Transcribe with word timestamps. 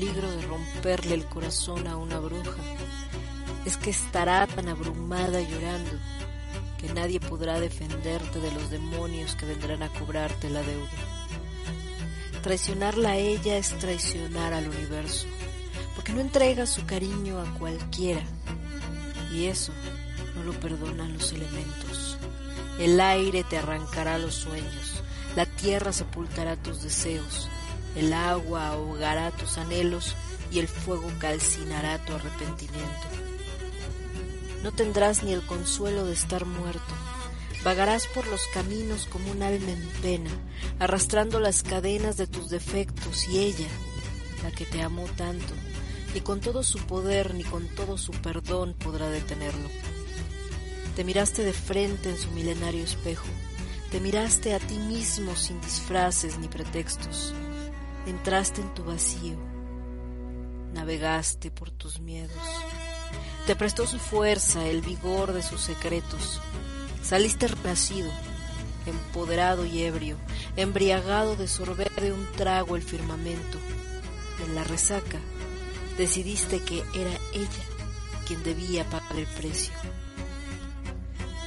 el 0.00 0.06
peligro 0.06 0.30
de 0.30 0.42
romperle 0.42 1.14
el 1.14 1.26
corazón 1.26 1.86
a 1.86 1.98
una 1.98 2.18
bruja 2.18 2.56
es 3.66 3.76
que 3.76 3.90
estará 3.90 4.46
tan 4.46 4.68
abrumada 4.68 5.42
llorando 5.42 5.90
que 6.78 6.90
nadie 6.94 7.20
podrá 7.20 7.60
defenderte 7.60 8.40
de 8.40 8.50
los 8.52 8.70
demonios 8.70 9.34
que 9.34 9.44
vendrán 9.44 9.82
a 9.82 9.90
cobrarte 9.90 10.48
la 10.48 10.62
deuda. 10.62 10.88
Traicionarla 12.42 13.10
a 13.10 13.16
ella 13.16 13.58
es 13.58 13.76
traicionar 13.78 14.54
al 14.54 14.68
universo, 14.68 15.26
porque 15.94 16.14
no 16.14 16.20
entrega 16.20 16.64
su 16.64 16.86
cariño 16.86 17.38
a 17.38 17.58
cualquiera, 17.58 18.22
y 19.34 19.46
eso 19.46 19.72
no 20.34 20.44
lo 20.44 20.58
perdonan 20.58 21.12
los 21.12 21.30
elementos. 21.32 22.16
El 22.78 22.98
aire 22.98 23.44
te 23.44 23.58
arrancará 23.58 24.16
los 24.16 24.34
sueños, 24.34 25.02
la 25.36 25.44
tierra 25.44 25.92
sepultará 25.92 26.56
tus 26.56 26.82
deseos, 26.82 27.50
el 27.96 28.12
agua 28.12 28.68
ahogará 28.68 29.30
tus 29.32 29.58
anhelos 29.58 30.14
y 30.52 30.58
el 30.58 30.68
fuego 30.68 31.10
calcinará 31.18 31.98
tu 32.04 32.14
arrepentimiento. 32.14 33.08
No 34.62 34.72
tendrás 34.72 35.22
ni 35.22 35.32
el 35.32 35.44
consuelo 35.44 36.04
de 36.04 36.12
estar 36.12 36.44
muerto. 36.44 36.94
Vagarás 37.64 38.06
por 38.06 38.26
los 38.26 38.46
caminos 38.54 39.06
como 39.06 39.30
un 39.30 39.42
alma 39.42 39.70
en 39.70 39.88
pena, 40.02 40.30
arrastrando 40.78 41.40
las 41.40 41.62
cadenas 41.62 42.16
de 42.16 42.26
tus 42.26 42.48
defectos 42.48 43.28
y 43.28 43.38
ella, 43.38 43.68
la 44.42 44.50
que 44.50 44.64
te 44.64 44.82
amó 44.82 45.04
tanto, 45.16 45.52
ni 46.14 46.20
con 46.20 46.40
todo 46.40 46.62
su 46.62 46.78
poder 46.78 47.34
ni 47.34 47.44
con 47.44 47.68
todo 47.68 47.98
su 47.98 48.12
perdón 48.12 48.74
podrá 48.74 49.10
detenerlo. 49.10 49.68
Te 50.96 51.04
miraste 51.04 51.44
de 51.44 51.52
frente 51.52 52.10
en 52.10 52.18
su 52.18 52.30
milenario 52.30 52.82
espejo, 52.82 53.28
te 53.90 54.00
miraste 54.00 54.54
a 54.54 54.58
ti 54.58 54.78
mismo 54.78 55.36
sin 55.36 55.60
disfraces 55.60 56.38
ni 56.38 56.48
pretextos, 56.48 57.34
entraste 58.06 58.60
en 58.60 58.74
tu 58.74 58.84
vacío, 58.84 59.36
navegaste 60.72 61.50
por 61.50 61.70
tus 61.70 62.00
miedos. 62.00 62.36
Te 63.46 63.56
prestó 63.56 63.86
su 63.86 63.98
fuerza, 63.98 64.66
el 64.66 64.80
vigor 64.80 65.32
de 65.32 65.42
sus 65.42 65.60
secretos. 65.60 66.40
Saliste 67.02 67.48
renacido, 67.48 68.10
empoderado 68.86 69.64
y 69.64 69.82
ebrio, 69.82 70.16
embriagado 70.56 71.36
de 71.36 71.48
sorber 71.48 71.90
de 71.96 72.12
un 72.12 72.26
trago 72.36 72.76
el 72.76 72.82
firmamento. 72.82 73.58
En 74.46 74.54
la 74.54 74.64
resaca 74.64 75.18
decidiste 75.96 76.62
que 76.62 76.78
era 76.94 77.12
ella 77.34 77.64
quien 78.26 78.42
debía 78.42 78.84
pagar 78.84 79.16
el 79.16 79.26
precio. 79.26 79.74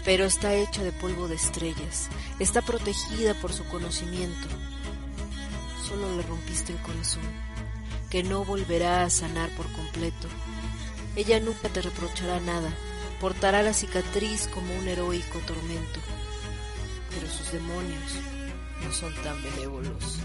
Pero 0.03 0.25
está 0.25 0.53
hecha 0.53 0.83
de 0.83 0.91
polvo 0.91 1.29
de 1.29 1.35
estrellas, 1.35 2.09
está 2.39 2.61
protegida 2.61 3.33
por 3.35 3.53
su 3.53 3.63
conocimiento. 3.65 4.47
Solo 5.87 6.15
le 6.15 6.23
rompiste 6.23 6.73
el 6.73 6.81
corazón, 6.81 7.23
que 8.09 8.23
no 8.23 8.45
volverá 8.45 9.03
a 9.03 9.09
sanar 9.09 9.49
por 9.51 9.71
completo 9.73 10.27
ella 11.15 11.39
nunca 11.39 11.69
te 11.69 11.81
reprochará 11.81 12.39
nada, 12.39 12.73
portará 13.21 13.61
la 13.61 13.73
cicatriz 13.73 14.47
como 14.47 14.73
un 14.75 14.87
heroico 14.87 15.37
tormento. 15.45 15.99
Pero 17.11 17.29
sus 17.29 17.51
demonios 17.51 18.13
no 18.83 18.91
son 18.91 19.13
tan 19.21 19.41
benévolos. 19.43 20.19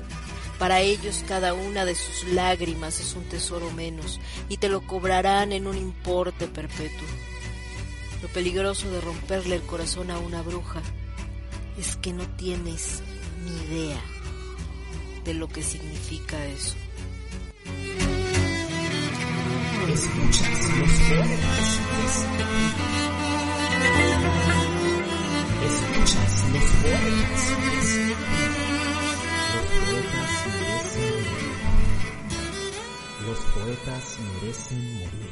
Para 0.59 0.81
ellos 0.81 1.25
cada 1.29 1.53
una 1.53 1.85
de 1.85 1.95
sus 1.95 2.33
lágrimas 2.33 3.01
es 3.01 3.15
un 3.15 3.25
tesoro 3.25 3.71
menos 3.71 4.19
y 4.49 4.57
te 4.57 4.71
lo 4.71 4.81
cobrarán 4.81 5.53
en 5.53 5.67
un 5.67 5.77
importe 5.77 6.49
perpetuo. 6.49 7.07
Lo 8.23 8.29
peligroso 8.29 8.91
de 8.91 9.01
romperle 9.03 9.57
el 9.57 9.63
corazón 9.63 10.11
a 10.11 10.19
una 10.19 10.41
bruja 10.41 10.81
es 11.79 11.97
que 11.97 12.15
no 12.15 12.27
tienes 12.37 13.03
ni 13.45 13.77
idea 13.77 14.03
de 15.29 15.35
lo 15.35 15.47
que 15.47 15.63
significa 15.63 16.43
eso. 16.47 16.75
Escuchas 19.93 20.61
los 20.79 20.93
poetas. 21.07 21.67
Escuchas 25.69 26.33
los 26.53 26.69
poetas. 26.81 27.45
Los 33.27 33.41
poetas 33.53 34.05
merecen 34.33 34.83
morir. 34.95 35.13
Morir, 35.13 35.28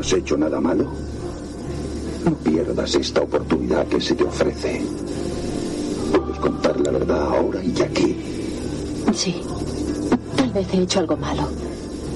no 0.00 0.06
has 0.06 0.12
hecho 0.14 0.34
nada 0.34 0.58
malo? 0.62 0.86
No 2.24 2.34
pierdas 2.36 2.94
esta 2.94 3.20
oportunidad 3.20 3.86
que 3.86 4.00
se 4.00 4.14
te 4.14 4.24
ofrece. 4.24 4.82
Puedes 6.10 6.38
contar 6.38 6.80
la 6.80 6.90
verdad 6.92 7.20
ahora 7.20 7.62
y 7.62 7.82
aquí. 7.82 8.16
Sí. 9.12 9.42
Tal 10.36 10.50
vez 10.52 10.66
he 10.72 10.82
hecho 10.82 11.00
algo 11.00 11.18
malo. 11.18 11.42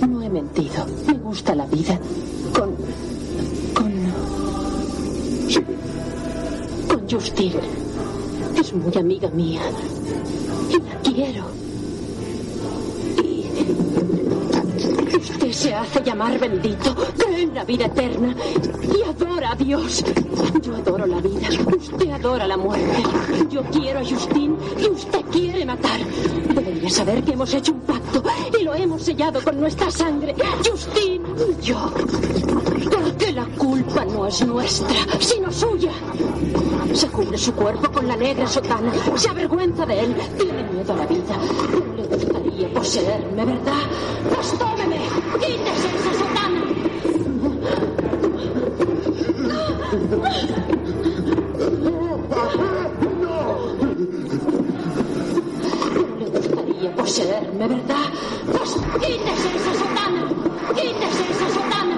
No 0.09 0.23
he 0.23 0.31
mentido. 0.31 0.87
Me 1.07 1.13
gusta 1.19 1.55
la 1.55 1.67
vida. 1.67 1.99
Con. 2.55 2.75
con. 3.75 3.93
Sigue. 5.47 5.77
con 6.89 7.11
Justine. 7.11 7.61
Es 8.59 8.73
muy 8.73 8.97
amiga 8.97 9.29
mía. 9.29 9.61
Y 10.71 10.79
la 10.79 11.01
quiero. 11.03 11.45
Usted 15.31 15.53
se 15.53 15.75
hace 15.75 16.03
llamar 16.03 16.39
bendito, 16.39 16.95
cree 17.17 17.43
en 17.43 17.55
la 17.55 17.65
vida 17.65 17.87
eterna 17.87 18.35
y 18.83 19.03
adora 19.03 19.53
a 19.53 19.55
Dios. 19.55 20.05
Yo 20.63 20.77
adoro 20.77 21.07
la 21.07 21.19
vida, 21.21 21.49
usted 21.77 22.11
adora 22.11 22.47
la 22.47 22.57
muerte. 22.59 23.03
Yo 23.51 23.63
quiero 23.65 24.01
a 24.01 24.05
Justine 24.05 24.55
y 24.79 24.87
usted 24.87 25.21
quiere 25.33 25.65
matar. 25.65 25.99
Debería 26.55 26.91
saber 26.91 27.25
que 27.25 27.33
hemos 27.33 27.55
hecho 27.55 27.73
un 27.73 27.81
pacto 27.81 28.23
y 28.59 28.65
lo 28.65 28.75
hemos 28.75 29.03
sellado 29.03 29.43
con 29.43 29.59
nuestra 29.59 29.91
sangre. 29.91 30.35
Justine 30.63 31.27
y 31.49 31.65
yo. 31.65 31.91
Porque 32.91 33.33
la 33.33 33.47
culpa 33.57 34.05
no 34.05 34.27
es 34.27 34.47
nuestra, 34.47 34.97
sino 35.21 35.51
suya. 35.51 35.93
Se 36.93 37.09
cubre 37.09 37.39
su 37.39 37.55
cuerpo 37.55 37.91
con 37.91 38.07
la 38.07 38.17
negra 38.17 38.47
sotana, 38.47 38.93
se 39.17 39.31
avergüenza 39.31 39.87
de 39.87 40.01
él, 40.01 40.15
tiene 40.39 40.63
miedo 40.65 40.93
a 40.93 40.97
la 40.97 41.07
vida. 41.07 41.94
No 42.75 42.81
poseerme, 42.81 43.45
¿verdad? 43.45 43.83
Pues 44.35 44.53
quítese 44.53 45.89
esa 45.97 46.13
sotana. 46.19 46.61
No 56.05 56.19
le 56.19 56.29
gustaría 56.31 56.95
poseerme, 56.97 57.69
¿verdad? 57.69 58.07
Pues 58.47 58.71
quítese 59.01 59.49
esa 59.57 59.75
sotana, 59.75 60.23
quítese 60.75 61.23
esa 61.31 61.49
sotana, 61.51 61.97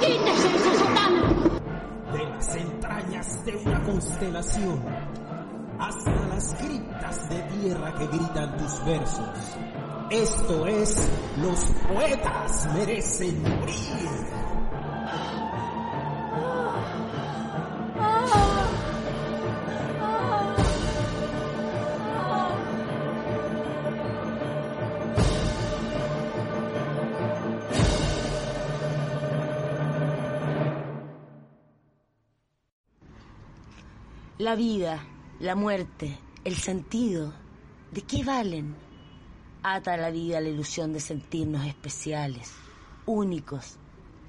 quítese 0.00 0.48
esa 0.56 0.72
sotana. 0.78 1.22
De 2.12 2.24
las 2.24 2.56
entrañas 2.56 3.44
de 3.44 3.56
una 3.56 3.82
constelación 3.84 4.80
hasta 5.78 6.10
las 6.28 6.54
criptas 6.54 7.28
de 7.28 7.42
tierra 7.42 7.94
que 7.94 8.06
gritan 8.06 8.56
tus 8.56 8.84
versos. 8.86 9.28
Esto 10.10 10.66
es 10.66 11.08
Los 11.38 11.64
poetas 11.88 12.68
merecen 12.74 13.42
morir. 13.42 13.74
La 34.38 34.54
vida, 34.56 35.02
la 35.40 35.54
muerte, 35.54 36.18
el 36.44 36.56
sentido, 36.56 37.32
¿de 37.90 38.02
qué 38.02 38.22
valen? 38.22 38.83
Ata 39.66 39.96
la 39.96 40.10
vida 40.10 40.36
a 40.36 40.40
la 40.42 40.50
ilusión 40.50 40.92
de 40.92 41.00
sentirnos 41.00 41.64
especiales, 41.64 42.52
únicos, 43.06 43.78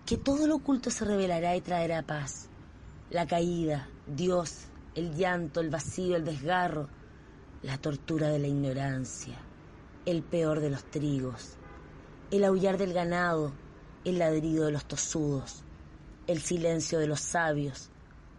que 0.06 0.16
todo 0.16 0.48
lo 0.48 0.56
oculto 0.56 0.90
se 0.90 1.04
revelará 1.04 1.58
y 1.58 1.62
traerá 1.62 2.04
paz. 2.04 2.48
La 3.10 3.28
caída, 3.28 3.90
Dios, 4.08 4.68
el 4.96 5.14
llanto, 5.14 5.60
el 5.60 5.70
vacío, 5.70 6.16
el 6.16 6.24
desgarro, 6.24 6.88
la 7.64 7.78
tortura 7.78 8.30
de 8.30 8.40
la 8.40 8.48
ignorancia, 8.48 9.36
el 10.06 10.24
peor 10.24 10.62
de 10.62 10.70
los 10.70 10.86
trigos, 10.86 11.58
el 12.32 12.46
aullar 12.46 12.78
del 12.78 12.94
ganado, 12.94 13.52
el 14.06 14.20
ladrido 14.20 14.68
de 14.68 14.72
los 14.72 14.86
tosudos, 14.86 15.66
el 16.28 16.40
silencio 16.40 16.98
de 16.98 17.08
los 17.08 17.20
sabios, 17.20 17.90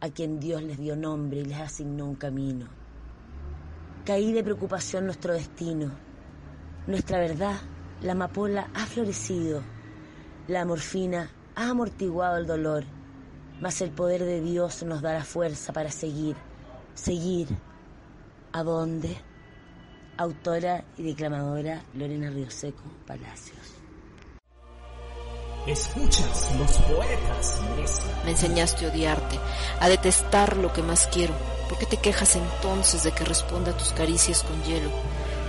a 0.01 0.09
quien 0.09 0.41
Dios 0.41 0.63
les 0.63 0.79
dio 0.79 0.97
nombre 0.97 1.41
y 1.41 1.45
les 1.45 1.61
asignó 1.61 2.07
un 2.07 2.17
camino. 2.17 2.69
Caí 4.07 4.33
de 4.33 4.43
preocupación 4.43 5.05
nuestro 5.05 5.35
destino. 5.35 6.06
Nuestra 6.87 7.19
verdad, 7.19 7.57
la 8.01 8.13
amapola 8.13 8.71
ha 8.75 8.87
florecido. 8.87 9.63
La 10.47 10.65
morfina 10.65 11.31
ha 11.57 11.71
amortiguado 11.71 12.37
el 12.37 12.47
dolor. 12.47 12.85
Mas 13.61 13.81
el 13.81 13.91
poder 13.91 14.23
de 14.23 14.41
Dios 14.41 14.83
nos 14.85 15.03
da 15.03 15.15
la 15.15 15.25
fuerza 15.25 15.73
para 15.73 15.91
seguir. 15.91 16.37
Seguir. 16.95 17.49
¿A 18.53 18.63
dónde? 18.63 19.17
Autora 20.17 20.85
y 20.97 21.03
declamadora 21.03 21.83
Lorena 21.95 22.31
Rioseco 22.31 22.85
Palacios. 23.07 23.59
Escuchas, 25.67 26.55
los 26.57 26.73
poetas. 26.77 27.61
Me 28.25 28.31
enseñaste 28.31 28.87
a 28.87 28.91
odiarte, 28.91 29.41
a 29.81 29.89
detestar 29.89 30.57
lo 30.57 30.73
que 30.73 30.83
más 30.83 31.09
quiero. 31.09 31.35
¿Por 31.69 31.79
qué 31.79 31.87
te 31.87 31.97
quejas 31.97 32.37
entonces 32.37 33.03
de 33.03 33.11
que 33.11 33.25
responda 33.25 33.73
a 33.73 33.77
tus 33.77 33.91
caricias 33.93 34.45
con 34.45 34.63
hielo? 34.63 34.91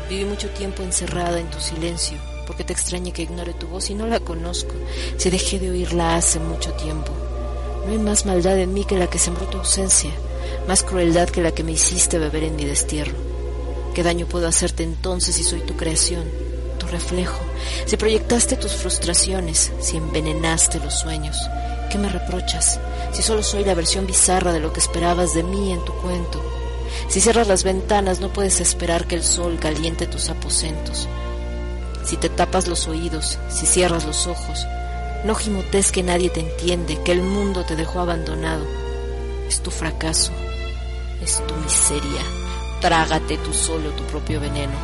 Viví 0.09 0.23
mucho 0.23 0.49
tiempo 0.51 0.83
encerrada 0.83 1.39
en 1.39 1.49
tu 1.49 1.59
silencio, 1.59 2.17
porque 2.45 2.63
te 2.63 2.71
extraña 2.71 3.11
que 3.11 3.23
ignore 3.23 3.53
tu 3.53 3.67
voz 3.67 3.89
y 3.89 3.95
no 3.95 4.07
la 4.07 4.21
conozco, 4.21 4.73
si 5.17 5.29
dejé 5.29 5.59
de 5.59 5.69
oírla 5.69 6.15
hace 6.15 6.39
mucho 6.39 6.71
tiempo. 6.73 7.11
No 7.85 7.91
hay 7.91 7.99
más 7.99 8.25
maldad 8.25 8.57
en 8.57 8.73
mí 8.73 8.85
que 8.85 8.97
la 8.97 9.07
que 9.07 9.19
sembró 9.19 9.45
tu 9.47 9.57
ausencia, 9.57 10.11
más 10.67 10.83
crueldad 10.83 11.27
que 11.29 11.41
la 11.41 11.51
que 11.51 11.63
me 11.63 11.73
hiciste 11.73 12.19
beber 12.19 12.43
en 12.43 12.55
mi 12.55 12.63
destierro. 12.63 13.15
¿Qué 13.93 14.03
daño 14.03 14.27
puedo 14.27 14.47
hacerte 14.47 14.83
entonces 14.83 15.35
si 15.35 15.43
soy 15.43 15.59
tu 15.61 15.75
creación, 15.75 16.23
tu 16.79 16.87
reflejo? 16.87 17.39
Si 17.85 17.97
proyectaste 17.97 18.55
tus 18.55 18.73
frustraciones, 18.73 19.73
si 19.81 19.97
envenenaste 19.97 20.79
los 20.79 20.93
sueños, 20.93 21.37
¿qué 21.91 21.97
me 21.97 22.07
reprochas? 22.07 22.79
Si 23.11 23.23
solo 23.23 23.43
soy 23.43 23.65
la 23.65 23.73
versión 23.73 24.07
bizarra 24.07 24.53
de 24.53 24.59
lo 24.59 24.71
que 24.71 24.79
esperabas 24.79 25.33
de 25.33 25.43
mí 25.43 25.73
en 25.73 25.83
tu 25.83 25.93
cuento. 25.93 26.66
Si 27.07 27.21
cierras 27.21 27.47
las 27.47 27.63
ventanas 27.63 28.19
no 28.19 28.33
puedes 28.33 28.59
esperar 28.59 29.07
que 29.07 29.15
el 29.15 29.23
sol 29.23 29.57
caliente 29.59 30.07
tus 30.07 30.29
aposentos. 30.29 31.07
Si 32.03 32.17
te 32.17 32.29
tapas 32.29 32.67
los 32.67 32.87
oídos, 32.87 33.37
si 33.49 33.65
cierras 33.65 34.05
los 34.05 34.27
ojos, 34.27 34.65
no 35.23 35.35
gimotes 35.35 35.91
que 35.91 36.03
nadie 36.03 36.29
te 36.29 36.39
entiende, 36.39 37.01
que 37.03 37.11
el 37.11 37.21
mundo 37.21 37.65
te 37.65 37.75
dejó 37.75 37.99
abandonado. 37.99 38.65
Es 39.47 39.61
tu 39.61 39.71
fracaso, 39.71 40.31
es 41.21 41.41
tu 41.45 41.53
miseria. 41.55 42.21
Trágate 42.81 43.37
tú 43.37 43.53
solo 43.53 43.89
tu 43.91 44.03
propio 44.03 44.39
veneno. 44.39 44.75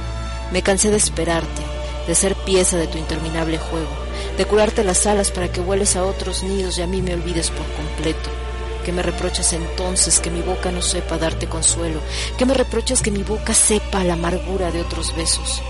Me 0.51 0.61
cansé 0.61 0.89
de 0.89 0.97
esperarte, 0.97 1.61
de 2.07 2.15
ser 2.15 2.35
pieza 2.35 2.77
de 2.77 2.87
tu 2.87 2.97
interminable 2.97 3.57
juego, 3.57 3.91
de 4.37 4.45
curarte 4.45 4.83
las 4.83 5.05
alas 5.05 5.31
para 5.31 5.51
que 5.51 5.61
vueles 5.61 5.95
a 5.95 6.03
otros 6.03 6.43
nidos 6.43 6.77
y 6.77 6.81
a 6.81 6.87
mí 6.87 7.01
me 7.01 7.13
olvides 7.13 7.49
por 7.49 7.65
completo. 7.67 8.42
Que 8.85 8.91
me 8.91 9.01
reprochas 9.01 9.53
entonces 9.53 10.19
que 10.19 10.29
mi 10.29 10.41
boca 10.41 10.71
no 10.71 10.81
sepa 10.81 11.17
darte 11.17 11.47
consuelo, 11.47 11.99
que 12.37 12.45
me 12.45 12.53
reprochas 12.53 13.01
que 13.01 13.11
mi 13.11 13.23
boca 13.23 13.53
sepa 13.53 14.03
la 14.03 14.13
amargura 14.13 14.71
de 14.71 14.81
otros 14.81 15.15
besos. 15.15 15.61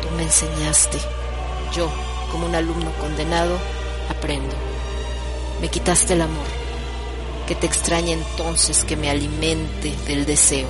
Tú 0.00 0.08
me 0.16 0.22
enseñaste, 0.22 0.98
yo, 1.74 1.90
como 2.30 2.46
un 2.46 2.54
alumno 2.54 2.92
condenado, 3.00 3.58
aprendo. 4.08 4.54
Me 5.60 5.68
quitaste 5.68 6.14
el 6.14 6.22
amor, 6.22 6.46
que 7.46 7.54
te 7.54 7.66
extraña 7.66 8.12
entonces 8.12 8.84
que 8.84 8.96
me 8.96 9.10
alimente 9.10 9.94
del 10.06 10.24
deseo. 10.24 10.68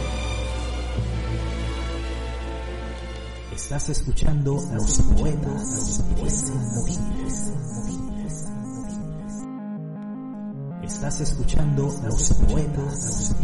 Estás 3.54 3.88
escuchando 3.90 4.54
Los 4.74 4.98
poetas 5.16 6.02
merecen 6.14 6.74
morir. 6.74 7.21
Estás 11.02 11.20
escuchando 11.32 11.92
Los 12.06 12.32
poetas. 12.34 13.34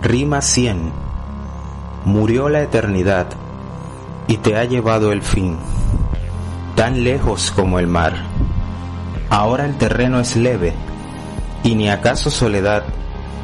Rima 0.00 0.40
100. 0.40 0.92
Murió 2.06 2.48
la 2.48 2.62
eternidad 2.62 3.26
y 4.28 4.38
te 4.38 4.56
ha 4.56 4.64
llevado 4.64 5.12
el 5.12 5.20
fin, 5.20 5.58
tan 6.74 7.04
lejos 7.04 7.50
como 7.50 7.78
el 7.78 7.86
mar. 7.86 8.14
Ahora 9.28 9.66
el 9.66 9.76
terreno 9.76 10.20
es 10.20 10.36
leve 10.36 10.72
y 11.64 11.74
ni 11.74 11.90
acaso 11.90 12.30
soledad 12.30 12.84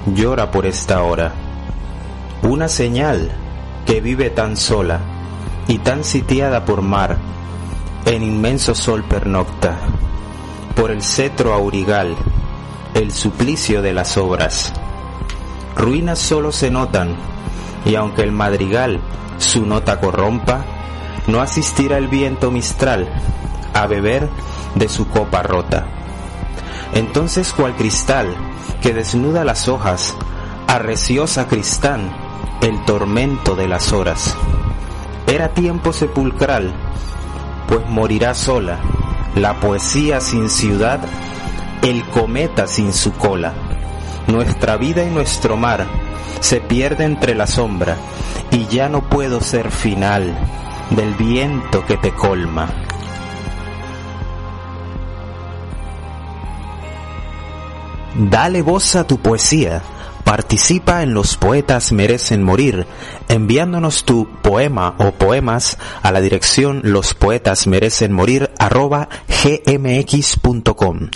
llora 0.07 0.51
por 0.51 0.65
esta 0.65 1.03
hora. 1.03 1.35
Una 2.43 2.69
señal 2.69 3.31
que 3.85 4.01
vive 4.01 4.31
tan 4.31 4.57
sola 4.57 5.10
y 5.71 5.79
tan 5.79 6.03
sitiada 6.03 6.65
por 6.65 6.83
mar, 6.83 7.17
en 8.05 8.25
inmenso 8.25 8.75
sol 8.75 9.05
pernocta, 9.05 9.79
por 10.75 10.91
el 10.91 11.01
cetro 11.01 11.55
aurigal, 11.55 12.17
el 12.93 13.13
suplicio 13.13 13.81
de 13.81 13.93
las 13.93 14.17
obras. 14.17 14.73
Ruinas 15.77 16.19
solo 16.19 16.51
se 16.51 16.73
notan 16.73 17.15
y 17.85 17.95
aunque 17.95 18.23
el 18.23 18.33
madrigal 18.33 19.01
su 19.39 19.65
nota 19.65 20.01
corrompa, 20.01 20.65
no 21.29 21.41
asistirá 21.41 21.99
el 21.99 22.09
viento 22.09 22.51
mistral 22.51 23.09
a 23.73 23.87
beber 23.87 24.29
de 24.75 24.89
su 24.89 25.07
copa 25.07 25.45
rota. 25.45 25.87
Entonces 26.95 27.53
cual 27.53 27.77
cristal 27.77 28.35
que 28.83 28.93
desnuda 28.93 29.45
las 29.45 29.69
hojas, 29.69 30.17
arreciosa 30.67 31.47
cristán, 31.47 32.11
el 32.61 32.85
tormento 32.85 33.55
de 33.55 33.69
las 33.69 33.93
horas. 33.93 34.37
Era 35.31 35.55
tiempo 35.55 35.93
sepulcral, 35.93 36.73
pues 37.69 37.89
morirá 37.89 38.35
sola 38.35 38.81
la 39.37 39.61
poesía 39.61 40.21
sin 40.21 40.51
ciudad, 40.51 40.99
el 41.83 42.05
cometa 42.07 42.67
sin 42.67 42.93
su 42.93 43.13
cola. 43.13 43.53
Nuestra 44.27 44.77
vida 44.77 45.05
y 45.05 45.11
nuestro 45.11 45.57
mar 45.57 45.87
se 46.41 46.61
pierde 46.61 47.05
entre 47.05 47.37
la 47.37 47.47
sombra 47.47 47.97
y 48.51 48.67
ya 48.67 48.89
no 48.89 49.09
puedo 49.09 49.41
ser 49.41 49.71
final 49.71 50.37
del 50.91 51.15
viento 51.15 51.87
que 51.87 51.97
te 51.97 52.11
colma. 52.11 52.69
Dale 58.17 58.63
voz 58.63 58.97
a 58.97 59.07
tu 59.07 59.19
poesía. 59.19 59.81
Participa 60.31 61.03
en 61.03 61.13
Los 61.13 61.37
Poetas 61.37 61.91
Merecen 61.91 62.45
Morir, 62.45 62.87
enviándonos 63.27 64.05
tu 64.05 64.29
poema 64.41 64.95
o 64.99 65.11
poemas 65.11 65.77
a 66.05 66.13
la 66.13 66.21
dirección 66.21 66.83
lospoetasmerecenmorir 66.85 68.49
arroba 68.57 69.09
gmx.com. 69.27 71.11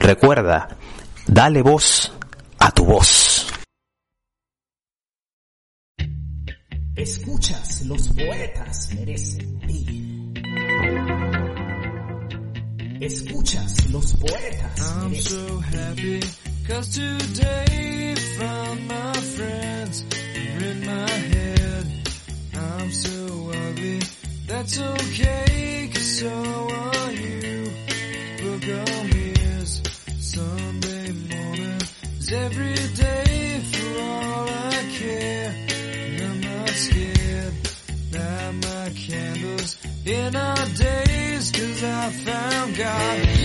Recuerda, 0.00 0.78
dale 1.26 1.60
voz 1.60 2.14
a 2.58 2.70
tu 2.70 2.86
voz. 2.86 3.48
Escuchas, 6.96 7.82
los 7.84 8.08
poetas 8.08 8.88
merecen 8.94 9.56
morir. 9.56 10.32
Escuchas, 12.98 13.90
los 13.90 14.14
poetas 14.14 14.80
I'm 15.02 15.10
merecen 15.10 15.22
so 15.22 15.60
happy 15.60 16.20
cause 16.66 16.88
today 16.88 18.17
found 18.38 18.86
my 18.86 19.12
friends 19.14 20.04
are 20.12 20.64
in 20.70 20.86
my 20.86 21.10
head. 21.32 21.86
I'm 22.54 22.90
so 22.92 23.50
ugly, 23.66 24.00
that's 24.46 24.80
okay 24.80 25.90
cause 25.92 26.18
so 26.20 26.28
are 26.28 27.12
you. 27.12 27.64
Book 28.42 28.64
on 28.78 29.10
me 29.10 29.32
is 29.58 29.82
Sunday 30.20 31.10
morning 31.32 31.80
is 32.20 32.32
every 32.32 32.76
day 33.04 33.60
for 33.72 34.00
all 34.02 34.48
I 34.48 34.78
care. 34.98 35.54
And 35.96 36.22
I'm 36.22 36.40
not 36.40 36.68
scared, 36.86 37.54
light 38.12 38.54
my 38.68 38.90
candles 39.06 39.76
in 40.06 40.36
our 40.36 40.66
days 40.86 41.50
cause 41.50 41.82
I 41.82 42.10
found 42.10 42.76
God. 42.76 43.37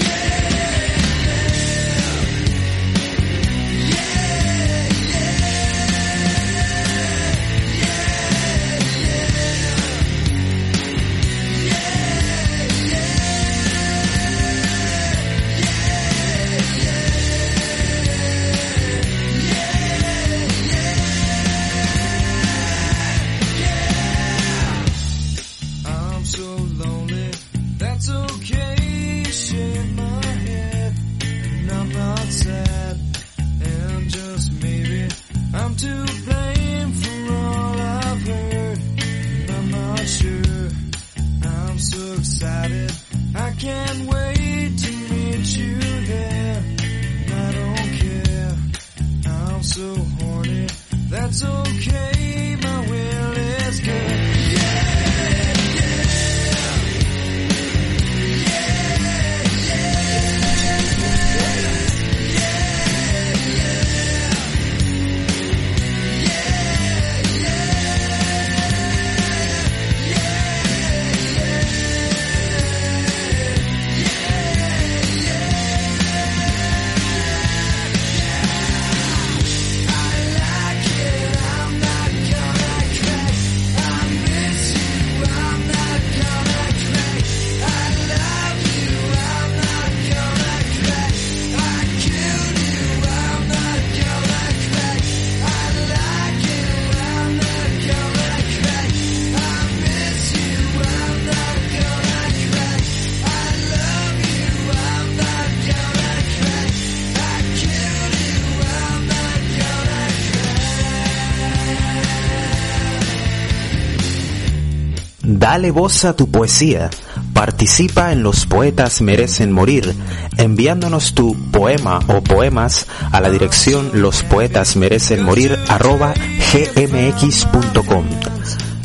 Dale 115.54 115.70
voz 115.70 116.04
a 116.04 116.16
tu 116.16 116.32
poesía. 116.32 116.90
Participa 117.32 118.12
en 118.12 118.24
Los 118.24 118.48
Poetas 118.48 119.02
Merecen 119.02 119.52
Morir, 119.52 119.94
enviándonos 120.38 121.14
tu 121.14 121.36
poema 121.52 122.00
o 122.08 122.24
poemas 122.24 122.88
a 123.12 123.22
la 123.22 123.30
dirección 123.30 123.92
lospoetasmerecenmorir 124.02 125.60
arroba 125.68 126.16
gmx.com. 126.52 128.06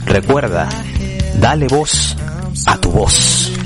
Recuerda, 0.04 0.68
dale 1.40 1.68
voz 1.68 2.14
a 2.66 2.76
tu 2.76 2.90
voz. 2.90 3.57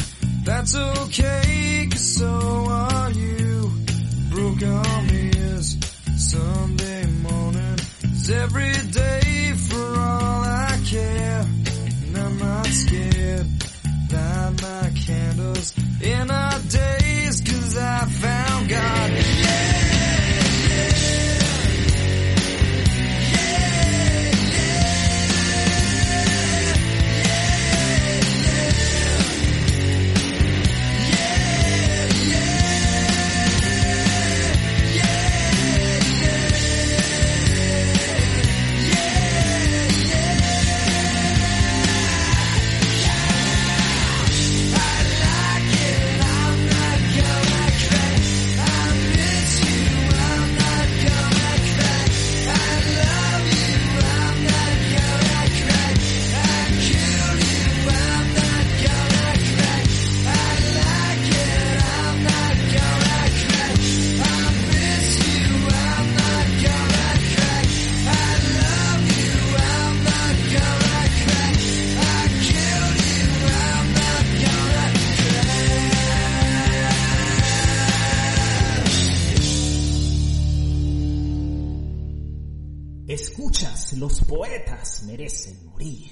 Los 84.03 84.21
poetas 84.25 85.05
merecen 85.05 85.65
morir. 85.67 86.11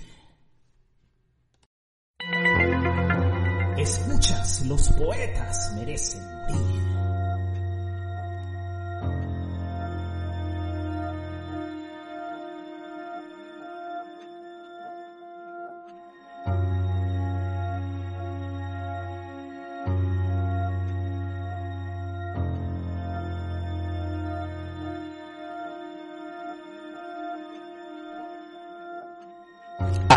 Escuchas, 3.78 4.64
los 4.66 4.88
poetas 4.90 5.72
merecen 5.74 6.22
morir. 6.48 6.89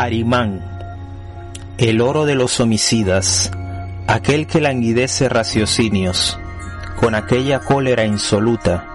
Arimán, 0.04 0.60
el 1.78 2.02
oro 2.02 2.26
de 2.26 2.36
los 2.36 2.60
homicidas, 2.60 3.50
aquel 4.06 4.48
que 4.48 4.60
languidece 4.60 5.30
raciocinios, 5.30 6.38
con 7.00 7.16
aquella 7.16 7.60
cólera 7.60 8.04
insoluta, 8.04 8.86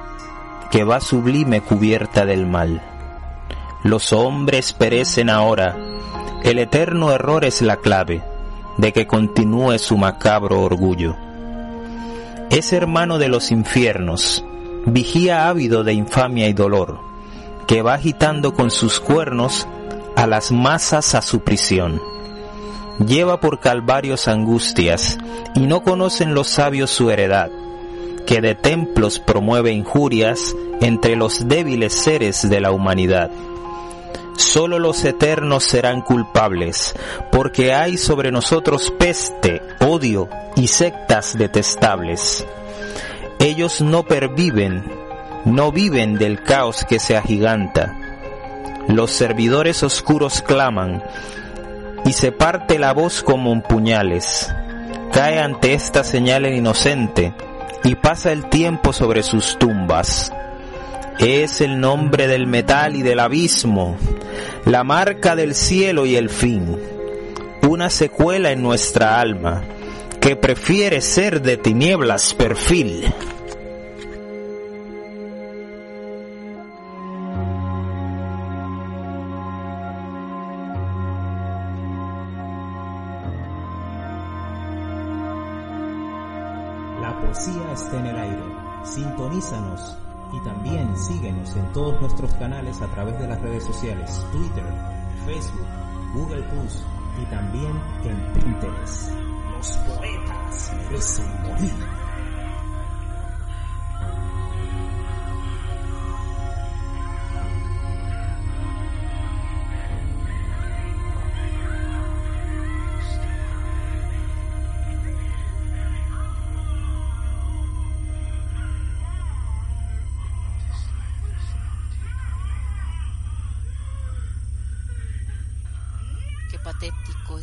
que 0.71 0.85
va 0.85 1.01
sublime 1.01 1.63
cubierta 1.63 2.27
del 2.27 2.45
mal. 2.45 2.83
Los 3.85 4.13
hombres 4.13 4.75
perecen 4.75 5.31
ahora, 5.31 5.79
el 6.43 6.59
eterno 6.59 7.11
error 7.11 7.47
es 7.47 7.63
la 7.63 7.77
clave 7.77 8.23
de 8.77 8.93
que 8.93 9.07
continúe 9.07 9.79
su 9.79 9.97
macabro 9.97 10.61
orgullo. 10.61 11.17
Es 12.51 12.75
hermano 12.75 13.17
de 13.17 13.29
los 13.29 13.51
infiernos, 13.51 14.45
vigía 14.85 15.49
ávido 15.49 15.85
de 15.85 15.95
infamia 15.95 16.49
y 16.49 16.53
dolor, 16.53 16.99
que 17.67 17.81
va 17.81 17.95
agitando 17.95 18.53
con 18.53 18.71
sus 18.71 19.01
cuernos 19.01 19.67
a 20.19 20.27
las 20.27 20.51
masas 20.51 21.15
a 21.15 21.23
su 21.23 21.45
prisión. 21.45 22.03
Lleva 23.07 23.39
por 23.39 23.61
calvarios 23.61 24.27
angustias, 24.27 25.17
y 25.55 25.61
no 25.61 25.85
conocen 25.85 26.35
los 26.35 26.49
sabios 26.49 26.91
su 26.91 27.13
heredad, 27.13 27.51
que 28.27 28.41
de 28.41 28.57
templos 28.57 29.21
promueve 29.21 29.71
injurias 29.71 30.57
entre 30.81 31.15
los 31.15 31.47
débiles 31.47 31.93
seres 31.95 32.51
de 32.51 32.61
la 32.61 32.73
humanidad. 32.73 33.31
Solo 34.37 34.81
los 34.81 35.05
eternos 35.05 35.63
serán 35.63 36.01
culpables, 36.03 36.97
porque 37.31 37.73
hay 37.73 37.97
sobre 37.97 38.33
nosotros 38.33 38.93
peste, 38.99 39.63
odio 39.79 40.29
y 40.57 40.67
sectas 40.67 41.39
detestables. 41.39 42.45
Ellos 43.39 43.81
no 43.81 44.03
perviven, 44.03 44.83
no 45.45 45.71
viven 45.71 46.15
del 46.19 46.43
caos 46.43 46.85
que 46.89 46.99
se 46.99 47.17
agiganta, 47.17 48.08
los 48.89 49.11
servidores 49.11 49.83
oscuros 49.83 50.43
claman, 50.43 51.03
y 52.05 52.13
se 52.13 52.33
parte 52.33 52.79
la 52.79 52.93
voz 52.93 53.23
como 53.23 53.53
en 53.53 53.63
puñales. 53.63 54.53
Cae 55.13 55.39
ante 55.39 55.75
esta 55.75 56.05
señal 56.05 56.47
el 56.47 56.55
inocente, 56.55 57.35
y 57.85 57.95
pasa 57.95 58.33
el 58.33 58.49
tiempo 58.49 58.93
sobre 58.93 59.23
sus 59.23 59.59
tumbas. 59.59 60.33
Es 61.19 61.61
el 61.61 61.81
nombre 61.81 62.27
del 62.29 62.47
metal 62.47 62.97
y 62.97 63.03
del 63.03 63.21
abismo, 63.21 63.97
la 64.65 64.85
marca 64.85 65.37
del 65.37 65.55
cielo 65.55 66.07
y 66.07 66.17
el 66.17 66.31
fin, 66.31 66.79
una 67.63 67.91
secuela 67.91 68.53
en 68.53 68.63
nuestra 68.63 69.21
alma, 69.21 69.65
que 70.21 70.37
prefiere 70.37 71.01
ser 71.01 71.43
de 71.43 71.57
tinieblas 71.57 72.35
perfil. 72.35 73.13
Y 90.33 90.41
también 90.45 90.95
síguenos 90.99 91.57
en 91.57 91.73
todos 91.73 91.99
nuestros 92.01 92.33
canales 92.35 92.81
a 92.83 92.87
través 92.89 93.19
de 93.19 93.29
las 93.29 93.41
redes 93.41 93.65
sociales, 93.65 94.27
Twitter, 94.31 94.65
Facebook, 95.25 95.67
Google 96.15 96.43
Plus 96.43 96.85
y 97.21 97.25
también 97.31 97.73
en 98.05 98.33
Pinterest. 98.35 99.11
Los 99.57 99.77
poetas 99.79 100.73
morir. 101.49 102.08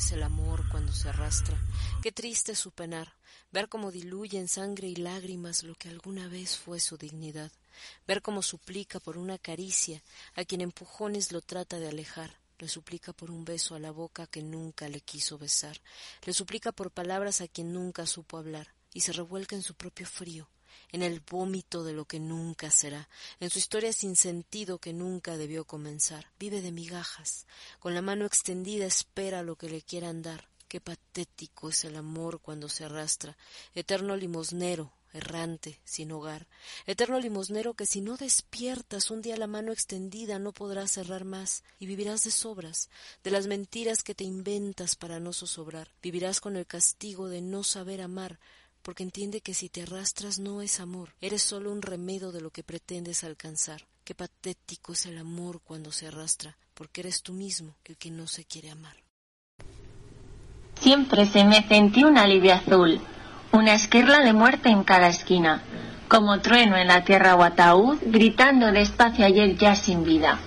Es 0.05 0.11
el 0.11 0.21
amor 0.21 0.69
cuando 0.69 0.93
se 0.93 1.09
arrastra, 1.09 1.57
qué 2.03 2.11
triste 2.11 2.53
su 2.53 2.69
penar, 2.69 3.15
ver 3.51 3.69
cómo 3.69 3.91
diluye 3.91 4.37
en 4.37 4.47
sangre 4.47 4.87
y 4.87 4.95
lágrimas 4.95 5.63
lo 5.63 5.73
que 5.73 5.89
alguna 5.89 6.27
vez 6.27 6.57
fue 6.57 6.79
su 6.79 6.95
dignidad, 6.95 7.51
ver 8.05 8.21
cómo 8.21 8.43
suplica 8.43 8.99
por 8.99 9.17
una 9.17 9.39
caricia 9.39 10.03
a 10.35 10.45
quien 10.45 10.61
empujones 10.61 11.31
lo 11.31 11.41
trata 11.41 11.79
de 11.79 11.87
alejar, 11.87 12.37
le 12.59 12.67
suplica 12.67 13.13
por 13.13 13.31
un 13.31 13.45
beso 13.45 13.73
a 13.73 13.79
la 13.79 13.89
boca 13.89 14.27
que 14.27 14.43
nunca 14.43 14.89
le 14.89 15.01
quiso 15.01 15.39
besar, 15.39 15.81
le 16.23 16.33
suplica 16.33 16.71
por 16.71 16.91
palabras 16.91 17.41
a 17.41 17.47
quien 17.47 17.73
nunca 17.73 18.05
supo 18.05 18.37
hablar, 18.37 18.75
y 18.93 19.01
se 19.01 19.11
revuelca 19.11 19.55
en 19.55 19.63
su 19.63 19.73
propio 19.73 20.05
frío, 20.05 20.47
en 20.91 21.01
el 21.01 21.19
vómito 21.19 21.83
de 21.83 21.93
lo 21.93 22.05
que 22.05 22.19
nunca 22.19 22.71
será, 22.71 23.09
en 23.39 23.49
su 23.49 23.59
historia 23.59 23.93
sin 23.93 24.15
sentido 24.15 24.79
que 24.79 24.93
nunca 24.93 25.37
debió 25.37 25.65
comenzar. 25.65 26.31
Vive 26.39 26.61
de 26.61 26.71
migajas, 26.71 27.47
con 27.79 27.93
la 27.93 28.01
mano 28.01 28.25
extendida 28.25 28.85
espera 28.85 29.43
lo 29.43 29.55
que 29.55 29.69
le 29.69 29.81
quieran 29.81 30.21
dar. 30.21 30.49
Qué 30.67 30.81
patético 30.81 31.69
es 31.69 31.85
el 31.85 31.95
amor 31.95 32.41
cuando 32.41 32.69
se 32.69 32.85
arrastra, 32.85 33.37
eterno 33.75 34.15
limosnero, 34.15 34.91
errante, 35.15 35.79
sin 35.85 36.11
hogar, 36.11 36.47
eterno 36.85 37.19
limosnero 37.19 37.73
que 37.73 37.85
si 37.85 38.01
no 38.01 38.17
despiertas 38.17 39.09
un 39.09 39.21
día 39.21 39.37
la 39.37 39.47
mano 39.47 39.71
extendida 39.71 40.39
no 40.39 40.51
podrás 40.51 40.91
cerrar 40.91 41.23
más 41.23 41.63
y 41.79 41.85
vivirás 41.85 42.23
de 42.23 42.31
sobras, 42.31 42.89
de 43.23 43.31
las 43.31 43.47
mentiras 43.47 44.03
que 44.03 44.15
te 44.15 44.25
inventas 44.25 44.95
para 44.95 45.19
no 45.19 45.31
zozobrar, 45.31 45.91
vivirás 46.01 46.41
con 46.41 46.57
el 46.57 46.65
castigo 46.65 47.29
de 47.29 47.41
no 47.41 47.63
saber 47.63 48.01
amar, 48.01 48.39
porque 48.85 49.01
entiende 49.01 49.41
que 49.41 49.55
si 49.55 49.67
te 49.67 49.81
arrastras 49.81 50.37
no 50.37 50.61
es 50.61 50.79
amor, 50.79 51.09
eres 51.19 51.41
solo 51.41 51.71
un 51.71 51.81
remedio 51.81 52.31
de 52.31 52.39
lo 52.39 52.51
que 52.51 52.61
pretendes 52.61 53.23
alcanzar. 53.23 53.81
Qué 54.03 54.13
patético 54.13 54.93
es 54.93 55.07
el 55.07 55.17
amor 55.17 55.59
cuando 55.63 55.91
se 55.91 56.05
arrastra, 56.05 56.55
porque 56.75 57.01
eres 57.01 57.23
tú 57.23 57.33
mismo 57.33 57.73
el 57.83 57.97
que 57.97 58.11
no 58.11 58.27
se 58.27 58.45
quiere 58.45 58.69
amar. 58.69 58.95
Siempre 60.79 61.25
se 61.25 61.43
me 61.45 61.67
sentí 61.67 62.03
una 62.03 62.21
alivio 62.21 62.53
azul, 62.53 63.01
una 63.51 63.73
esquirla 63.73 64.19
de 64.19 64.33
muerte 64.33 64.69
en 64.69 64.83
cada 64.83 65.07
esquina, 65.07 65.63
como 66.07 66.39
trueno 66.41 66.77
en 66.77 66.87
la 66.87 67.03
tierra 67.03 67.33
o 67.33 67.41
ataúd, 67.41 67.97
gritando 68.05 68.71
despacio 68.71 69.25
ayer 69.25 69.57
ya 69.57 69.75
sin 69.75 70.03
vida. 70.03 70.37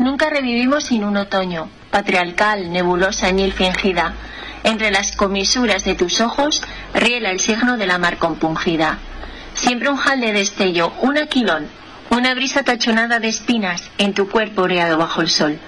Nunca 0.00 0.30
revivimos 0.30 0.82
sin 0.82 1.04
un 1.04 1.16
otoño, 1.16 1.70
patriarcal, 1.90 2.70
nebulosa 2.72 3.28
y 3.28 3.32
mil 3.32 3.52
fingida. 3.52 4.14
Entre 4.64 4.90
las 4.90 5.14
comisuras 5.16 5.84
de 5.84 5.94
tus 5.94 6.20
ojos 6.20 6.62
riela 6.94 7.30
el 7.30 7.40
signo 7.40 7.76
de 7.76 7.86
la 7.86 7.98
mar 7.98 8.18
compungida. 8.18 8.98
Siempre 9.54 9.88
un 9.88 9.96
jal 9.96 10.20
de 10.20 10.32
destello, 10.32 10.92
un 11.00 11.18
aquilón, 11.18 11.66
una 12.10 12.34
brisa 12.34 12.62
tachonada 12.62 13.18
de 13.18 13.28
espinas 13.28 13.90
en 13.98 14.14
tu 14.14 14.28
cuerpo 14.28 14.62
oreado 14.62 14.98
bajo 14.98 15.20
el 15.20 15.28
sol. 15.28 15.58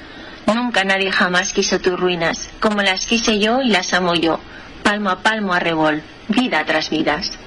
Nunca 0.46 0.84
nadie 0.84 1.12
jamás 1.12 1.52
quiso 1.52 1.80
tus 1.80 1.98
ruinas, 1.98 2.50
como 2.60 2.82
las 2.82 3.06
quise 3.06 3.38
yo 3.38 3.60
y 3.60 3.68
las 3.68 3.92
amo 3.94 4.14
yo, 4.14 4.40
palmo 4.82 5.10
a 5.10 5.22
palmo 5.22 5.52
a 5.52 5.60
revol, 5.60 6.02
vida 6.28 6.64
tras 6.64 6.90
vidas. 6.90 7.38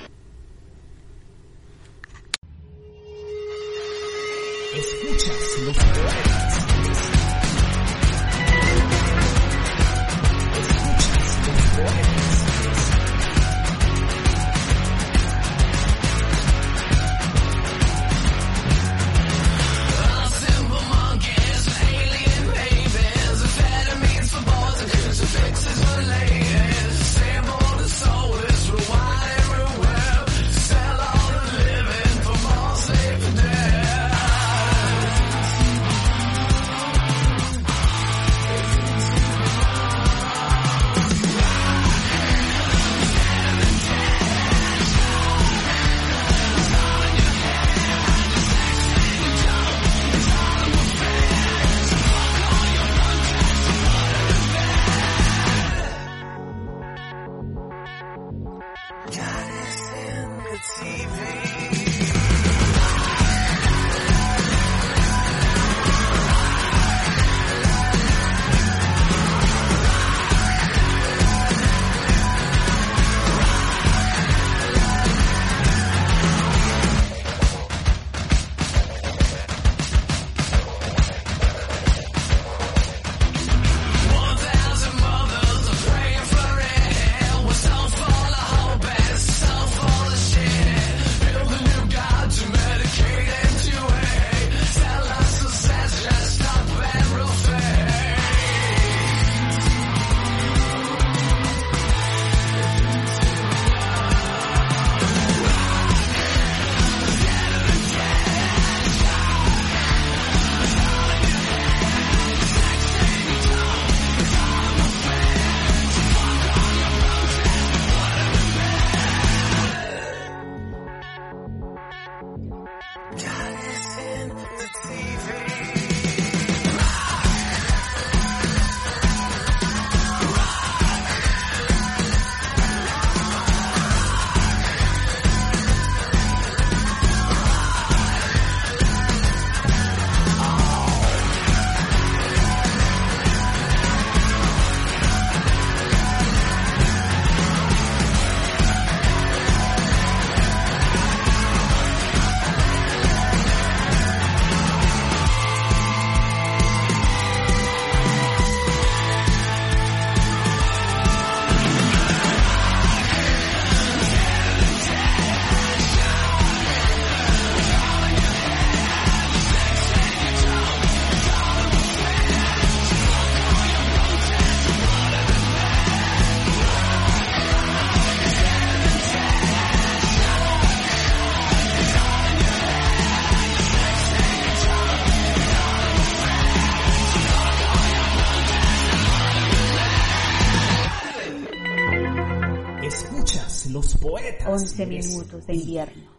11 194.54 194.86
minutos 194.86 195.48
de 195.48 195.56
invierno. 195.56 196.12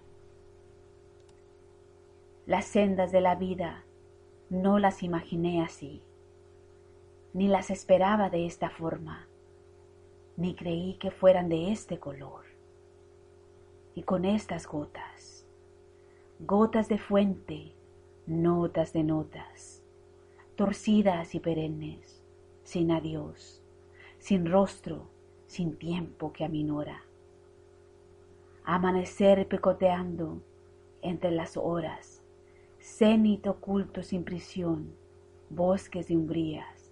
Las 2.47 2.64
sendas 2.64 3.12
de 3.12 3.20
la 3.20 3.37
vida 3.37 3.85
no 4.51 4.81
las 4.81 5.05
imaginé 5.05 5.62
así, 5.62 6.03
ni 7.33 7.47
las 7.47 7.70
esperaba 7.70 8.31
de 8.31 8.47
esta 8.47 8.70
forma, 8.70 9.29
ni 10.37 10.57
creí 10.57 10.94
que 10.94 11.12
fueran 11.12 11.49
de 11.49 11.70
este 11.70 12.01
color. 12.01 12.42
Y 13.94 14.03
con 14.03 14.25
estas 14.25 14.66
gotas, 14.66 15.47
gotas 16.40 16.88
de 16.88 16.99
fuente, 16.99 17.73
notas 18.27 18.92
de 18.92 19.05
notas, 19.05 19.85
torcidas 20.57 21.37
y 21.37 21.38
perennes, 21.38 22.20
sin 22.64 22.90
adiós, 22.90 23.62
sin 24.18 24.51
rostro, 24.51 25.07
sin 25.47 25.77
tiempo 25.77 26.33
que 26.33 26.44
aminora. 26.44 27.04
Amanecer 28.66 29.46
picoteando 29.46 30.40
entre 31.03 31.31
las 31.31 31.59
horas, 31.59 32.22
cenit 32.81 33.46
oculto 33.46 34.03
sin 34.03 34.24
prisión, 34.24 34.94
bosques 35.50 36.09
de 36.09 36.16
umbrías, 36.16 36.90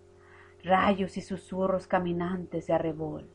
rayos 0.62 1.16
y 1.16 1.22
susurros 1.22 1.86
caminantes 1.86 2.66
de 2.66 2.74
arrebol. 2.74 3.26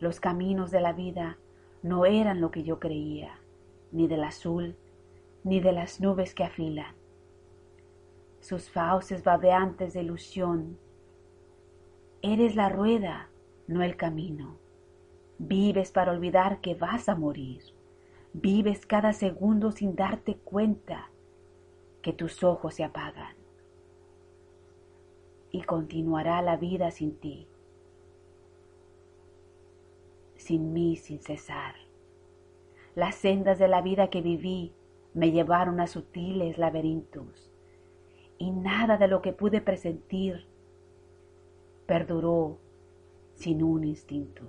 Los 0.00 0.18
caminos 0.18 0.70
de 0.70 0.80
la 0.80 0.94
vida 0.94 1.36
no 1.82 2.06
eran 2.06 2.40
lo 2.40 2.50
que 2.50 2.62
yo 2.62 2.80
creía, 2.80 3.38
ni 3.92 4.08
del 4.08 4.24
azul, 4.24 4.74
ni 5.42 5.60
de 5.60 5.72
las 5.72 6.00
nubes 6.00 6.34
que 6.34 6.44
afilan. 6.44 6.94
Sus 8.40 8.70
fauces 8.70 9.22
babeantes 9.22 9.92
de 9.92 10.00
ilusión. 10.00 10.78
Eres 12.22 12.56
la 12.56 12.70
rueda, 12.70 13.28
no 13.66 13.82
el 13.82 13.94
camino. 13.96 14.63
Vives 15.38 15.90
para 15.90 16.12
olvidar 16.12 16.60
que 16.60 16.74
vas 16.74 17.08
a 17.08 17.16
morir. 17.16 17.62
Vives 18.32 18.86
cada 18.86 19.12
segundo 19.12 19.72
sin 19.72 19.96
darte 19.96 20.36
cuenta 20.36 21.10
que 22.02 22.12
tus 22.12 22.44
ojos 22.44 22.74
se 22.74 22.84
apagan. 22.84 23.34
Y 25.50 25.62
continuará 25.62 26.42
la 26.42 26.56
vida 26.56 26.90
sin 26.90 27.16
ti, 27.16 27.46
sin 30.36 30.72
mí 30.72 30.96
sin 30.96 31.20
cesar. 31.20 31.74
Las 32.94 33.14
sendas 33.14 33.58
de 33.58 33.68
la 33.68 33.80
vida 33.80 34.08
que 34.10 34.20
viví 34.20 34.72
me 35.14 35.30
llevaron 35.30 35.80
a 35.80 35.86
sutiles 35.86 36.58
laberintos, 36.58 37.50
y 38.36 38.50
nada 38.50 38.98
de 38.98 39.08
lo 39.08 39.22
que 39.22 39.32
pude 39.32 39.60
presentir 39.60 40.46
perduró 41.86 42.58
sin 43.34 43.62
un 43.62 43.84
instinto. 43.84 44.42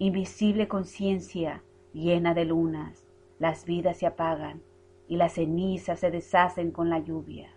Invisible 0.00 0.68
conciencia 0.68 1.64
llena 1.92 2.32
de 2.32 2.44
lunas, 2.44 3.04
las 3.40 3.64
vidas 3.64 3.98
se 3.98 4.06
apagan 4.06 4.62
y 5.08 5.16
las 5.16 5.34
cenizas 5.34 5.98
se 5.98 6.10
deshacen 6.10 6.70
con 6.70 6.88
la 6.88 7.00
lluvia. 7.00 7.52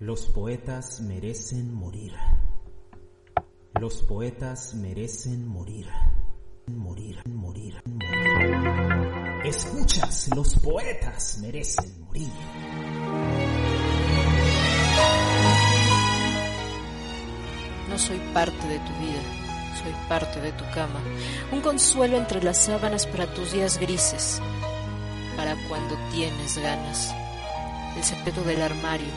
Los 0.00 0.26
poetas 0.26 1.00
merecen 1.00 1.72
morir. 1.72 2.12
Los 3.80 4.02
poetas 4.02 4.74
merecen 4.74 5.48
morir. 5.48 5.86
Morir, 6.66 7.22
morir, 7.26 7.74
morir. 7.86 9.46
Escuchas, 9.46 10.28
los 10.36 10.58
poetas 10.58 11.38
merecen 11.40 12.04
morir. 12.04 12.28
No 17.88 17.98
soy 17.98 18.18
parte 18.34 18.68
de 18.68 18.78
tu 18.78 18.92
vida, 19.00 19.22
soy 19.82 19.94
parte 20.08 20.40
de 20.40 20.52
tu 20.52 20.64
cama. 20.74 21.00
Un 21.50 21.62
consuelo 21.62 22.18
entre 22.18 22.42
las 22.42 22.58
sábanas 22.58 23.06
para 23.06 23.32
tus 23.32 23.52
días 23.52 23.78
grises, 23.78 24.42
para 25.36 25.56
cuando 25.68 25.96
tienes 26.12 26.58
ganas. 26.58 27.14
El 27.96 28.04
secreto 28.04 28.42
del 28.42 28.60
armario, 28.60 29.08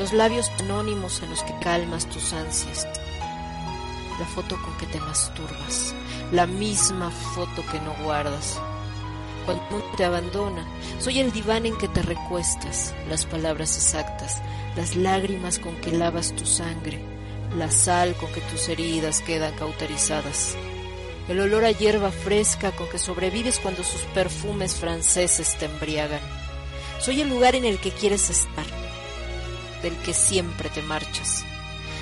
los 0.00 0.12
labios 0.12 0.50
anónimos 0.58 1.22
en 1.22 1.30
los 1.30 1.42
que 1.44 1.54
calmas 1.60 2.06
tus 2.06 2.32
ansias. 2.32 2.88
La 4.18 4.26
foto 4.26 4.60
con 4.62 4.76
que 4.78 4.86
te 4.86 4.98
masturbas, 4.98 5.94
la 6.32 6.46
misma 6.46 7.10
foto 7.10 7.64
que 7.70 7.80
no 7.80 7.94
guardas. 8.02 8.60
Cuando 9.46 9.82
te 9.96 10.04
abandona, 10.04 10.66
soy 10.98 11.20
el 11.20 11.32
diván 11.32 11.66
en 11.66 11.78
que 11.78 11.88
te 11.88 12.02
recuestas, 12.02 12.94
las 13.08 13.24
palabras 13.26 13.76
exactas, 13.76 14.42
las 14.76 14.96
lágrimas 14.96 15.58
con 15.60 15.76
que 15.76 15.92
lavas 15.92 16.34
tu 16.34 16.44
sangre, 16.44 17.17
la 17.56 17.70
sal 17.70 18.14
con 18.14 18.30
que 18.32 18.40
tus 18.40 18.68
heridas 18.68 19.20
quedan 19.22 19.54
cauterizadas, 19.54 20.56
el 21.28 21.40
olor 21.40 21.64
a 21.64 21.70
hierba 21.70 22.10
fresca 22.10 22.72
con 22.72 22.88
que 22.88 22.98
sobrevives 22.98 23.58
cuando 23.58 23.84
sus 23.84 24.02
perfumes 24.14 24.74
franceses 24.74 25.56
te 25.56 25.66
embriagan. 25.66 26.20
Soy 27.00 27.20
el 27.20 27.28
lugar 27.28 27.54
en 27.54 27.64
el 27.64 27.78
que 27.78 27.90
quieres 27.90 28.30
estar, 28.30 28.66
del 29.82 29.96
que 29.98 30.14
siempre 30.14 30.68
te 30.68 30.82
marchas. 30.82 31.44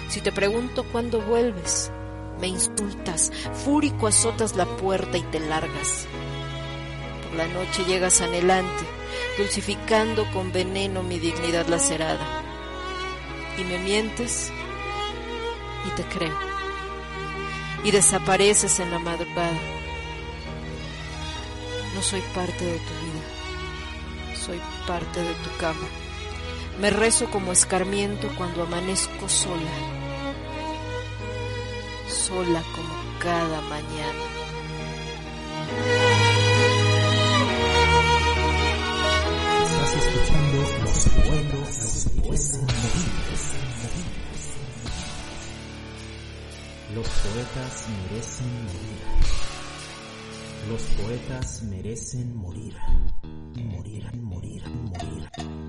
Si 0.08 0.20
te 0.20 0.32
pregunto 0.32 0.84
cuándo 0.84 1.20
vuelves, 1.20 1.90
me 2.40 2.48
insultas, 2.48 3.32
fúrico 3.64 4.06
azotas 4.06 4.56
la 4.56 4.66
puerta 4.66 5.18
y 5.18 5.22
te 5.22 5.40
largas. 5.40 6.06
Por 7.22 7.36
la 7.36 7.46
noche 7.46 7.84
llegas 7.84 8.20
anhelante, 8.20 8.84
dulcificando 9.38 10.30
con 10.32 10.52
veneno 10.52 11.02
mi 11.02 11.18
dignidad 11.18 11.66
lacerada. 11.66 12.42
Y 13.58 13.64
me 13.64 13.78
mientes 13.78 14.52
y 15.86 15.90
te 15.90 16.04
creo. 16.04 16.36
Y 17.84 17.90
desapareces 17.90 18.80
en 18.80 18.90
la 18.90 18.98
madrugada. 18.98 19.58
No 21.94 22.02
soy 22.02 22.20
parte 22.34 22.64
de 22.64 22.78
tu 22.78 22.94
vida, 23.04 24.36
soy 24.44 24.60
parte 24.86 25.20
de 25.20 25.34
tu 25.34 25.56
cama. 25.58 25.88
Me 26.80 26.90
rezo 26.90 27.30
como 27.30 27.52
escarmiento 27.52 28.28
cuando 28.36 28.64
amanezco 28.64 29.28
sola, 29.28 29.70
sola 32.06 32.62
como 32.74 33.18
cada 33.18 33.62
mañana. 33.62 34.25
Los 46.96 47.06
poetas 47.08 47.88
merecen 47.90 48.64
morir. 48.64 49.00
Los 50.66 50.82
poetas 50.82 51.62
merecen 51.64 52.34
morir. 52.34 52.74
Morir, 53.54 54.16
morir, 54.16 54.62
morir. 54.66 55.65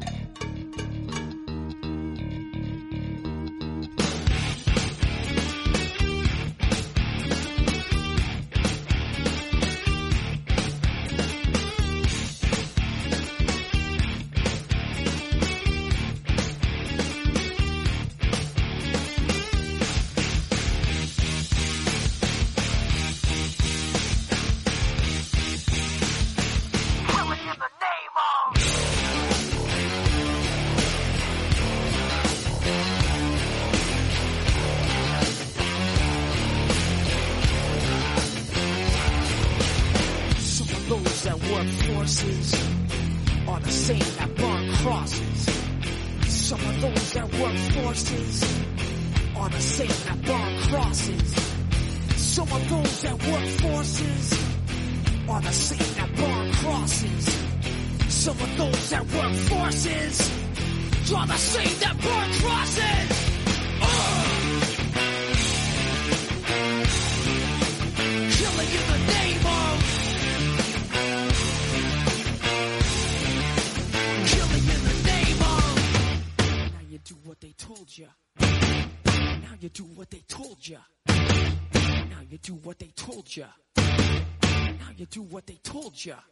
молча. 85.98 86.24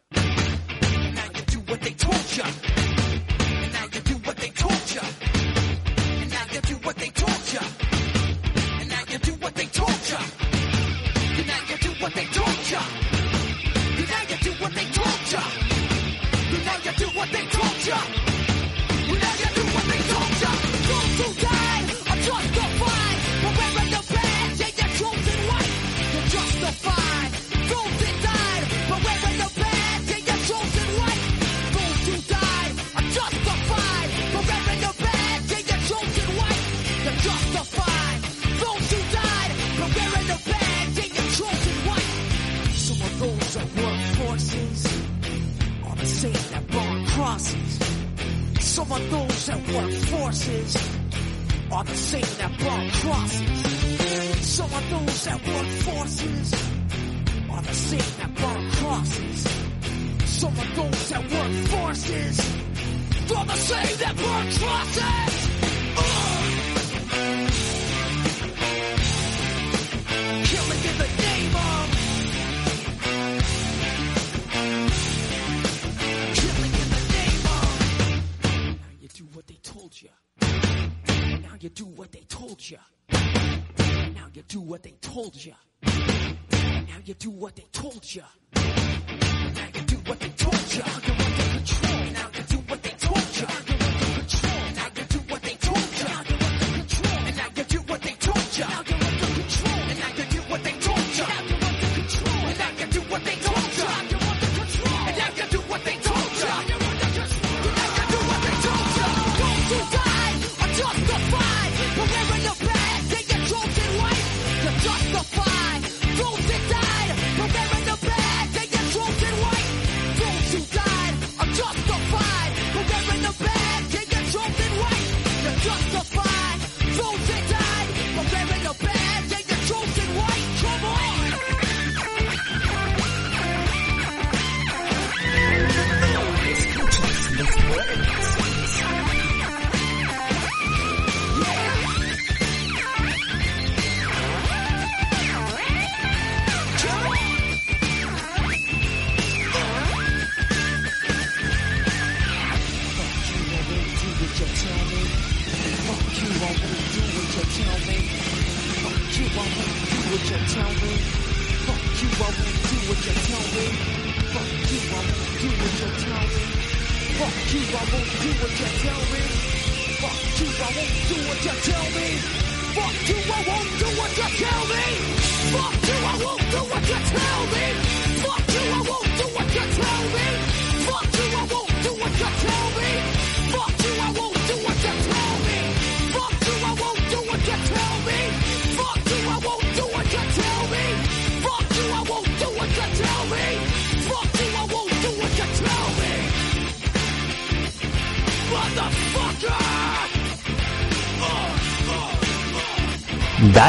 You 81.66 81.70
do 81.70 81.84
what 81.84 82.12
they 82.12 82.20
told 82.28 82.70
you. 82.70 82.78
Now 83.10 84.28
you 84.32 84.42
do 84.46 84.60
what 84.60 84.84
they 84.84 84.94
told 85.00 85.34
you. 85.34 85.52
Now 85.82 86.98
you 87.04 87.14
do 87.14 87.28
what 87.30 87.56
they 87.56 87.66
told 87.72 88.14
you. 88.14 88.22
Now 88.54 89.66
you 89.74 89.80
do 89.80 89.96
what 90.06 90.20
they 90.20 90.28
told 90.28 90.74
you. 90.74 90.82
Control. 90.82 92.12
Now 92.12 92.28
you 92.36 92.42
do 92.44 92.56
what 92.68 92.82
they 92.84 92.90
told 92.90 93.36
you. 93.70 93.75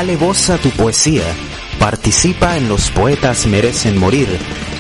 Dale 0.08 0.20
voz 0.20 0.50
a 0.50 0.58
tu 0.58 0.70
poesía. 0.70 1.26
Participa 1.82 2.56
en 2.56 2.70
Los 2.70 2.92
Poetas 2.92 3.46
Merecen 3.46 3.98
Morir, 3.98 4.30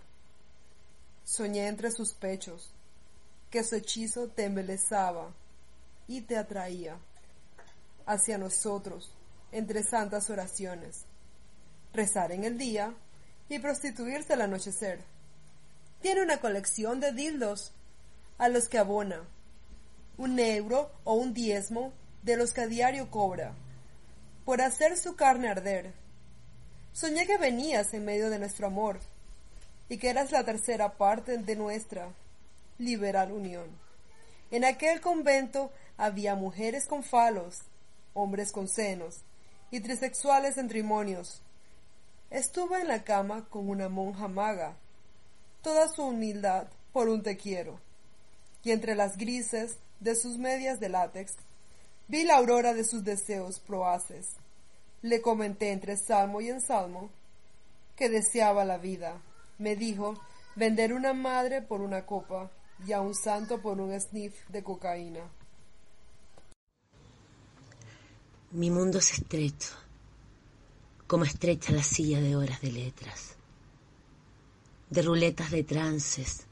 Soñé 1.22 1.68
entre 1.68 1.92
sus 1.92 2.14
pechos 2.14 2.72
que 3.48 3.62
su 3.62 3.76
hechizo 3.76 4.26
te 4.26 4.46
embelezaba 4.46 5.28
y 6.06 6.22
te 6.22 6.36
atraía 6.36 6.96
hacia 8.06 8.38
nosotros 8.38 9.12
entre 9.52 9.82
santas 9.82 10.30
oraciones, 10.30 11.04
rezar 11.92 12.32
en 12.32 12.44
el 12.44 12.58
día 12.58 12.92
y 13.48 13.58
prostituirse 13.58 14.32
al 14.32 14.42
anochecer. 14.42 15.00
Tiene 16.02 16.22
una 16.22 16.38
colección 16.38 17.00
de 17.00 17.12
dildos 17.12 17.72
a 18.38 18.48
los 18.48 18.68
que 18.68 18.78
abona 18.78 19.22
un 20.16 20.38
euro 20.38 20.90
o 21.04 21.14
un 21.14 21.34
diezmo 21.34 21.92
de 22.22 22.36
los 22.36 22.52
que 22.52 22.62
a 22.62 22.66
diario 22.66 23.10
cobra 23.10 23.54
por 24.44 24.60
hacer 24.60 24.96
su 24.96 25.16
carne 25.16 25.48
arder. 25.48 25.92
Soñé 26.92 27.26
que 27.26 27.38
venías 27.38 27.92
en 27.94 28.04
medio 28.04 28.30
de 28.30 28.38
nuestro 28.38 28.66
amor 28.66 29.00
y 29.88 29.98
que 29.98 30.10
eras 30.10 30.32
la 30.32 30.44
tercera 30.44 30.96
parte 30.96 31.38
de 31.38 31.56
nuestra 31.56 32.08
liberal 32.78 33.32
unión. 33.32 33.66
En 34.50 34.64
aquel 34.64 35.00
convento 35.00 35.72
había 35.96 36.34
mujeres 36.34 36.86
con 36.86 37.02
falos, 37.02 37.62
hombres 38.14 38.52
con 38.52 38.68
senos 38.68 39.22
y 39.70 39.80
trisexuales 39.80 40.58
en 40.58 40.68
trimonios. 40.68 41.42
Estuve 42.30 42.80
en 42.80 42.88
la 42.88 43.04
cama 43.04 43.46
con 43.48 43.68
una 43.68 43.88
monja 43.88 44.28
maga, 44.28 44.76
toda 45.62 45.88
su 45.88 46.02
humildad 46.02 46.66
por 46.92 47.08
un 47.08 47.22
te 47.22 47.36
quiero, 47.36 47.80
y 48.62 48.70
entre 48.70 48.94
las 48.94 49.16
grises 49.16 49.78
de 50.00 50.16
sus 50.16 50.38
medias 50.38 50.80
de 50.80 50.88
látex 50.88 51.32
vi 52.08 52.24
la 52.24 52.36
aurora 52.36 52.74
de 52.74 52.84
sus 52.84 53.04
deseos 53.04 53.60
proaces. 53.60 54.26
Le 55.02 55.20
comenté 55.20 55.70
entre 55.70 55.96
salmo 55.96 56.40
y 56.40 56.48
ensalmo 56.48 57.10
que 57.96 58.08
deseaba 58.08 58.64
la 58.64 58.78
vida. 58.78 59.20
Me 59.58 59.76
dijo 59.76 60.14
vender 60.56 60.92
una 60.92 61.12
madre 61.12 61.62
por 61.62 61.80
una 61.80 62.06
copa 62.06 62.50
y 62.86 62.92
a 62.92 63.00
un 63.00 63.14
santo 63.14 63.60
por 63.60 63.80
un 63.80 63.98
sniff 64.00 64.48
de 64.48 64.62
cocaína. 64.62 65.20
Mi 68.56 68.70
mundo 68.70 68.98
es 68.98 69.14
estrecho. 69.14 69.74
como 71.08 71.24
estrecha 71.24 71.72
la 71.72 71.82
silla 71.82 72.20
de 72.20 72.36
horas 72.36 72.62
de 72.62 72.70
letras, 72.70 73.36
de 74.90 75.02
ruletas 75.02 75.50
de 75.50 75.64
trances, 75.64 76.48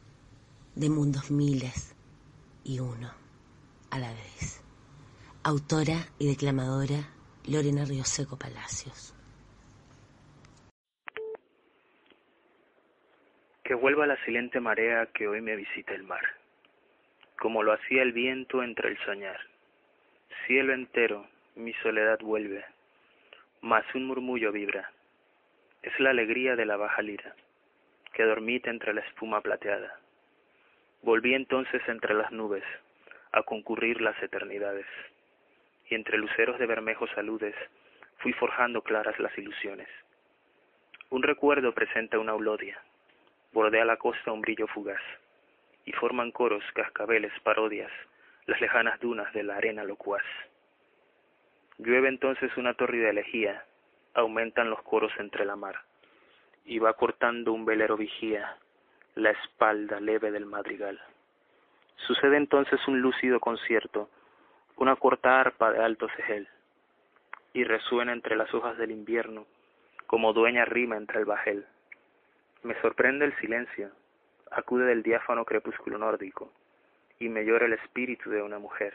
de 0.74 0.90
mundos 0.90 1.30
miles 1.30 1.94
y 2.64 2.80
uno 2.80 3.08
a 3.92 4.00
la 4.00 4.12
vez. 4.14 4.64
Autora 5.44 5.94
y 6.18 6.26
declamadora 6.26 7.08
Lorena 7.46 7.84
Rioseco 7.84 8.36
Palacios. 8.36 9.14
Que 13.62 13.74
vuelva 13.74 14.08
la 14.08 14.16
silente 14.24 14.58
marea 14.58 15.06
que 15.14 15.28
hoy 15.28 15.40
me 15.40 15.54
visita 15.54 15.94
el 15.94 16.02
mar, 16.02 16.24
como 17.38 17.62
lo 17.62 17.72
hacía 17.72 18.02
el 18.02 18.12
viento 18.12 18.60
entre 18.64 18.88
el 18.88 18.98
soñar. 19.04 19.38
Cielo 20.48 20.74
entero, 20.74 21.28
mi 21.54 21.74
soledad 21.74 22.18
vuelve, 22.20 22.64
mas 23.60 23.84
un 23.94 24.06
murmullo 24.06 24.52
vibra. 24.52 24.90
Es 25.82 25.98
la 26.00 26.10
alegría 26.10 26.56
de 26.56 26.64
la 26.64 26.76
baja 26.76 27.02
lira, 27.02 27.34
que 28.14 28.24
dormita 28.24 28.70
entre 28.70 28.94
la 28.94 29.02
espuma 29.02 29.40
plateada. 29.40 29.98
Volví 31.02 31.34
entonces 31.34 31.82
entre 31.88 32.14
las 32.14 32.32
nubes, 32.32 32.64
a 33.32 33.42
concurrir 33.42 34.00
las 34.00 34.20
eternidades, 34.22 34.86
y 35.88 35.94
entre 35.94 36.18
luceros 36.18 36.58
de 36.58 36.66
bermejos 36.66 37.10
saludes 37.14 37.54
fui 38.18 38.32
forjando 38.32 38.82
claras 38.82 39.18
las 39.18 39.36
ilusiones. 39.36 39.88
Un 41.10 41.22
recuerdo 41.22 41.74
presenta 41.74 42.18
una 42.18 42.32
aulodia, 42.32 42.80
bordea 43.52 43.84
la 43.84 43.96
costa 43.96 44.32
un 44.32 44.40
brillo 44.40 44.66
fugaz, 44.68 45.02
y 45.84 45.92
forman 45.92 46.30
coros, 46.30 46.64
cascabeles, 46.72 47.32
parodias, 47.42 47.90
las 48.46 48.60
lejanas 48.60 48.98
dunas 49.00 49.32
de 49.34 49.42
la 49.42 49.56
arena 49.56 49.84
locuaz. 49.84 50.24
Llueve 51.84 52.08
entonces 52.08 52.56
una 52.56 52.74
torrida 52.74 53.10
elegía, 53.10 53.64
aumentan 54.14 54.70
los 54.70 54.80
coros 54.82 55.10
entre 55.18 55.44
la 55.44 55.56
mar, 55.56 55.80
y 56.64 56.78
va 56.78 56.92
cortando 56.92 57.52
un 57.52 57.64
velero 57.64 57.96
vigía 57.96 58.56
la 59.16 59.30
espalda 59.30 59.98
leve 59.98 60.30
del 60.30 60.46
madrigal. 60.46 61.00
Sucede 62.06 62.36
entonces 62.36 62.80
un 62.86 63.00
lúcido 63.00 63.40
concierto, 63.40 64.08
una 64.76 64.94
corta 64.94 65.40
arpa 65.40 65.72
de 65.72 65.82
alto 65.82 66.08
cejel, 66.10 66.46
y 67.52 67.64
resuena 67.64 68.12
entre 68.12 68.36
las 68.36 68.54
hojas 68.54 68.78
del 68.78 68.92
invierno, 68.92 69.44
como 70.06 70.32
dueña 70.32 70.64
rima 70.64 70.96
entre 70.96 71.18
el 71.18 71.24
bajel. 71.24 71.66
Me 72.62 72.80
sorprende 72.80 73.24
el 73.24 73.36
silencio, 73.38 73.90
acude 74.52 74.84
del 74.84 75.02
diáfano 75.02 75.44
crepúsculo 75.44 75.98
nórdico, 75.98 76.52
y 77.18 77.28
me 77.28 77.44
llora 77.44 77.66
el 77.66 77.72
espíritu 77.72 78.30
de 78.30 78.40
una 78.40 78.60
mujer. 78.60 78.94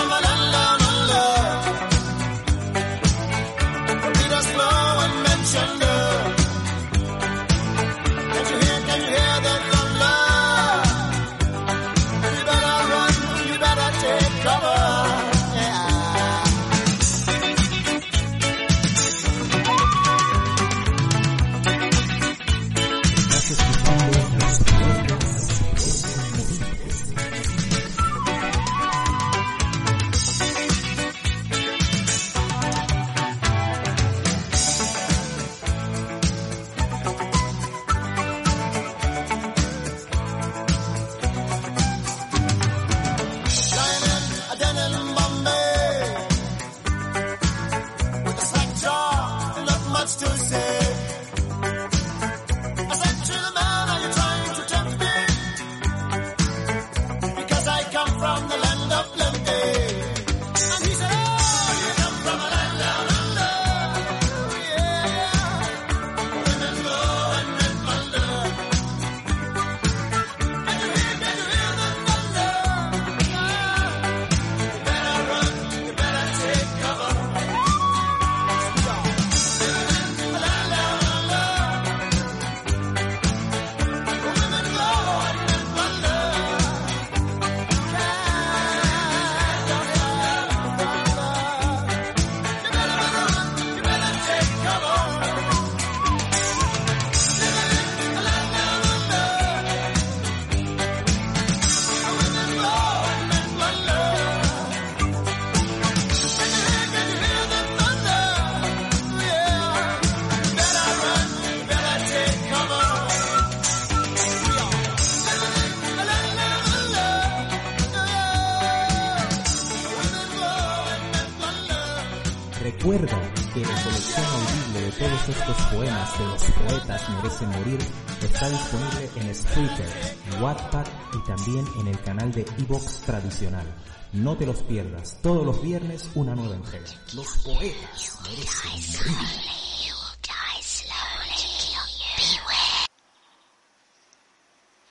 y 131.19 131.23
también 131.23 131.65
en 131.79 131.87
el 131.87 132.01
canal 132.01 132.31
de 132.31 132.41
Evox 132.59 133.01
tradicional. 133.01 133.65
No 134.13 134.37
te 134.37 134.45
los 134.45 134.63
pierdas, 134.63 135.21
todos 135.21 135.45
los 135.45 135.61
viernes 135.61 136.09
una 136.15 136.33
nueva 136.33 136.55
entrega. 136.55 136.87
Los 137.13 137.27
poetas 137.39 138.19
merecen 138.23 138.71
morir. 138.93 139.49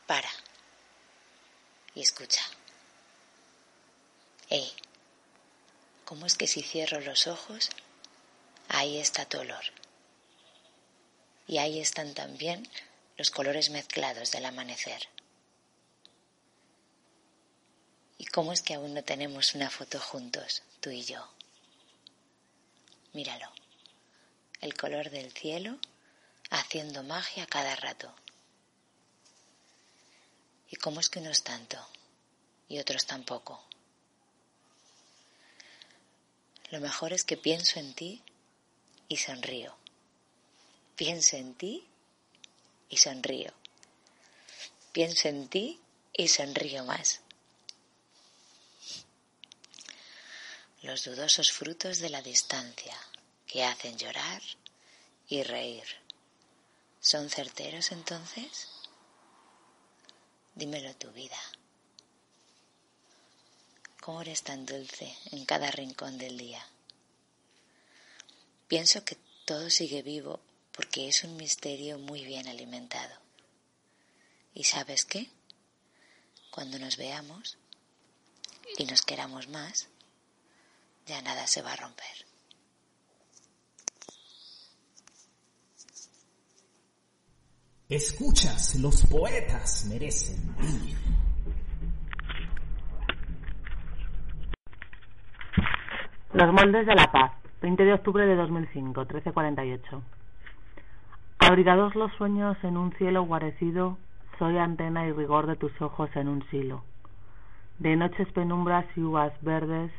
Para. 0.07 0.29
Y 1.95 2.03
escucha. 2.03 2.43
Ey, 4.51 4.71
¿cómo 6.05 6.27
es 6.27 6.35
que 6.37 6.47
si 6.47 6.63
cierro 6.63 7.01
los 7.01 7.27
ojos, 7.27 7.71
ahí 8.69 8.99
está 8.99 9.25
tu 9.27 9.39
olor? 9.39 9.65
Y 11.47 11.59
ahí 11.59 11.81
están 11.81 12.15
también 12.15 12.69
los 13.17 13.31
colores 13.31 13.71
mezclados 13.71 14.31
del 14.31 14.47
amanecer. 14.47 15.09
¿Y 18.18 18.18
cómo 18.33 18.53
es 18.53 18.63
que 18.63 18.75
aún 18.75 18.95
no 18.95 19.03
tenemos 19.03 19.55
una 19.55 19.71
foto 19.71 20.01
juntos, 20.01 20.63
tú 20.81 20.91
y 20.91 21.03
yo? 21.03 21.29
Míralo, 23.13 23.51
el 24.61 24.75
color 24.75 25.11
del 25.11 25.33
cielo 25.33 25.79
haciendo 26.51 27.03
magia 27.03 27.47
cada 27.47 27.77
rato. 27.77 28.15
¿Y 30.71 30.77
cómo 30.77 31.01
es 31.01 31.09
que 31.09 31.21
unos 31.21 31.43
tanto 31.43 31.79
y 32.69 32.79
otros 32.79 33.07
tampoco? 33.07 33.63
Lo 36.71 36.81
mejor 36.81 37.13
es 37.13 37.25
que 37.25 37.39
pienso 37.39 37.81
en 37.81 37.95
ti 37.95 38.23
y 39.09 39.17
sonrío. 39.17 39.75
Pienso 40.97 41.37
en 41.37 41.55
ti 41.55 41.87
y 42.91 42.99
sonrío. 42.99 43.53
Pienso 44.93 45.29
en 45.29 45.49
ti 45.49 45.81
y 46.13 46.29
sonrío 46.29 46.85
más. 46.85 47.21
Los 50.89 51.05
dudosos 51.05 51.53
frutos 51.53 51.99
de 51.99 52.09
la 52.09 52.23
distancia 52.23 52.97
que 53.47 53.63
hacen 53.63 53.99
llorar 53.99 54.41
y 55.29 55.43
reír. 55.43 55.85
¿Son 56.99 57.29
certeros 57.29 57.93
entonces? 57.93 58.71
Dímelo 60.55 60.97
tu 60.97 61.11
vida. 61.11 61.39
¿Cómo 64.01 64.23
eres 64.23 64.43
tan 64.43 64.65
dulce 64.65 65.15
en 65.31 65.45
cada 65.45 65.71
rincón 65.71 66.17
del 66.17 66.39
día? 66.39 66.67
Pienso 68.67 69.05
que 69.05 69.19
todo 69.45 69.69
sigue 69.69 70.01
vivo 70.01 70.41
porque 70.73 71.07
es 71.07 71.23
un 71.23 71.37
misterio 71.37 71.99
muy 71.99 72.25
bien 72.25 72.49
alimentado. 72.49 73.15
¿Y 74.55 74.65
sabes 74.65 75.05
qué? 75.05 75.29
Cuando 76.51 76.79
nos 76.79 76.97
veamos 76.97 77.59
y 78.79 78.87
nos 78.87 79.03
queramos 79.03 79.49
más, 79.49 79.89
ya 81.09 81.23
nada 81.23 81.47
se 81.47 81.63
va 81.63 81.73
a 81.73 81.77
romper. 81.77 82.05
Escuchas, 87.89 88.79
los 88.83 89.07
poetas 89.07 89.87
merecen 89.91 90.53
morir. 90.53 90.97
Los 96.35 96.53
moldes 96.53 96.87
de 96.87 96.95
la 96.95 97.11
paz, 97.11 97.33
20 97.63 97.83
de 97.83 97.95
octubre 97.95 98.27
de 98.27 98.37
2005, 98.37 99.01
1348. 99.01 100.03
Abrigados 101.39 101.95
los 101.95 102.13
sueños 102.19 102.59
en 102.63 102.77
un 102.77 102.93
cielo 102.99 103.23
guarecido, 103.23 103.97
soy 104.39 104.59
antena 104.59 105.07
y 105.07 105.13
rigor 105.13 105.47
de 105.47 105.57
tus 105.57 105.73
ojos 105.81 106.11
en 106.15 106.29
un 106.29 106.47
silo. 106.51 106.85
De 107.79 107.97
noches 107.97 108.31
penumbras 108.33 108.85
y 108.97 109.01
uvas 109.01 109.33
verdes, 109.41 109.91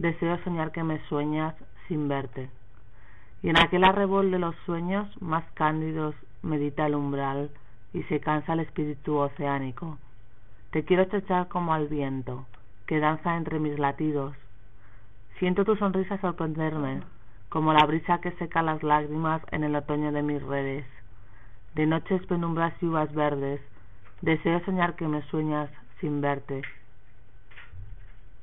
deseo 0.00 0.38
soñar 0.44 0.72
que 0.72 0.82
me 0.82 0.98
sueñas 1.08 1.54
sin 1.86 2.08
verte. 2.08 2.48
Y 3.42 3.50
en 3.50 3.58
aquel 3.58 3.84
arrebol 3.84 4.30
de 4.30 4.38
los 4.38 4.56
sueños 4.64 5.06
más 5.20 5.44
cándidos 5.52 6.14
medita 6.42 6.86
el 6.86 6.94
umbral 6.94 7.50
y 7.92 8.02
se 8.04 8.18
cansa 8.18 8.54
el 8.54 8.60
espíritu 8.60 9.16
oceánico. 9.18 9.98
Te 10.70 10.84
quiero 10.84 11.02
estrechar 11.02 11.48
como 11.48 11.74
al 11.74 11.88
viento, 11.88 12.46
que 12.86 12.98
danza 12.98 13.36
entre 13.36 13.58
mis 13.58 13.78
latidos. 13.78 14.34
Siento 15.38 15.66
tu 15.66 15.76
sonrisa 15.76 16.18
sorprenderme, 16.18 17.02
como 17.50 17.74
la 17.74 17.84
brisa 17.84 18.22
que 18.22 18.32
seca 18.32 18.62
las 18.62 18.82
lágrimas 18.82 19.42
en 19.50 19.64
el 19.64 19.76
otoño 19.76 20.12
de 20.12 20.22
mis 20.22 20.42
redes. 20.42 20.86
De 21.74 21.84
noches 21.86 22.24
penumbras 22.24 22.72
y 22.80 22.86
uvas 22.86 23.12
verdes, 23.14 23.60
deseo 24.22 24.64
soñar 24.64 24.96
que 24.96 25.08
me 25.08 25.20
sueñas 25.24 25.68
sin 26.00 26.22
verte. 26.22 26.62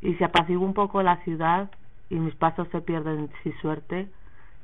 Y 0.02 0.14
si 0.16 0.24
apacigua 0.24 0.66
un 0.66 0.74
poco 0.74 1.02
la 1.02 1.18
ciudad 1.24 1.70
y 2.10 2.16
mis 2.16 2.36
pasos 2.36 2.68
se 2.72 2.82
pierden 2.82 3.30
sin 3.44 3.58
suerte, 3.60 4.08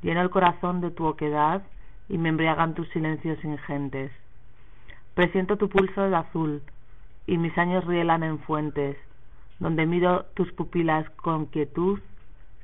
lleno 0.01 0.21
el 0.21 0.29
corazón 0.29 0.81
de 0.81 0.91
tu 0.91 1.05
oquedad 1.05 1.63
y 2.09 2.17
me 2.17 2.29
embriagan 2.29 2.75
tus 2.75 2.87
silencios 2.89 3.43
ingentes. 3.43 4.11
Presiento 5.13 5.57
tu 5.57 5.69
pulso 5.69 6.09
de 6.09 6.15
azul 6.15 6.61
y 7.27 7.37
mis 7.37 7.57
años 7.57 7.85
rielan 7.85 8.23
en 8.23 8.39
fuentes, 8.39 8.97
donde 9.59 9.85
miro 9.85 10.25
tus 10.33 10.51
pupilas 10.53 11.09
con 11.11 11.45
quietud, 11.45 11.99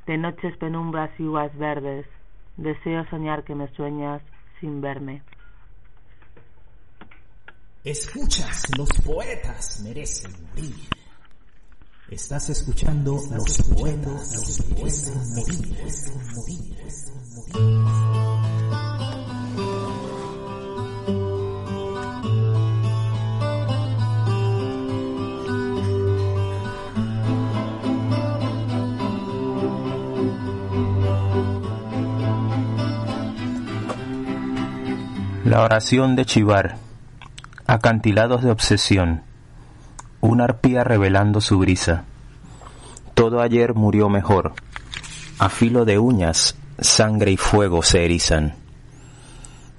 de 0.05 0.17
noches 0.17 0.57
penumbras 0.57 1.11
y 1.19 1.23
uvas 1.23 1.55
verdes, 1.57 2.05
deseo 2.57 3.05
soñar 3.09 3.43
que 3.43 3.55
me 3.55 3.67
sueñas 3.75 4.21
sin 4.59 4.81
verme. 4.81 5.21
Escuchas, 7.83 8.63
los 8.77 8.89
poetas 9.05 9.81
merecen 9.85 10.31
morir. 10.49 10.89
Estás 12.11 12.49
escuchando 12.49 13.21
los 13.31 13.61
poetas, 13.61 14.35
los 14.35 14.61
poetas 14.63 15.11
morir. 15.45 16.75
La 35.45 35.61
oración 35.61 36.15
de 36.15 36.25
Chivar. 36.25 36.77
Acantilados 37.67 38.43
de 38.43 38.49
obsesión. 38.49 39.28
Una 40.21 40.45
arpía 40.45 40.83
revelando 40.83 41.41
su 41.41 41.59
brisa. 41.59 42.03
Todo 43.13 43.41
ayer 43.41 43.73
murió 43.73 44.09
mejor. 44.09 44.53
A 45.37 45.49
filo 45.49 45.85
de 45.85 45.99
uñas, 45.99 46.55
sangre 46.79 47.31
y 47.31 47.37
fuego 47.37 47.83
se 47.83 48.05
erizan. 48.05 48.55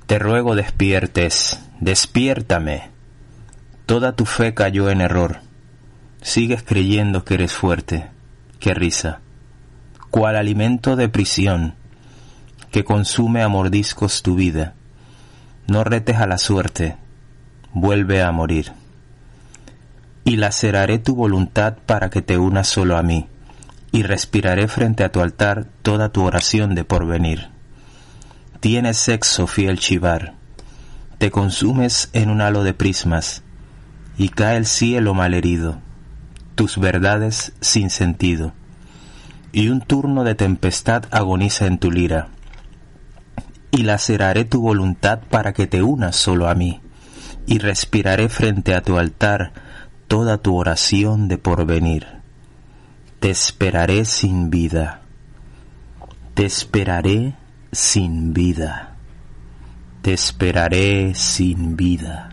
Te 0.06 0.18
ruego 0.18 0.54
despiertes, 0.54 1.60
despiértame. 1.80 2.90
Toda 3.86 4.12
tu 4.12 4.24
fe 4.24 4.54
cayó 4.54 4.90
en 4.90 5.00
error. 5.00 5.40
Sigues 6.22 6.62
creyendo 6.62 7.24
que 7.24 7.34
eres 7.34 7.52
fuerte. 7.52 8.08
Qué 8.58 8.74
risa. 8.74 9.20
Cual 10.10 10.36
alimento 10.36 10.96
de 10.96 11.08
prisión 11.08 11.74
que 12.70 12.84
consume 12.84 13.42
a 13.42 13.48
mordiscos 13.48 14.22
tu 14.22 14.36
vida. 14.36 14.74
No 15.66 15.84
retes 15.84 16.16
a 16.16 16.26
la 16.26 16.38
suerte, 16.38 16.96
vuelve 17.72 18.22
a 18.22 18.30
morir. 18.32 18.72
Y 20.24 20.36
laceraré 20.36 20.98
tu 20.98 21.14
voluntad 21.14 21.76
para 21.86 22.10
que 22.10 22.22
te 22.22 22.38
unas 22.38 22.68
solo 22.68 22.96
a 22.96 23.02
mí, 23.02 23.28
y 23.92 24.02
respiraré 24.02 24.68
frente 24.68 25.04
a 25.04 25.10
tu 25.10 25.20
altar 25.20 25.66
toda 25.82 26.10
tu 26.10 26.24
oración 26.24 26.74
de 26.74 26.84
porvenir. 26.84 27.48
Tienes 28.60 28.98
sexo, 28.98 29.46
fiel 29.46 29.78
chivar, 29.78 30.34
te 31.18 31.30
consumes 31.30 32.10
en 32.12 32.30
un 32.30 32.40
halo 32.40 32.62
de 32.62 32.74
prismas, 32.74 33.42
y 34.18 34.28
cae 34.28 34.56
el 34.56 34.66
cielo 34.66 35.14
malherido, 35.14 35.78
tus 36.54 36.78
verdades 36.78 37.52
sin 37.60 37.90
sentido, 37.90 38.52
y 39.52 39.68
un 39.68 39.80
turno 39.80 40.24
de 40.24 40.34
tempestad 40.34 41.04
agoniza 41.10 41.66
en 41.66 41.78
tu 41.78 41.90
lira 41.90 42.28
y 43.70 43.82
laceraré 43.82 44.44
tu 44.44 44.60
voluntad 44.60 45.20
para 45.30 45.52
que 45.52 45.66
te 45.66 45.82
unas 45.82 46.16
solo 46.16 46.48
a 46.48 46.54
mí, 46.54 46.80
y 47.46 47.58
respiraré 47.58 48.28
frente 48.28 48.74
a 48.74 48.82
tu 48.82 48.98
altar 48.98 49.52
toda 50.10 50.38
tu 50.38 50.56
oración 50.56 51.28
de 51.28 51.38
porvenir. 51.38 52.04
Te 53.20 53.30
esperaré 53.30 54.04
sin 54.04 54.50
vida, 54.50 55.02
te 56.34 56.44
esperaré 56.46 57.36
sin 57.70 58.32
vida, 58.32 58.96
te 60.02 60.12
esperaré 60.12 61.14
sin 61.14 61.76
vida. 61.76 62.30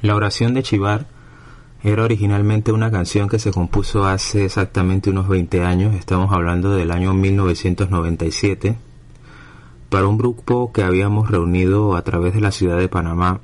La 0.00 0.14
oración 0.14 0.54
de 0.54 0.62
Chivar 0.62 1.06
Era 1.82 2.02
originalmente 2.02 2.72
una 2.72 2.90
canción 2.90 3.28
que 3.28 3.38
se 3.38 3.50
compuso 3.50 4.06
hace 4.06 4.46
exactamente 4.46 5.10
unos 5.10 5.28
20 5.28 5.62
años, 5.62 5.94
estamos 5.94 6.32
hablando 6.32 6.74
del 6.74 6.90
año 6.90 7.12
1997, 7.12 8.78
para 9.94 10.08
un 10.08 10.18
grupo 10.18 10.72
que 10.72 10.82
habíamos 10.82 11.30
reunido 11.30 11.94
a 11.94 12.02
través 12.02 12.34
de 12.34 12.40
la 12.40 12.50
ciudad 12.50 12.78
de 12.78 12.88
Panamá, 12.88 13.38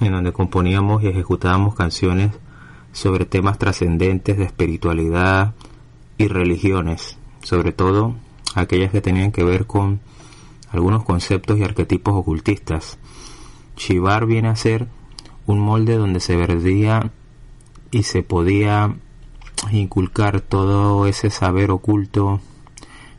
en 0.00 0.12
donde 0.12 0.32
componíamos 0.32 1.02
y 1.02 1.08
ejecutábamos 1.08 1.74
canciones 1.74 2.30
sobre 2.92 3.24
temas 3.24 3.58
trascendentes 3.58 4.38
de 4.38 4.44
espiritualidad 4.44 5.56
y 6.16 6.28
religiones, 6.28 7.18
sobre 7.42 7.72
todo 7.72 8.14
aquellas 8.54 8.92
que 8.92 9.00
tenían 9.00 9.32
que 9.32 9.42
ver 9.42 9.66
con 9.66 9.98
algunos 10.70 11.02
conceptos 11.02 11.58
y 11.58 11.64
arquetipos 11.64 12.14
ocultistas. 12.14 13.00
Shivar 13.76 14.26
viene 14.26 14.46
a 14.46 14.54
ser 14.54 14.86
un 15.44 15.58
molde 15.58 15.96
donde 15.96 16.20
se 16.20 16.36
verdía 16.36 17.10
y 17.90 18.04
se 18.04 18.22
podía 18.22 18.94
inculcar 19.72 20.40
todo 20.40 21.08
ese 21.08 21.30
saber 21.30 21.72
oculto, 21.72 22.40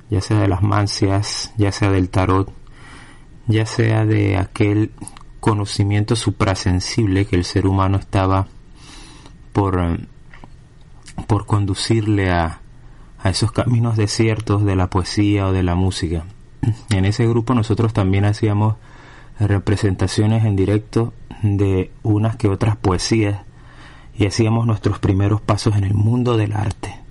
ya 0.10 0.22
sea 0.22 0.40
de 0.40 0.48
las 0.48 0.64
mancias, 0.64 1.52
ya 1.58 1.74
sea 1.74 1.92
del 1.92 2.10
tarot, 2.10 2.50
ya 3.48 3.66
sea 3.66 4.06
de 4.06 4.38
aquel 4.38 4.92
conocimiento 5.40 6.16
suprasensible 6.16 7.26
que 7.26 7.36
el 7.36 7.46
ser 7.46 7.68
humano 7.68 7.98
estaba 7.98 8.48
por, 9.54 10.00
por 11.28 11.46
conducirle 11.46 12.30
a, 12.30 12.62
a 13.20 13.30
esos 13.30 13.52
caminos 13.52 13.98
desiertos 13.98 14.66
de 14.66 14.76
la 14.76 14.90
poesía 14.90 15.48
o 15.48 15.54
de 15.54 15.64
la 15.64 15.76
música. 15.76 16.26
En 16.90 17.06
ese 17.06 17.28
grupo 17.28 17.54
nosotros 17.54 17.94
también 17.94 18.26
hacíamos 18.26 18.76
representaciones 19.40 20.44
en 20.46 20.56
directo 20.56 21.14
de 21.42 21.92
unas 22.04 22.36
que 22.36 22.48
otras 22.48 22.76
poesías 22.76 23.42
y 24.18 24.26
hacíamos 24.26 24.66
nuestros 24.66 25.00
primeros 25.00 25.42
pasos 25.42 25.76
en 25.76 25.84
el 25.84 25.94
mundo 25.94 26.38
del 26.38 26.54
arte. 26.54 27.07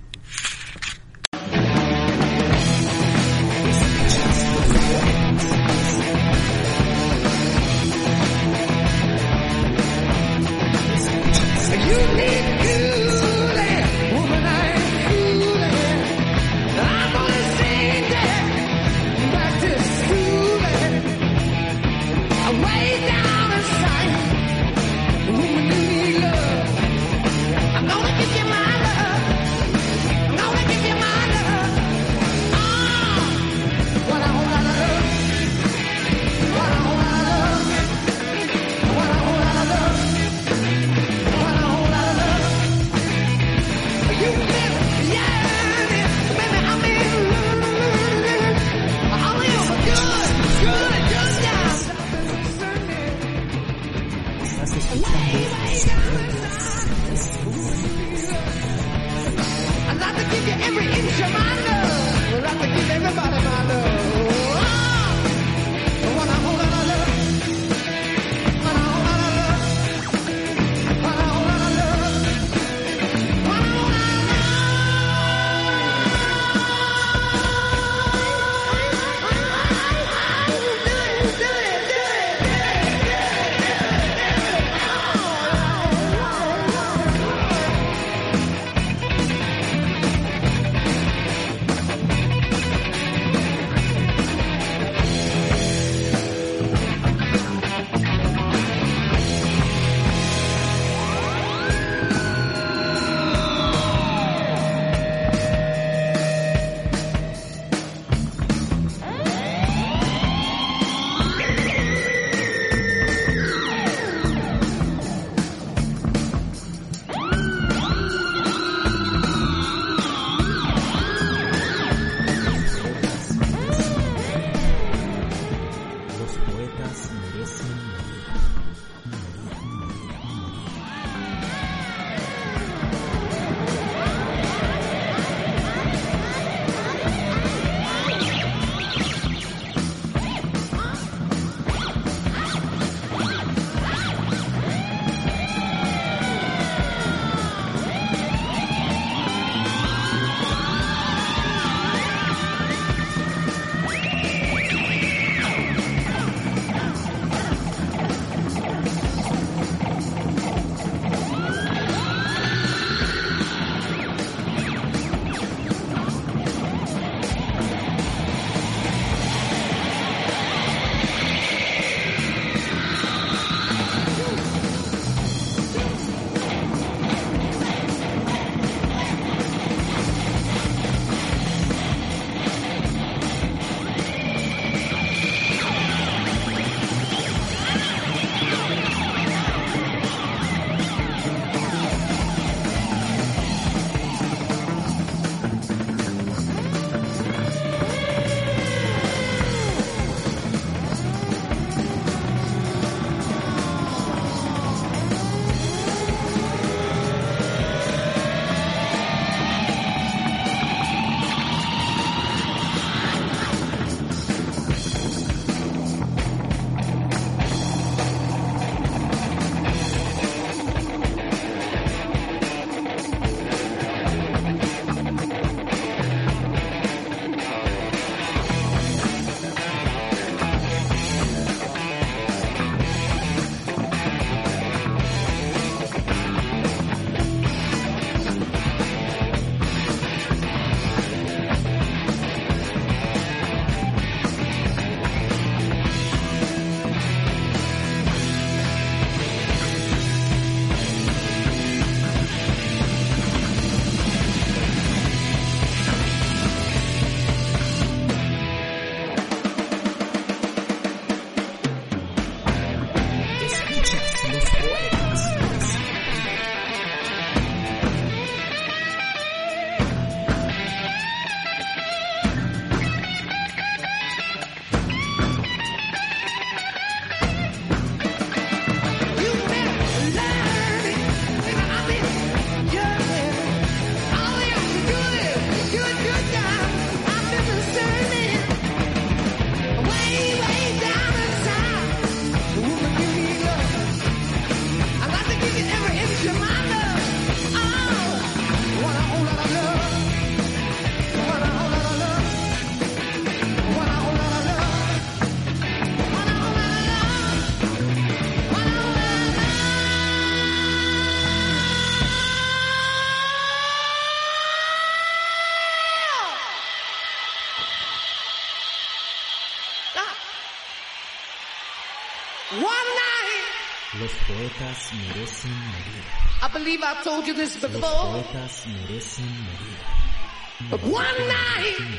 poetas 324.37 324.91
merecen 324.93 325.51
morir. 325.51 326.03
I 326.43 326.47
believe 326.53 326.83
I 326.83 327.03
told 327.03 327.27
you 327.27 327.33
this 327.33 327.57
before. 327.57 327.81
Los 327.81 328.25
poetas 328.25 328.65
merecen 328.67 329.25
morir. 329.25 330.69
But 330.69 330.81
one 330.83 331.27
night. 331.27 331.96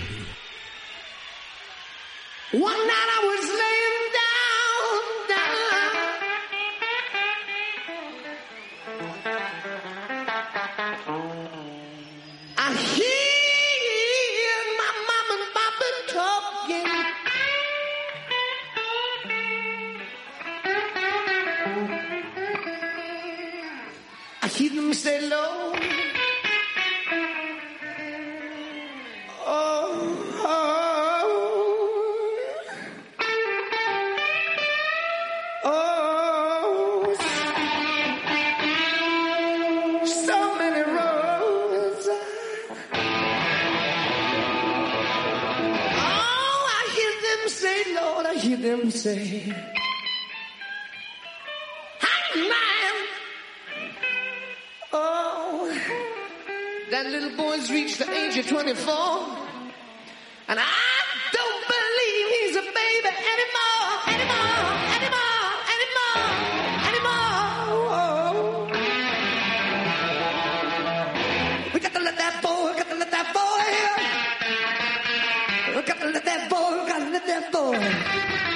That's 77.28 77.54
all. 77.54 78.47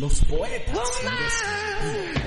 Los 0.00 0.24
poetas. 0.24 2.25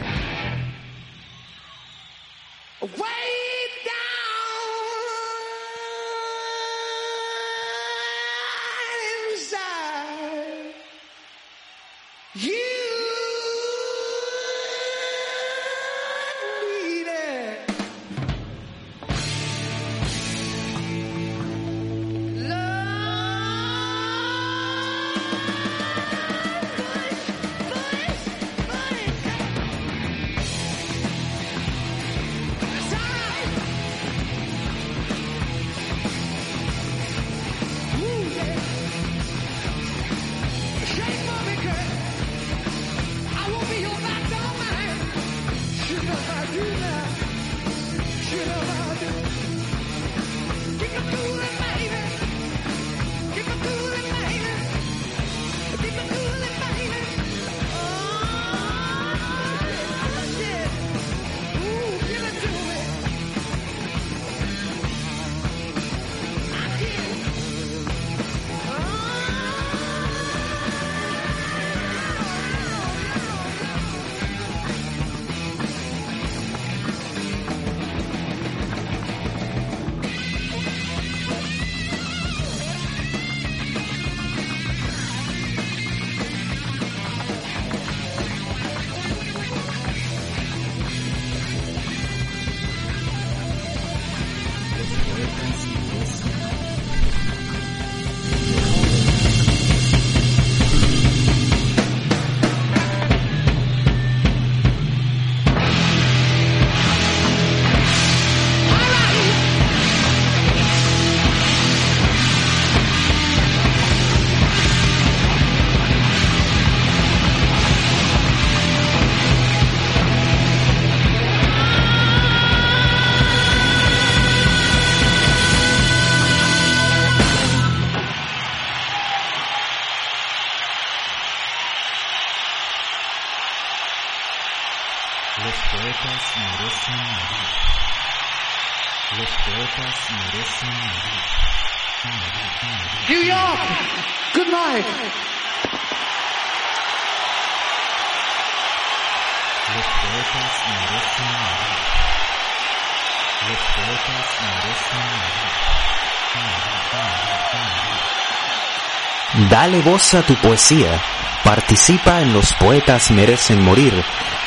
Dale 159.49 159.81
voz 159.81 160.13
a 160.13 160.21
tu 160.21 160.35
poesía. 160.35 161.01
Participa 161.43 162.21
en 162.21 162.33
Los 162.33 162.53
Poetas 162.53 163.09
Merecen 163.09 163.63
Morir, 163.63 163.93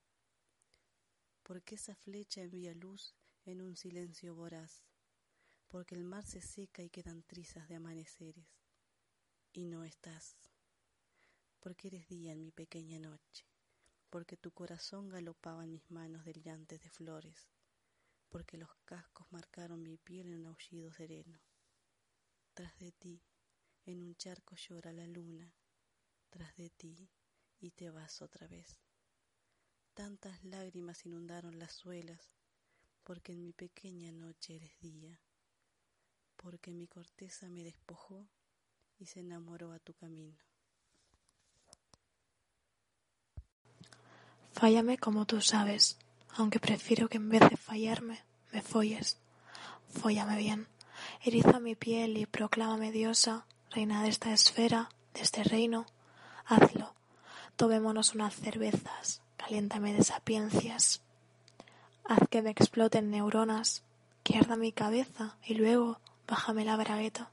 porque 1.42 1.76
esa 1.76 1.94
flecha 1.94 2.42
envía 2.42 2.74
luz 2.74 3.14
en 3.44 3.62
un 3.62 3.76
silencio 3.76 4.34
voraz, 4.34 4.87
porque 5.68 5.94
el 5.94 6.04
mar 6.04 6.24
se 6.24 6.40
seca 6.40 6.82
y 6.82 6.88
quedan 6.88 7.22
trizas 7.22 7.68
de 7.68 7.76
amaneceres, 7.76 8.48
y 9.52 9.66
no 9.66 9.84
estás, 9.84 10.36
porque 11.60 11.88
eres 11.88 12.08
día 12.08 12.32
en 12.32 12.40
mi 12.40 12.50
pequeña 12.50 12.98
noche, 12.98 13.44
porque 14.08 14.36
tu 14.36 14.50
corazón 14.50 15.08
galopaba 15.08 15.64
en 15.64 15.72
mis 15.72 15.90
manos 15.90 16.24
delirantes 16.24 16.82
de 16.82 16.90
flores, 16.90 17.50
porque 18.30 18.56
los 18.56 18.74
cascos 18.84 19.26
marcaron 19.30 19.82
mi 19.82 19.98
piel 19.98 20.28
en 20.28 20.40
un 20.40 20.46
aullido 20.46 20.92
sereno. 20.92 21.38
Tras 22.54 22.78
de 22.78 22.92
ti, 22.92 23.22
en 23.84 24.02
un 24.02 24.14
charco 24.16 24.56
llora 24.56 24.92
la 24.92 25.06
luna, 25.06 25.54
tras 26.30 26.56
de 26.56 26.70
ti 26.70 27.10
y 27.58 27.70
te 27.72 27.90
vas 27.90 28.22
otra 28.22 28.46
vez. 28.48 28.80
Tantas 29.94 30.44
lágrimas 30.44 31.04
inundaron 31.04 31.58
las 31.58 31.72
suelas, 31.72 32.32
porque 33.02 33.32
en 33.32 33.42
mi 33.42 33.52
pequeña 33.52 34.12
noche 34.12 34.56
eres 34.56 34.78
día, 34.80 35.20
porque 36.42 36.72
mi 36.72 36.86
corteza 36.86 37.48
me 37.48 37.62
despojó 37.62 38.26
y 38.98 39.06
se 39.06 39.20
enamoró 39.20 39.72
a 39.72 39.78
tu 39.78 39.92
camino. 39.92 40.38
Fállame 44.52 44.98
como 44.98 45.26
tú 45.26 45.40
sabes, 45.40 45.98
aunque 46.30 46.58
prefiero 46.58 47.08
que 47.08 47.18
en 47.18 47.28
vez 47.28 47.48
de 47.48 47.56
fallarme, 47.56 48.24
me 48.52 48.62
folles. 48.62 49.18
Fóllame 49.88 50.36
bien, 50.36 50.66
eriza 51.22 51.60
mi 51.60 51.74
piel 51.74 52.16
y 52.16 52.26
proclámame 52.26 52.90
diosa, 52.90 53.46
reina 53.70 54.02
de 54.02 54.08
esta 54.08 54.32
esfera, 54.32 54.88
de 55.14 55.20
este 55.20 55.44
reino. 55.44 55.86
Hazlo, 56.44 56.94
tomémonos 57.56 58.14
unas 58.14 58.34
cervezas, 58.34 59.22
caliéntame 59.36 59.92
de 59.92 60.02
sapiencias. 60.02 61.02
Haz 62.04 62.26
que 62.30 62.42
me 62.42 62.50
exploten 62.50 63.10
neuronas, 63.10 63.84
que 64.24 64.40
mi 64.56 64.72
cabeza 64.72 65.36
y 65.44 65.54
luego 65.54 66.00
bájame 66.28 66.64
la 66.64 66.76
bragueta. 66.76 67.30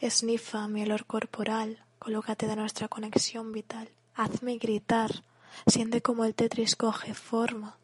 Esnifa 0.00 0.68
mi 0.68 0.82
olor 0.82 1.06
corporal, 1.06 1.82
colócate 1.98 2.46
de 2.46 2.56
nuestra 2.56 2.88
conexión 2.88 3.52
vital. 3.52 3.88
Hazme 4.14 4.58
gritar, 4.58 5.24
siente 5.66 6.00
como 6.00 6.24
el 6.24 6.34
tetris 6.34 6.76
coge 6.76 7.14
forma. 7.14 7.76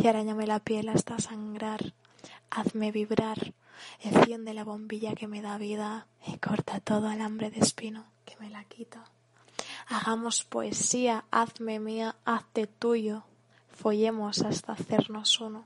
Y 0.00 0.06
arañame 0.06 0.46
la 0.46 0.60
piel 0.60 0.88
hasta 0.88 1.18
sangrar. 1.18 1.92
Hazme 2.50 2.92
vibrar, 2.92 3.52
enciende 4.00 4.54
la 4.54 4.64
bombilla 4.64 5.14
que 5.14 5.26
me 5.26 5.42
da 5.42 5.58
vida 5.58 6.06
y 6.26 6.38
corta 6.38 6.80
todo 6.80 7.08
alambre 7.08 7.50
de 7.50 7.60
espino 7.60 8.04
que 8.24 8.36
me 8.38 8.48
la 8.48 8.64
quita. 8.64 9.04
Hagamos 9.88 10.44
poesía, 10.44 11.24
hazme 11.30 11.80
mía, 11.80 12.14
hazte 12.24 12.66
tuyo, 12.66 13.24
follemos 13.74 14.42
hasta 14.42 14.72
hacernos 14.72 15.40
uno. 15.40 15.64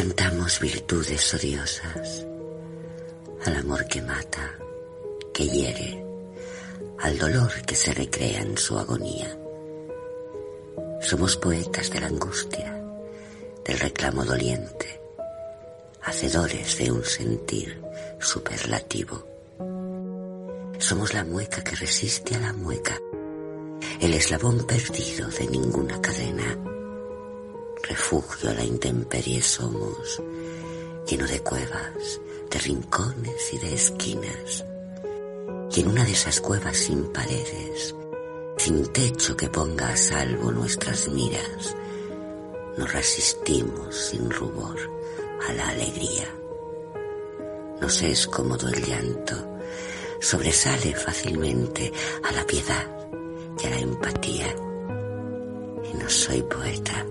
Cantamos 0.00 0.60
virtudes 0.60 1.34
odiosas 1.34 2.26
al 3.44 3.56
amor 3.56 3.86
que 3.86 4.00
mata, 4.00 4.58
que 5.34 5.46
hiere, 5.46 6.02
al 7.00 7.18
dolor 7.18 7.52
que 7.66 7.74
se 7.74 7.92
recrea 7.92 8.40
en 8.40 8.56
su 8.56 8.78
agonía. 8.78 9.38
Somos 11.02 11.36
poetas 11.36 11.90
de 11.90 12.00
la 12.00 12.06
angustia, 12.06 12.82
del 13.62 13.78
reclamo 13.78 14.24
doliente, 14.24 15.02
hacedores 16.00 16.78
de 16.78 16.92
un 16.92 17.04
sentir 17.04 17.82
superlativo. 18.18 19.26
Somos 20.78 21.12
la 21.12 21.24
mueca 21.24 21.62
que 21.62 21.76
resiste 21.76 22.36
a 22.36 22.40
la 22.40 22.54
mueca, 22.54 22.98
el 24.00 24.14
eslabón 24.14 24.66
perdido 24.66 25.28
de 25.28 25.46
ninguna 25.46 26.00
cadena. 26.00 26.79
Refugio 27.82 28.50
a 28.50 28.54
la 28.54 28.64
intemperie 28.64 29.42
somos, 29.42 30.22
lleno 31.06 31.26
de 31.26 31.40
cuevas, 31.40 32.20
de 32.50 32.58
rincones 32.58 33.52
y 33.52 33.58
de 33.58 33.74
esquinas. 33.74 34.64
Y 35.74 35.80
en 35.80 35.88
una 35.88 36.04
de 36.04 36.12
esas 36.12 36.40
cuevas 36.40 36.76
sin 36.76 37.04
paredes, 37.12 37.94
sin 38.58 38.86
techo 38.92 39.36
que 39.36 39.48
ponga 39.48 39.88
a 39.88 39.96
salvo 39.96 40.52
nuestras 40.52 41.08
miras, 41.08 41.74
nos 42.76 42.92
resistimos 42.92 43.94
sin 43.96 44.30
rubor 44.30 44.78
a 45.48 45.52
la 45.52 45.68
alegría. 45.70 46.28
Nos 47.80 48.02
es 48.02 48.26
cómodo 48.26 48.68
el 48.68 48.84
llanto, 48.84 49.58
sobresale 50.20 50.94
fácilmente 50.94 51.92
a 52.22 52.32
la 52.32 52.46
piedad 52.46 53.08
y 53.62 53.66
a 53.66 53.70
la 53.70 53.78
empatía. 53.78 54.54
Y 55.92 55.96
no 55.96 56.08
soy 56.08 56.42
poeta. 56.42 57.06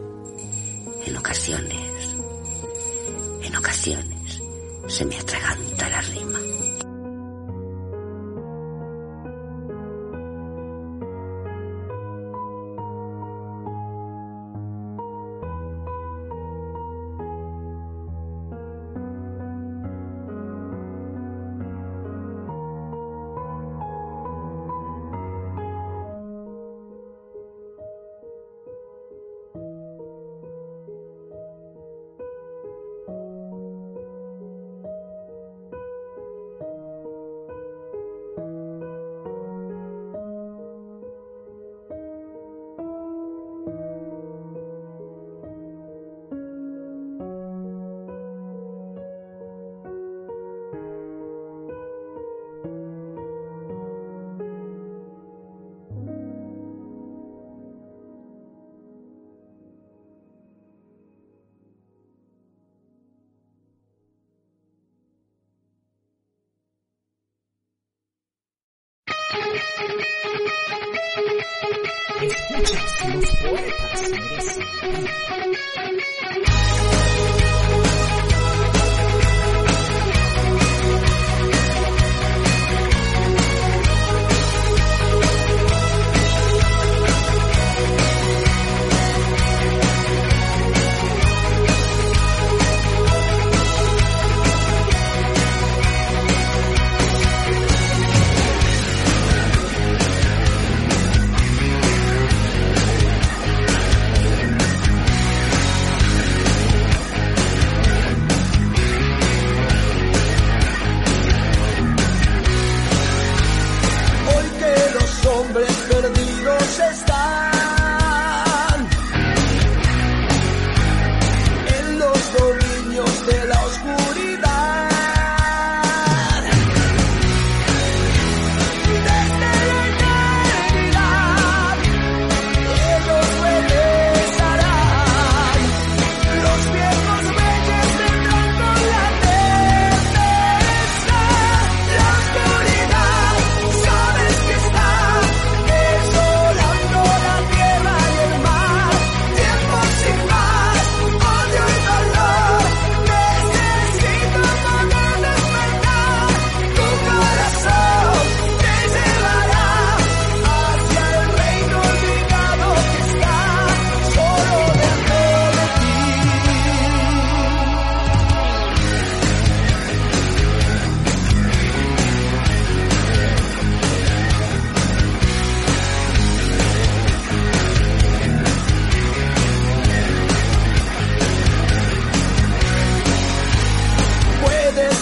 En 1.05 1.17
ocasiones, 1.17 2.15
en 3.41 3.55
ocasiones, 3.55 4.41
se 4.87 5.05
me 5.05 5.17
atraganta 5.17 5.89
la 5.89 6.01
rima. 6.01 6.38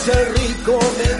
Ser 0.08 0.34
rico, 0.36 0.80
mendigo, 0.98 1.17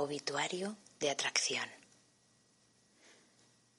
Obituario 0.00 0.76
de 1.00 1.10
atracción. 1.10 1.68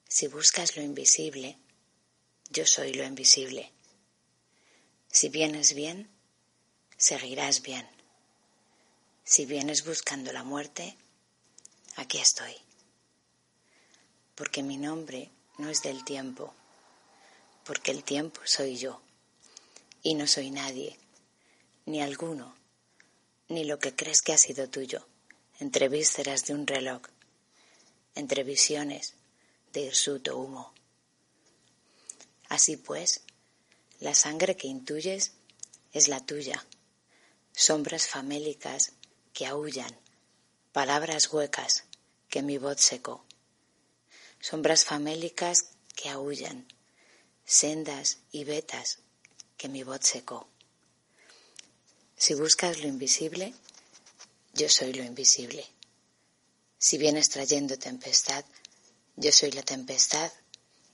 Si 0.06 0.26
buscas 0.26 0.76
lo 0.76 0.82
invisible, 0.82 1.56
yo 2.50 2.66
soy 2.66 2.92
lo 2.92 3.04
invisible. 3.04 3.72
Si 5.10 5.30
vienes 5.30 5.72
bien, 5.72 6.10
seguirás 6.98 7.62
bien. 7.62 7.88
Si 9.24 9.46
vienes 9.46 9.82
buscando 9.86 10.30
la 10.30 10.44
muerte, 10.44 10.94
aquí 11.96 12.18
estoy. 12.18 12.54
Porque 14.34 14.62
mi 14.62 14.76
nombre 14.76 15.30
no 15.56 15.70
es 15.70 15.80
del 15.80 16.04
tiempo, 16.04 16.52
porque 17.64 17.92
el 17.92 18.04
tiempo 18.04 18.42
soy 18.44 18.76
yo. 18.76 19.00
Y 20.02 20.12
no 20.16 20.26
soy 20.26 20.50
nadie, 20.50 20.98
ni 21.86 22.02
alguno, 22.02 22.54
ni 23.48 23.64
lo 23.64 23.78
que 23.78 23.96
crees 23.96 24.20
que 24.20 24.34
ha 24.34 24.38
sido 24.38 24.68
tuyo, 24.68 25.06
entre 25.60 25.88
vísceras 25.88 26.46
de 26.46 26.54
un 26.54 26.66
reloj, 26.66 27.02
entre 28.14 28.42
visiones 28.42 29.14
de 29.72 29.82
hirsuto 29.82 30.38
humo. 30.38 30.72
Así 32.48 32.76
pues, 32.76 33.20
la 34.00 34.14
sangre 34.14 34.56
que 34.56 34.66
intuyes 34.66 35.32
es 35.92 36.08
la 36.08 36.24
tuya, 36.24 36.66
sombras 37.52 38.08
famélicas 38.08 38.92
que 39.34 39.46
aullan, 39.46 39.94
palabras 40.72 41.32
huecas 41.32 41.84
que 42.30 42.42
mi 42.42 42.56
voz 42.56 42.80
secó, 42.80 43.24
sombras 44.40 44.84
famélicas 44.84 45.72
que 45.94 46.08
aullan, 46.08 46.66
sendas 47.44 48.18
y 48.32 48.44
vetas 48.44 49.00
que 49.58 49.68
mi 49.68 49.82
voz 49.82 50.00
secó. 50.02 50.48
Si 52.16 52.34
buscas 52.34 52.80
lo 52.80 52.88
invisible, 52.88 53.54
yo 54.52 54.68
soy 54.68 54.92
lo 54.92 55.04
invisible. 55.04 55.66
Si 56.78 56.98
vienes 56.98 57.28
trayendo 57.28 57.78
tempestad, 57.78 58.44
yo 59.16 59.32
soy 59.32 59.52
la 59.52 59.62
tempestad 59.62 60.32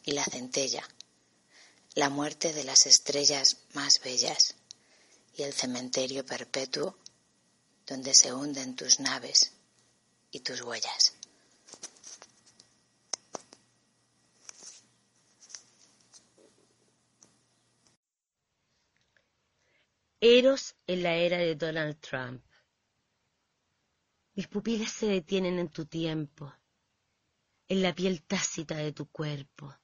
y 0.05 0.13
la 0.13 0.25
centella, 0.25 0.87
la 1.95 2.09
muerte 2.09 2.53
de 2.53 2.65
las 2.65 2.87
estrellas 2.87 3.59
más 3.73 4.01
bellas 4.01 4.55
y 5.37 5.43
el 5.43 5.53
cementerio 5.53 6.25
perpetuo 6.25 6.97
donde 7.87 8.15
se 8.15 8.33
hunden 8.33 8.75
tus 8.75 9.01
naves 9.01 9.53
y 10.31 10.41
tus 10.41 10.61
huellas. 10.63 11.15
Eros 20.21 20.75
en 20.87 21.03
la 21.03 21.15
era 21.15 21.39
de 21.39 21.55
Donald 21.55 22.01
Trump. 22.01 22.46
Mis 24.37 24.49
pupilas 24.49 24.93
se 24.93 25.07
detienen 25.07 25.59
en 25.59 25.71
tu 25.71 25.87
tiempo, 25.87 26.53
en 27.69 27.81
la 27.81 27.95
piel 27.95 28.23
tácita 28.23 28.77
de 28.77 28.93
tu 28.93 29.07
cuerpo, 29.07 29.75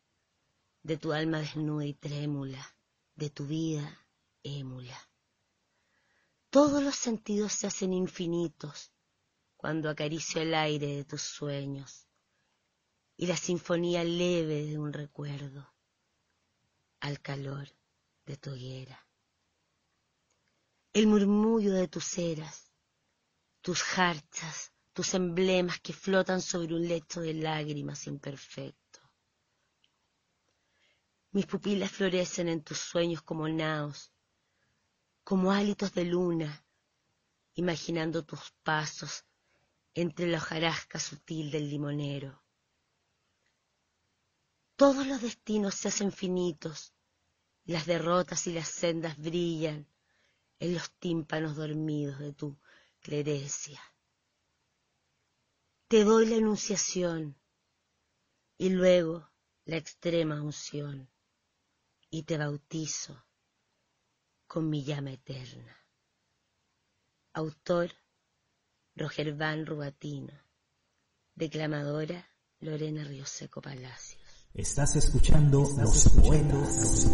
de 0.82 0.98
tu 0.98 1.14
alma 1.14 1.38
desnuda 1.38 1.86
y 1.86 1.94
trémula, 1.94 2.76
de 3.14 3.30
tu 3.30 3.46
vida 3.46 4.06
émula. 4.42 5.08
Todos 6.50 6.82
los 6.82 6.96
sentidos 6.96 7.54
se 7.54 7.66
hacen 7.66 7.94
infinitos 7.94 8.92
cuando 9.56 9.88
acaricio 9.88 10.42
el 10.42 10.54
aire 10.54 10.96
de 10.96 11.04
tus 11.06 11.22
sueños 11.22 12.06
y 13.16 13.28
la 13.28 13.38
sinfonía 13.38 14.04
leve 14.04 14.66
de 14.66 14.78
un 14.78 14.92
recuerdo 14.92 15.72
al 17.00 17.22
calor 17.22 17.68
de 18.26 18.36
tu 18.36 18.50
hoguera. 18.50 19.08
El 20.92 21.06
murmullo 21.06 21.72
de 21.72 21.88
tus 21.88 22.18
eras, 22.18 22.71
tus 23.62 23.82
jarchas, 23.82 24.72
tus 24.92 25.14
emblemas 25.14 25.80
que 25.80 25.92
flotan 25.92 26.42
sobre 26.42 26.74
un 26.74 26.86
lecho 26.86 27.20
de 27.20 27.32
lágrimas 27.32 28.06
imperfecto. 28.08 29.00
Mis 31.30 31.46
pupilas 31.46 31.90
florecen 31.92 32.48
en 32.48 32.62
tus 32.62 32.78
sueños 32.78 33.22
como 33.22 33.48
naos, 33.48 34.12
como 35.24 35.52
hálitos 35.52 35.94
de 35.94 36.04
luna, 36.04 36.66
imaginando 37.54 38.24
tus 38.24 38.52
pasos 38.64 39.24
entre 39.94 40.26
la 40.26 40.38
hojarasca 40.38 40.98
sutil 40.98 41.50
del 41.50 41.70
limonero. 41.70 42.42
Todos 44.74 45.06
los 45.06 45.22
destinos 45.22 45.76
se 45.76 45.88
hacen 45.88 46.10
finitos, 46.10 46.92
las 47.64 47.86
derrotas 47.86 48.46
y 48.48 48.52
las 48.52 48.68
sendas 48.68 49.16
brillan 49.16 49.86
en 50.58 50.74
los 50.74 50.90
tímpanos 50.98 51.54
dormidos 51.54 52.18
de 52.18 52.32
tu 52.32 52.58
clerecia. 53.02 53.80
Te 55.88 56.04
doy 56.04 56.26
la 56.26 56.36
enunciación 56.36 57.36
y 58.56 58.70
luego 58.70 59.30
la 59.64 59.76
extrema 59.76 60.40
unción 60.40 61.10
y 62.08 62.22
te 62.22 62.38
bautizo 62.38 63.26
con 64.46 64.70
mi 64.70 64.84
llama 64.84 65.12
eterna. 65.12 65.76
Autor 67.34 67.92
Roger 68.94 69.34
Van 69.34 69.66
Rubatino. 69.66 70.32
Declamadora 71.34 72.28
Lorena 72.60 73.04
Rioseco 73.04 73.62
Palacios. 73.62 74.20
Estás 74.54 74.96
escuchando 74.96 75.60
Los 75.78 76.10
Poetas, 76.10 77.06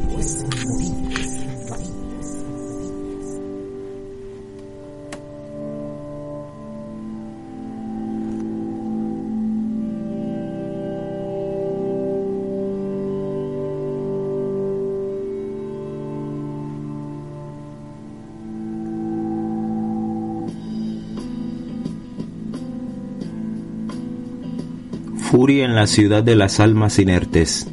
En 25.51 25.75
la 25.75 25.87
ciudad 25.87 26.23
de 26.23 26.37
las 26.37 26.61
almas 26.61 26.99
inertes. 26.99 27.67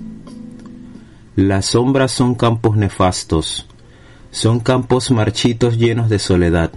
Las 1.35 1.65
sombras 1.65 2.09
son 2.13 2.33
campos 2.33 2.77
nefastos, 2.77 3.67
son 4.31 4.61
campos 4.61 5.11
marchitos 5.11 5.77
llenos 5.77 6.09
de 6.09 6.17
soledad, 6.17 6.71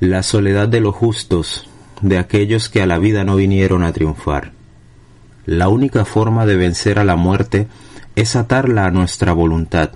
la 0.00 0.24
soledad 0.24 0.66
de 0.66 0.80
los 0.80 0.92
justos, 0.92 1.68
de 2.02 2.18
aquellos 2.18 2.68
que 2.68 2.82
a 2.82 2.86
la 2.86 2.98
vida 2.98 3.22
no 3.22 3.36
vinieron 3.36 3.84
a 3.84 3.92
triunfar. 3.92 4.50
La 5.46 5.68
única 5.68 6.04
forma 6.04 6.46
de 6.46 6.56
vencer 6.56 6.98
a 6.98 7.04
la 7.04 7.14
muerte 7.14 7.68
es 8.16 8.34
atarla 8.34 8.86
a 8.86 8.90
nuestra 8.90 9.32
voluntad, 9.32 9.92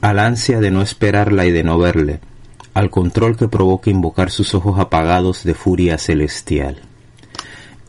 al 0.00 0.20
ansia 0.20 0.60
de 0.60 0.70
no 0.70 0.80
esperarla 0.80 1.44
y 1.44 1.50
de 1.50 1.64
no 1.64 1.78
verle, 1.78 2.20
al 2.72 2.88
control 2.88 3.36
que 3.36 3.46
provoca 3.46 3.90
invocar 3.90 4.30
sus 4.30 4.54
ojos 4.54 4.80
apagados 4.80 5.44
de 5.44 5.52
furia 5.52 5.98
celestial. 5.98 6.80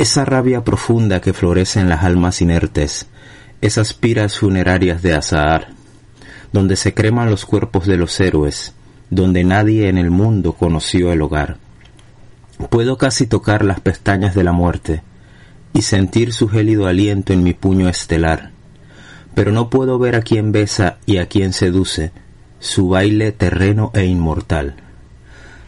Esa 0.01 0.25
rabia 0.25 0.63
profunda 0.63 1.21
que 1.21 1.31
florece 1.31 1.79
en 1.79 1.87
las 1.87 2.03
almas 2.03 2.41
inertes, 2.41 3.05
esas 3.61 3.93
piras 3.93 4.39
funerarias 4.39 5.03
de 5.03 5.13
Azahar, 5.13 5.67
donde 6.51 6.75
se 6.75 6.95
creman 6.95 7.29
los 7.29 7.45
cuerpos 7.45 7.85
de 7.85 7.97
los 7.97 8.19
héroes, 8.19 8.73
donde 9.11 9.43
nadie 9.43 9.89
en 9.89 9.99
el 9.99 10.09
mundo 10.09 10.53
conoció 10.53 11.11
el 11.11 11.21
hogar. 11.21 11.57
Puedo 12.71 12.97
casi 12.97 13.27
tocar 13.27 13.63
las 13.63 13.79
pestañas 13.79 14.33
de 14.33 14.43
la 14.43 14.53
muerte 14.53 15.03
y 15.71 15.83
sentir 15.83 16.33
su 16.33 16.49
gélido 16.49 16.87
aliento 16.87 17.31
en 17.31 17.43
mi 17.43 17.53
puño 17.53 17.87
estelar, 17.87 18.49
pero 19.35 19.51
no 19.51 19.69
puedo 19.69 19.99
ver 19.99 20.15
a 20.15 20.23
quien 20.23 20.51
besa 20.51 20.97
y 21.05 21.17
a 21.17 21.27
quien 21.27 21.53
seduce, 21.53 22.11
su 22.59 22.89
baile 22.89 23.33
terreno 23.33 23.91
e 23.93 24.05
inmortal. 24.05 24.77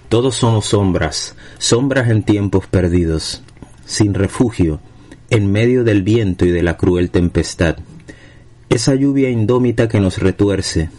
Todos 0.09 0.33
somos 0.37 0.65
sombras, 0.65 1.35
sombras 1.59 2.09
en 2.09 2.23
tiempos 2.23 2.65
perdidos, 2.65 3.42
sin 3.85 4.13
refugio, 4.13 4.79
en 5.29 5.51
medio 5.51 5.83
del 5.83 6.03
viento 6.03 6.45
y 6.45 6.51
de 6.51 6.63
la 6.63 6.77
cruel 6.77 7.09
tempestad. 7.09 7.77
Esa 8.69 8.95
lluvia 8.95 9.29
indómita 9.29 9.87
que 9.87 9.99
nos 9.99 10.17
retuerce, 10.17 10.89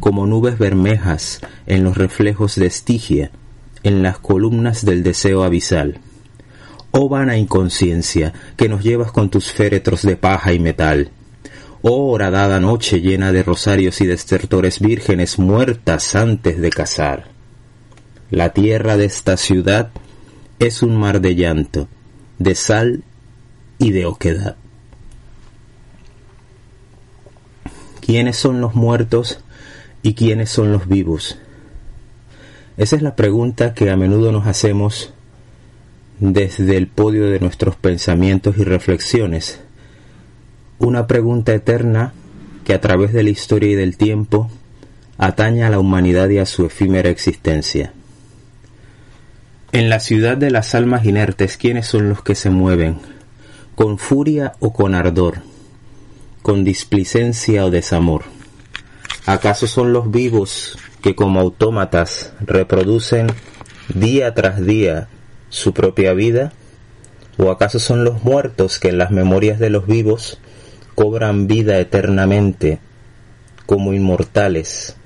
como 0.00 0.26
nubes 0.26 0.58
bermejas 0.58 1.40
en 1.66 1.84
los 1.84 1.96
reflejos 1.96 2.56
de 2.56 2.66
Estigia, 2.66 3.30
en 3.82 4.02
las 4.02 4.18
columnas 4.18 4.84
del 4.84 5.02
deseo 5.02 5.42
abisal. 5.42 6.00
Oh 6.90 7.08
vana 7.08 7.36
inconsciencia, 7.36 8.32
que 8.56 8.68
nos 8.68 8.82
llevas 8.82 9.12
con 9.12 9.30
tus 9.30 9.52
féretros 9.52 10.02
de 10.02 10.16
paja 10.16 10.52
y 10.52 10.58
metal. 10.58 11.10
Oh 11.82 12.10
horadada 12.10 12.60
noche 12.60 13.00
llena 13.00 13.30
de 13.30 13.42
rosarios 13.42 14.00
y 14.00 14.06
destertores 14.06 14.80
vírgenes 14.80 15.38
muertas 15.38 16.16
antes 16.16 16.60
de 16.60 16.70
casar. 16.70 17.28
La 18.30 18.52
tierra 18.52 18.96
de 18.96 19.04
esta 19.04 19.36
ciudad 19.36 19.90
es 20.58 20.82
un 20.82 20.96
mar 20.96 21.20
de 21.20 21.34
llanto, 21.34 21.88
de 22.38 22.54
sal 22.54 23.02
y 23.78 23.92
de 23.92 24.06
oquedad. 24.06 24.56
¿Quiénes 28.00 28.36
son 28.36 28.60
los 28.60 28.74
muertos 28.74 29.40
y 30.02 30.14
quiénes 30.14 30.50
son 30.50 30.72
los 30.72 30.88
vivos? 30.88 31.38
Esa 32.76 32.96
es 32.96 33.02
la 33.02 33.16
pregunta 33.16 33.74
que 33.74 33.90
a 33.90 33.96
menudo 33.96 34.32
nos 34.32 34.46
hacemos 34.46 35.12
desde 36.20 36.76
el 36.76 36.86
podio 36.86 37.28
de 37.28 37.40
nuestros 37.40 37.76
pensamientos 37.76 38.56
y 38.58 38.64
reflexiones. 38.64 39.60
Una 40.78 41.06
pregunta 41.06 41.52
eterna 41.52 42.12
que 42.64 42.74
a 42.74 42.80
través 42.80 43.12
de 43.12 43.22
la 43.22 43.30
historia 43.30 43.70
y 43.70 43.74
del 43.74 43.96
tiempo 43.96 44.50
atañe 45.16 45.64
a 45.64 45.70
la 45.70 45.80
humanidad 45.80 46.28
y 46.28 46.38
a 46.38 46.46
su 46.46 46.64
efímera 46.64 47.10
existencia. 47.10 47.92
En 49.70 49.90
la 49.90 50.00
ciudad 50.00 50.38
de 50.38 50.50
las 50.50 50.74
almas 50.74 51.04
inertes, 51.04 51.58
¿quiénes 51.58 51.86
son 51.86 52.08
los 52.08 52.22
que 52.22 52.34
se 52.34 52.48
mueven? 52.48 53.00
¿Con 53.74 53.98
furia 53.98 54.54
o 54.60 54.72
con 54.72 54.94
ardor? 54.94 55.42
¿Con 56.40 56.64
displicencia 56.64 57.66
o 57.66 57.70
desamor? 57.70 58.22
¿Acaso 59.26 59.66
son 59.66 59.92
los 59.92 60.10
vivos 60.10 60.78
que 61.02 61.14
como 61.14 61.38
autómatas 61.40 62.32
reproducen 62.40 63.26
día 63.94 64.32
tras 64.32 64.64
día 64.64 65.08
su 65.50 65.74
propia 65.74 66.14
vida? 66.14 66.54
¿O 67.36 67.50
acaso 67.50 67.78
son 67.78 68.04
los 68.04 68.24
muertos 68.24 68.78
que 68.78 68.88
en 68.88 68.96
las 68.96 69.10
memorias 69.10 69.58
de 69.58 69.68
los 69.68 69.86
vivos 69.86 70.40
cobran 70.94 71.46
vida 71.46 71.78
eternamente 71.78 72.78
como 73.66 73.92
inmortales 73.92 74.96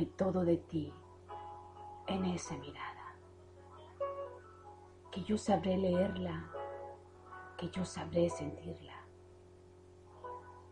Todo 0.03 0.45
de 0.45 0.57
ti 0.57 0.93
en 2.09 2.25
esa 2.25 2.57
mirada. 2.59 3.16
Que 5.11 5.23
yo 5.23 5.39
sabré 5.39 5.77
leerla, 5.77 6.51
que 7.57 7.71
yo 7.71 7.85
sabré 7.85 8.29
sentirla. 8.29 9.07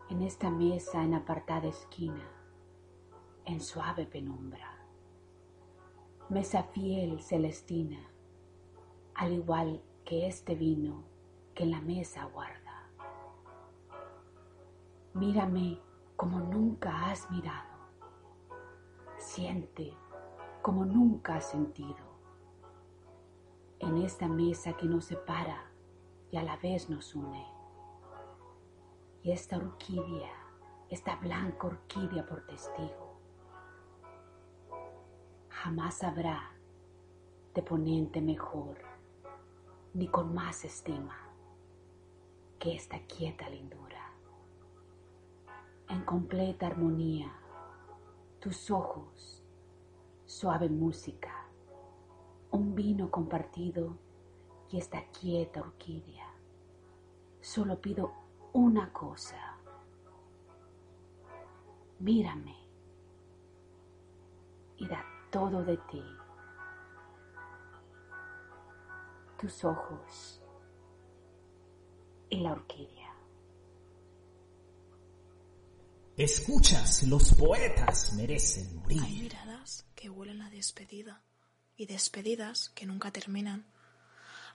En 0.09 0.21
esta 0.21 0.49
mesa 0.49 1.03
en 1.03 1.13
apartada 1.13 1.67
esquina, 1.67 2.29
en 3.45 3.61
suave 3.61 4.05
penumbra. 4.05 4.77
Mesa 6.29 6.63
fiel, 6.63 7.21
celestina, 7.21 7.99
al 9.15 9.33
igual 9.33 9.81
que 10.05 10.27
este 10.27 10.53
vino 10.55 11.03
que 11.55 11.63
en 11.63 11.71
la 11.71 11.81
mesa 11.81 12.25
guarda. 12.25 12.89
Mírame 15.13 15.79
como 16.15 16.39
nunca 16.39 17.09
has 17.09 17.29
mirado. 17.31 17.72
Siente 19.33 19.91
como 20.61 20.85
nunca 20.85 21.37
has 21.37 21.49
sentido. 21.49 22.05
En 23.79 23.97
esta 23.97 24.27
mesa 24.27 24.77
que 24.77 24.85
nos 24.85 25.05
separa 25.05 25.71
y 26.29 26.37
a 26.37 26.43
la 26.43 26.55
vez 26.57 26.87
nos 26.87 27.15
une. 27.15 27.43
Y 29.23 29.31
esta 29.31 29.57
orquídea, 29.57 30.31
esta 30.87 31.15
blanca 31.15 31.65
orquídea 31.65 32.23
por 32.27 32.45
testigo. 32.45 33.17
Jamás 35.49 36.03
habrá 36.03 36.51
de 37.55 37.63
ponente 37.63 38.21
mejor, 38.21 38.77
ni 39.95 40.09
con 40.09 40.31
más 40.35 40.63
estima 40.63 41.17
que 42.59 42.75
esta 42.75 42.99
quieta 43.07 43.49
lindura 43.49 44.13
en 45.89 46.01
completa 46.05 46.67
armonía, 46.67 47.31
tus 48.43 48.69
ojos, 48.71 49.41
suave 50.25 50.67
música, 50.67 51.47
un 52.51 52.75
vino 52.75 53.09
compartido 53.09 53.97
y 54.69 54.79
esta 54.79 55.01
quieta 55.11 55.61
orquídea. 55.61 56.27
Solo 57.39 57.79
pido 57.79 58.11
una 58.51 58.91
cosa. 58.91 59.37
Mírame 61.99 62.57
y 64.75 64.89
da 64.89 65.05
todo 65.31 65.63
de 65.63 65.77
ti. 65.77 66.03
Tus 69.39 69.63
ojos 69.63 70.43
y 72.29 72.41
la 72.41 72.51
orquídea. 72.51 73.02
Escuchas, 76.17 77.01
los 77.07 77.33
poetas 77.33 78.13
merecen 78.13 78.75
morir. 78.75 79.01
Hay 79.01 79.13
miradas 79.13 79.83
que 79.95 80.11
huelen 80.11 80.43
a 80.43 80.51
despedida 80.51 81.23
y 81.75 81.87
despedidas 81.87 82.69
que 82.69 82.85
nunca 82.85 83.09
terminan. 83.09 83.65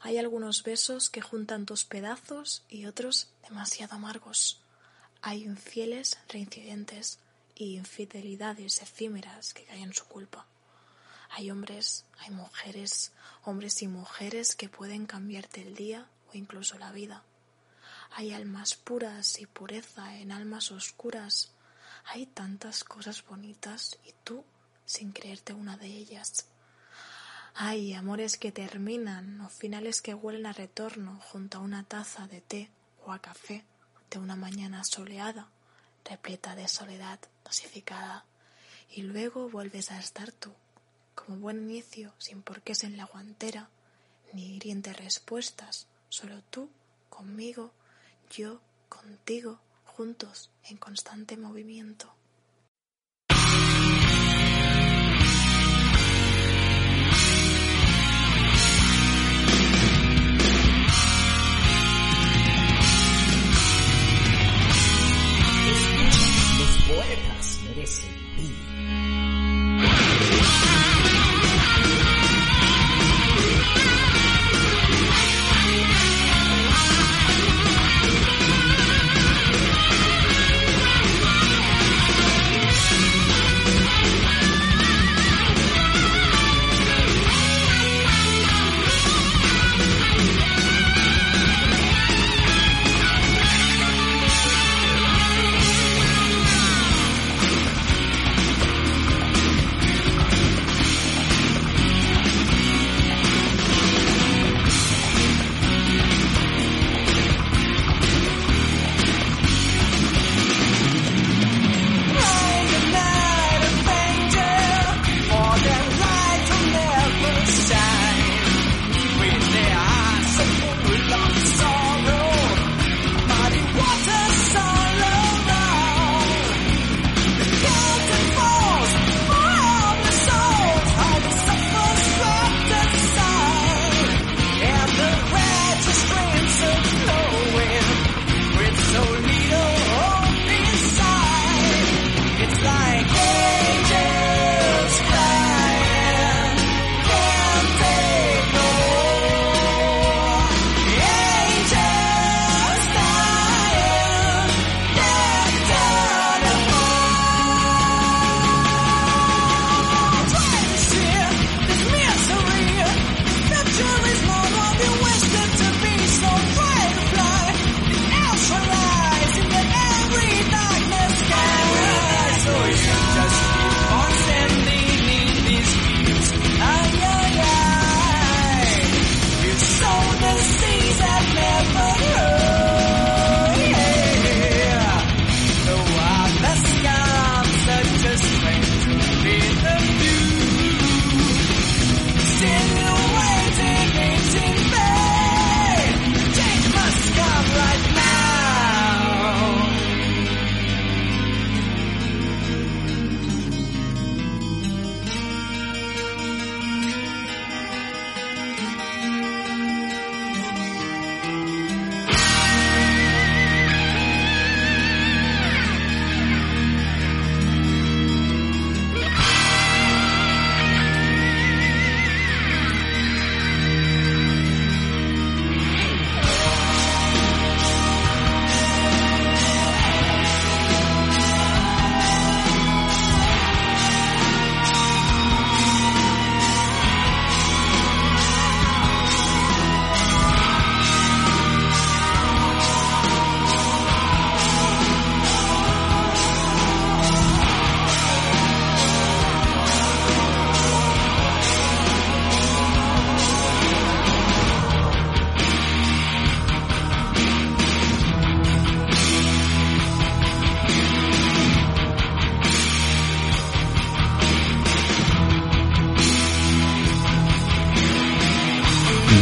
Hay 0.01 0.19
algunos 0.19 0.63
besos 0.63 1.11
que 1.11 1.21
juntan 1.21 1.67
tus 1.67 1.85
pedazos 1.85 2.63
y 2.69 2.87
otros 2.87 3.33
demasiado 3.43 3.97
amargos. 3.97 4.63
Hay 5.21 5.43
infieles 5.43 6.17
reincidentes 6.29 7.19
y 7.57 7.75
infidelidades 7.75 8.81
efímeras 8.81 9.53
que 9.53 9.65
caen 9.65 9.83
en 9.83 9.95
su 9.95 10.05
culpa. 10.05 10.47
Hay 11.31 11.51
hombres, 11.51 12.05
hay 12.19 12.31
mujeres, 12.31 13.11
hombres 13.43 13.83
y 13.83 13.89
mujeres 13.89 14.55
que 14.55 14.69
pueden 14.69 15.07
cambiarte 15.07 15.63
el 15.63 15.75
día 15.75 16.07
o 16.33 16.37
incluso 16.37 16.79
la 16.79 16.93
vida. 16.93 17.25
Hay 18.13 18.33
almas 18.33 18.75
puras 18.75 19.41
y 19.41 19.47
pureza 19.47 20.17
en 20.17 20.33
almas 20.33 20.73
oscuras. 20.73 21.53
Hay 22.05 22.27
tantas 22.27 22.85
cosas 22.85 23.25
bonitas 23.25 23.99
y 24.05 24.13
tú 24.25 24.45
sin 24.85 25.13
creerte 25.13 25.53
una 25.53 25.77
de 25.77 25.87
ellas. 25.87 26.47
Hay 27.55 27.93
amores 27.93 28.39
que 28.39 28.53
terminan 28.53 29.41
o 29.41 29.49
finales 29.49 30.01
que 30.01 30.15
huelen 30.15 30.47
a 30.47 30.53
retorno 30.53 31.21
junto 31.21 31.59
a 31.59 31.61
una 31.61 31.85
taza 31.85 32.27
de 32.27 32.41
té 32.41 32.71
o 33.05 33.13
a 33.13 33.21
café 33.21 33.65
de 34.11 34.19
una 34.19 34.37
mañana 34.37 34.85
soleada, 34.85 35.49
repleta 36.05 36.55
de 36.55 36.69
soledad 36.69 37.19
dosificada. 37.45 38.25
Y 38.91 39.03
luego 39.03 39.51
vuelves 39.51 39.91
a 39.91 39.99
estar 39.99 40.33
tú, 40.33 40.53
como 41.15 41.39
buen 41.39 41.69
inicio, 41.69 42.15
sin 42.19 42.43
porqués 42.43 42.85
en 42.85 42.97
la 42.97 43.05
guantera, 43.05 43.69
ni 44.33 44.57
hirientes 44.57 44.97
respuestas, 44.97 45.87
solo 46.09 46.43
tú 46.51 46.71
conmigo 47.09 47.73
yo 48.31 48.61
contigo, 48.89 49.61
juntos, 49.85 50.51
en 50.65 50.77
constante 50.77 51.37
movimiento. 51.37 52.15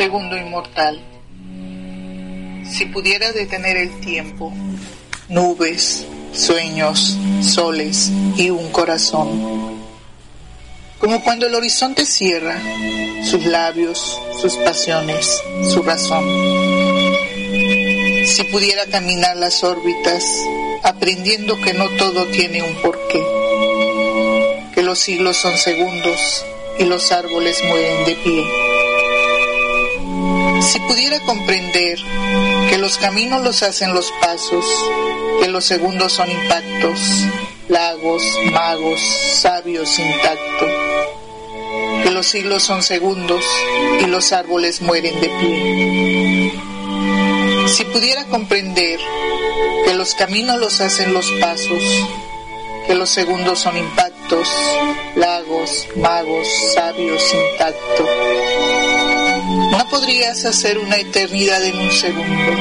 Segundo 0.08 0.38
inmortal. 0.38 0.98
Si 2.64 2.86
pudiera 2.86 3.30
detener 3.32 3.76
el 3.76 4.00
tiempo, 4.00 4.50
nubes, 5.28 6.06
sueños, 6.32 7.18
soles 7.42 8.10
y 8.38 8.48
un 8.48 8.70
corazón. 8.70 9.82
Como 10.98 11.22
cuando 11.22 11.46
el 11.46 11.54
horizonte 11.54 12.06
cierra 12.06 12.58
sus 13.22 13.44
labios, 13.44 14.18
sus 14.40 14.56
pasiones, 14.56 15.42
su 15.70 15.82
razón. 15.82 16.24
Si 18.24 18.44
pudiera 18.44 18.86
caminar 18.86 19.36
las 19.36 19.62
órbitas, 19.62 20.24
aprendiendo 20.84 21.60
que 21.60 21.74
no 21.74 21.86
todo 21.98 22.24
tiene 22.28 22.62
un 22.62 22.74
porqué, 22.76 23.22
que 24.74 24.82
los 24.82 25.00
siglos 25.00 25.36
son 25.36 25.54
segundos 25.58 26.46
y 26.78 26.84
los 26.84 27.12
árboles 27.12 27.62
mueren 27.62 28.06
de 28.06 28.14
pie. 28.14 28.67
Si 30.60 30.80
pudiera 30.80 31.20
comprender 31.20 31.98
que 32.68 32.78
los 32.78 32.98
caminos 32.98 33.42
los 33.42 33.62
hacen 33.62 33.94
los 33.94 34.12
pasos, 34.20 34.64
que 35.40 35.48
los 35.48 35.64
segundos 35.64 36.12
son 36.12 36.30
impactos, 36.30 37.00
lagos, 37.68 38.22
magos, 38.52 39.00
sabios 39.40 39.88
sin 39.88 40.10
tacto, 40.20 40.66
que 42.02 42.10
los 42.10 42.26
siglos 42.26 42.62
son 42.62 42.82
segundos 42.82 43.44
y 44.00 44.06
los 44.06 44.32
árboles 44.32 44.80
mueren 44.82 45.20
de 45.20 45.28
pie. 45.28 46.52
Si 47.68 47.84
pudiera 47.84 48.24
comprender 48.26 48.98
que 49.84 49.94
los 49.94 50.14
caminos 50.14 50.58
los 50.58 50.80
hacen 50.80 51.14
los 51.14 51.30
pasos, 51.40 51.82
que 52.86 52.94
los 52.94 53.10
segundos 53.10 53.58
son 53.60 53.76
impactos, 53.76 54.48
lagos, 55.14 55.86
magos, 55.96 56.48
sabios 56.74 57.22
sin 57.22 57.40
tacto, 57.58 58.08
no 59.70 59.88
podrías 59.88 60.44
hacer 60.44 60.78
una 60.78 60.96
eternidad 60.96 61.64
en 61.64 61.78
un 61.78 61.90
segundo, 61.90 62.52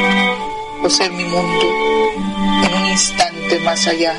o 0.83 0.89
ser 0.89 1.11
mi 1.11 1.23
mundo 1.23 1.65
en 2.63 2.73
un 2.73 2.85
instante 2.89 3.59
más 3.59 3.87
allá 3.87 4.17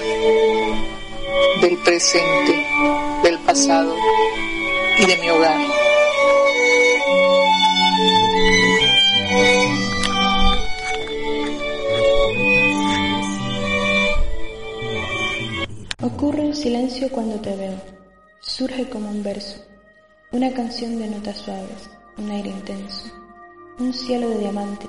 del 1.61 1.77
presente, 1.79 2.67
del 3.23 3.39
pasado 3.41 3.95
y 4.99 5.07
de 5.07 5.17
mi 5.19 5.31
hogar. 5.31 5.61
Ocurre 16.01 16.41
un 16.43 16.55
silencio 16.55 17.11
cuando 17.11 17.41
te 17.41 17.55
veo. 17.55 17.81
Surge 18.41 18.89
como 18.89 19.11
un 19.11 19.23
verso, 19.23 19.65
una 20.33 20.53
canción 20.53 20.99
de 20.99 21.09
notas 21.09 21.39
suaves, 21.39 21.91
un 22.19 22.31
aire 22.31 22.51
intenso, 22.51 23.09
un 23.79 23.93
cielo 23.93 24.29
de 24.29 24.39
diamantes 24.39 24.89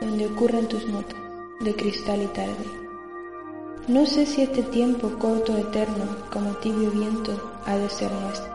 donde 0.00 0.26
ocurren 0.26 0.68
tus 0.68 0.86
notas 0.88 1.18
de 1.60 1.74
cristal 1.76 2.22
y 2.22 2.26
tarde. 2.28 2.64
No 3.88 4.06
sé 4.06 4.26
si 4.26 4.42
este 4.42 4.62
tiempo 4.62 5.10
corto 5.18 5.56
eterno 5.56 6.04
como 6.32 6.50
tibio 6.56 6.90
viento 6.90 7.52
ha 7.66 7.76
de 7.76 7.88
ser 7.88 8.10
nuestro. 8.12 8.52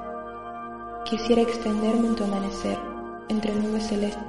Quisiera 1.05 1.41
extenderme 1.41 2.07
en 2.07 2.15
tu 2.15 2.23
amanecer 2.23 2.77
entre 3.29 3.53
nubes 3.53 3.87
celestes, 3.87 4.23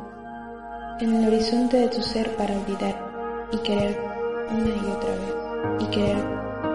en 1.01 1.15
el 1.15 1.28
horizonte 1.28 1.78
de 1.78 1.89
tu 1.89 2.02
ser 2.02 2.36
para 2.36 2.59
olvidar 2.59 3.48
y 3.52 3.59
querer 3.59 3.98
una 4.51 4.69
y 4.69 4.90
otra 4.90 5.10
vez, 5.10 5.35
y 5.81 5.86
querer 5.86 6.24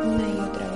una 0.03 0.27
y 0.27 0.39
otra 0.39 0.67
vez. 0.67 0.72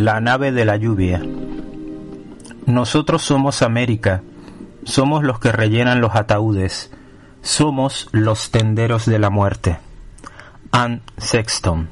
La 0.00 0.18
nave 0.18 0.50
de 0.50 0.64
la 0.64 0.78
lluvia. 0.78 1.20
Nosotros 2.64 3.20
somos 3.20 3.60
América, 3.60 4.22
somos 4.82 5.22
los 5.22 5.38
que 5.40 5.52
rellenan 5.52 6.00
los 6.00 6.14
ataúdes, 6.14 6.90
somos 7.42 8.08
los 8.10 8.50
tenderos 8.50 9.04
de 9.04 9.18
la 9.18 9.28
muerte. 9.28 9.76
Anne 10.72 11.02
Sexton. 11.18 11.90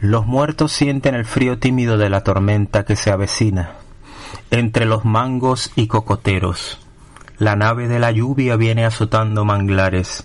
Los 0.00 0.26
muertos 0.26 0.72
sienten 0.72 1.14
el 1.14 1.24
frío 1.24 1.60
tímido 1.60 1.98
de 1.98 2.10
la 2.10 2.24
tormenta 2.24 2.84
que 2.84 2.96
se 2.96 3.12
avecina. 3.12 3.74
Entre 4.50 4.84
los 4.84 5.04
mangos 5.04 5.70
y 5.76 5.86
cocoteros, 5.86 6.80
la 7.38 7.54
nave 7.54 7.86
de 7.86 8.00
la 8.00 8.10
lluvia 8.10 8.56
viene 8.56 8.84
azotando 8.84 9.44
manglares 9.44 10.24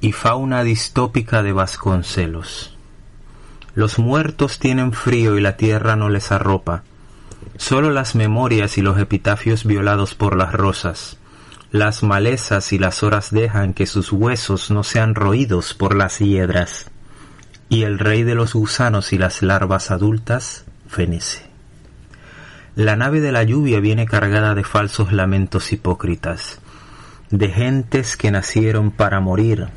y 0.00 0.12
fauna 0.12 0.62
distópica 0.62 1.42
de 1.42 1.50
Vasconcelos. 1.50 2.77
Los 3.74 3.98
muertos 3.98 4.58
tienen 4.58 4.92
frío 4.92 5.38
y 5.38 5.40
la 5.40 5.56
tierra 5.56 5.96
no 5.96 6.08
les 6.08 6.32
arropa. 6.32 6.82
Solo 7.56 7.90
las 7.90 8.14
memorias 8.14 8.78
y 8.78 8.82
los 8.82 8.98
epitafios 8.98 9.64
violados 9.64 10.14
por 10.14 10.36
las 10.36 10.52
rosas, 10.52 11.18
las 11.70 12.02
malezas 12.02 12.72
y 12.72 12.78
las 12.78 13.02
horas 13.02 13.30
dejan 13.30 13.74
que 13.74 13.86
sus 13.86 14.10
huesos 14.10 14.70
no 14.70 14.82
sean 14.82 15.14
roídos 15.14 15.74
por 15.74 15.94
las 15.94 16.18
hiedras. 16.18 16.90
Y 17.68 17.82
el 17.82 17.98
rey 17.98 18.22
de 18.22 18.34
los 18.34 18.54
gusanos 18.54 19.12
y 19.12 19.18
las 19.18 19.42
larvas 19.42 19.90
adultas 19.90 20.64
fenece. 20.86 21.46
La 22.74 22.96
nave 22.96 23.20
de 23.20 23.32
la 23.32 23.42
lluvia 23.42 23.80
viene 23.80 24.06
cargada 24.06 24.54
de 24.54 24.64
falsos 24.64 25.12
lamentos 25.12 25.70
hipócritas, 25.72 26.58
de 27.30 27.48
gentes 27.48 28.16
que 28.16 28.30
nacieron 28.30 28.90
para 28.90 29.20
morir, 29.20 29.68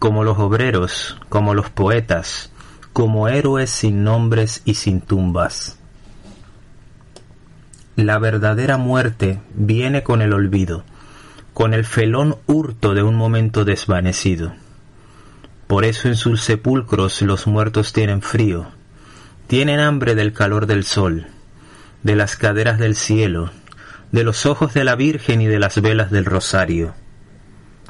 como 0.00 0.24
los 0.24 0.38
obreros, 0.38 1.16
como 1.28 1.54
los 1.54 1.70
poetas, 1.70 2.50
como 2.94 3.26
héroes 3.26 3.70
sin 3.70 4.04
nombres 4.04 4.62
y 4.64 4.74
sin 4.74 5.00
tumbas. 5.00 5.80
La 7.96 8.20
verdadera 8.20 8.76
muerte 8.76 9.40
viene 9.52 10.04
con 10.04 10.22
el 10.22 10.32
olvido, 10.32 10.84
con 11.54 11.74
el 11.74 11.84
felón 11.84 12.36
hurto 12.46 12.94
de 12.94 13.02
un 13.02 13.16
momento 13.16 13.64
desvanecido. 13.64 14.54
Por 15.66 15.84
eso 15.84 16.06
en 16.06 16.14
sus 16.14 16.42
sepulcros 16.42 17.20
los 17.22 17.48
muertos 17.48 17.92
tienen 17.92 18.22
frío, 18.22 18.68
tienen 19.48 19.80
hambre 19.80 20.14
del 20.14 20.32
calor 20.32 20.66
del 20.66 20.84
sol, 20.84 21.26
de 22.04 22.14
las 22.14 22.36
caderas 22.36 22.78
del 22.78 22.94
cielo, 22.94 23.50
de 24.12 24.22
los 24.22 24.46
ojos 24.46 24.72
de 24.72 24.84
la 24.84 24.94
Virgen 24.94 25.40
y 25.40 25.46
de 25.46 25.58
las 25.58 25.82
velas 25.82 26.12
del 26.12 26.26
rosario. 26.26 26.94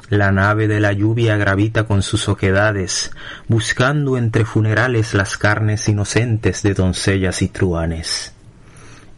La 0.09 0.31
nave 0.31 0.67
de 0.67 0.79
la 0.79 0.93
lluvia 0.93 1.35
gravita 1.35 1.85
con 1.85 2.03
sus 2.03 2.29
oquedades, 2.29 3.11
buscando 3.47 4.17
entre 4.17 4.45
funerales 4.45 5.15
las 5.15 5.37
carnes 5.37 5.89
inocentes 5.89 6.61
de 6.61 6.75
doncellas 6.75 7.41
y 7.41 7.47
truanes. 7.47 8.33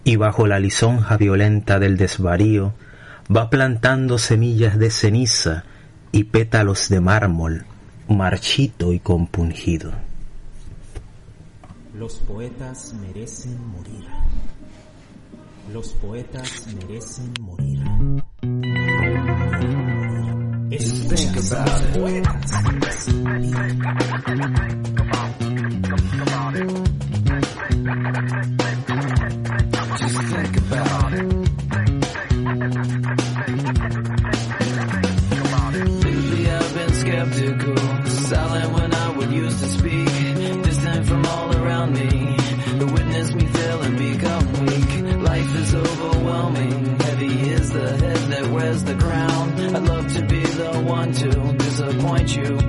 Y 0.06 0.16
bajo 0.16 0.48
la 0.48 0.60
lisonja 0.60 1.18
violenta 1.18 1.80
del 1.80 1.98
desvarío, 1.98 2.74
va 3.36 3.50
plantando 3.50 4.18
semillas 4.18 4.80
de 4.80 4.90
ceniza 4.90 5.66
y 6.14 6.24
pétalos 6.26 6.88
de 6.88 7.02
mármol, 7.02 7.66
marchito 8.08 8.94
y 8.94 9.00
compungido. 9.00 9.92
Los 11.94 12.16
poetas 12.16 12.94
merecen 12.94 13.58
morir. 13.68 14.06
Los 15.74 15.90
poetas 15.94 16.68
merecen 16.80 17.34
morir. 17.42 17.82
Just 20.70 21.04
think 21.08 21.32
about 21.38 21.82
it. 21.96 22.24
Just 29.98 30.18
think 30.20 30.58
about 30.58 31.14
it. 31.14 31.28
Lately 36.04 36.50
I've 36.50 36.74
been 36.74 36.94
skeptical, 36.94 37.78
silent 38.08 38.74
when 38.74 38.94
I 38.94 39.10
would 39.18 39.32
used 39.32 39.60
to 39.60 39.70
speak, 39.70 40.64
distant 40.64 41.06
from 41.06 41.26
all 41.26 41.56
around 41.56 41.94
me. 41.94 42.10
To 42.80 42.86
witness 42.86 43.34
me 43.34 43.46
fail 43.46 43.82
and 43.84 43.98
become 43.98 44.66
weak. 44.66 45.22
Life 45.22 45.56
is 45.56 45.76
overwhelming, 45.76 47.00
heavy 47.00 47.52
is 47.52 47.72
the 47.72 47.90
head 47.90 48.18
that 48.32 48.48
wears 48.52 48.84
the 48.84 48.96
crown. 48.96 49.54
I'd 49.76 49.84
love 49.84 50.08
to 50.14 50.22
be 50.22 50.27
the 50.27 50.27
one 50.88 51.12
to 51.12 51.30
disappoint 51.58 52.36
you 52.36 52.67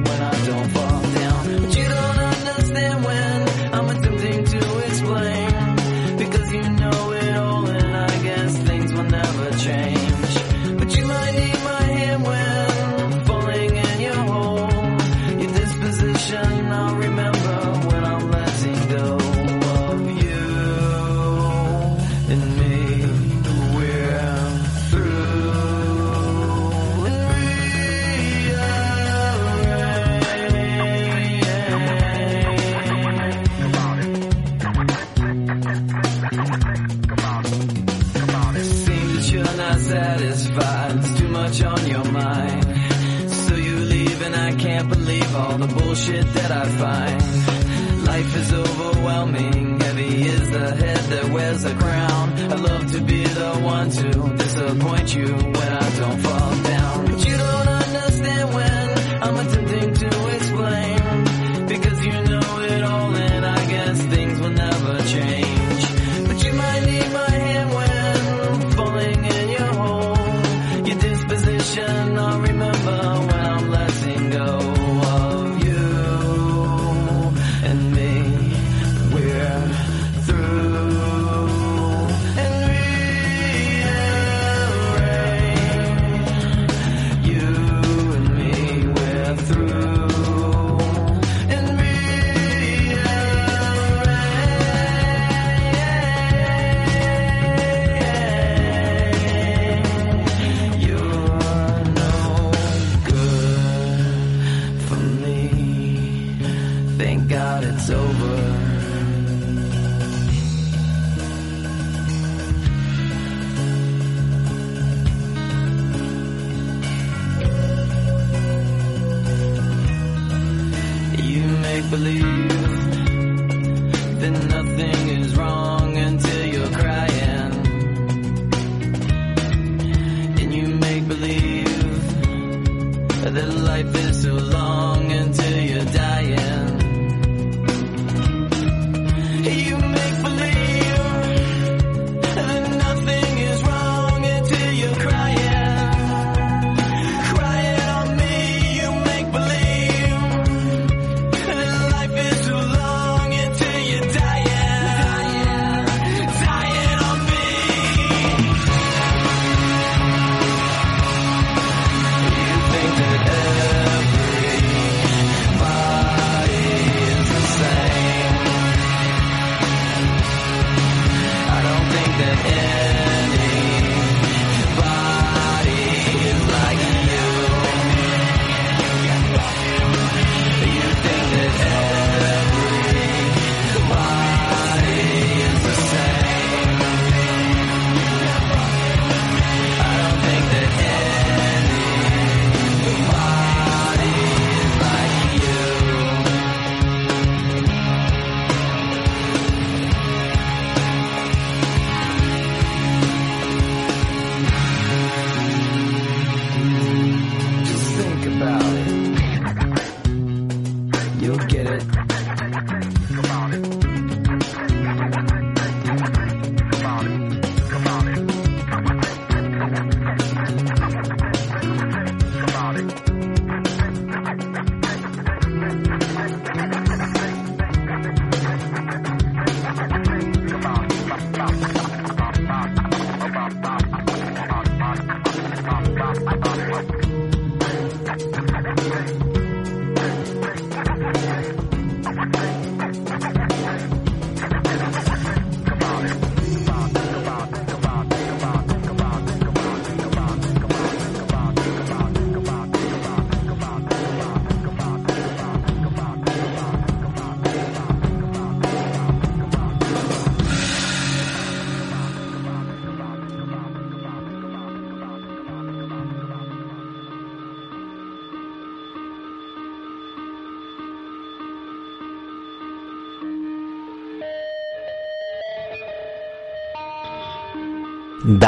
I 46.69 46.71
find. 46.71 48.05
Life 48.05 48.37
is 48.37 48.53
overwhelming. 48.53 49.81
Heavy 49.81 50.23
is 50.23 50.51
the 50.51 50.75
head 50.75 50.99
that 51.13 51.31
wears 51.33 51.63
the 51.63 51.75
crown. 51.75 52.33
I 52.53 52.57
love 52.57 52.93
to 52.93 53.01
be 53.01 53.25
the 53.25 53.53
one 53.61 53.91
to 53.91 54.37
disappoint 54.37 55.15
you 55.15 55.29
when 55.35 55.73
I 55.73 55.97
don't 55.99 56.19
fall 56.21 56.68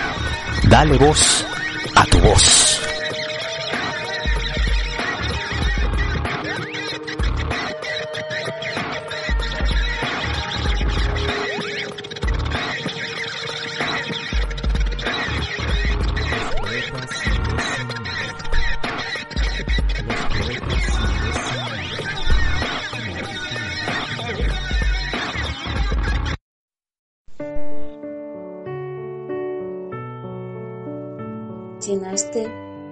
dale 0.66 0.96
voz 0.96 1.44
a 1.94 2.06
tu 2.06 2.18
voz. 2.20 2.81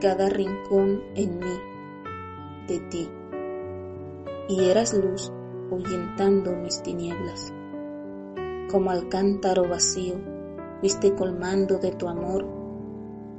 Cada 0.00 0.28
rincón 0.28 1.02
en 1.14 1.38
mí 1.38 1.60
de 2.66 2.78
ti, 2.88 3.08
y 4.48 4.64
eras 4.64 4.94
luz 4.94 5.32
ahuyentando 5.70 6.52
mis 6.52 6.82
tinieblas. 6.82 7.52
Como 8.70 8.90
al 8.90 9.08
cántaro 9.08 9.68
vacío, 9.68 10.14
fuiste 10.80 11.14
colmando 11.14 11.78
de 11.78 11.92
tu 11.92 12.08
amor, 12.08 12.46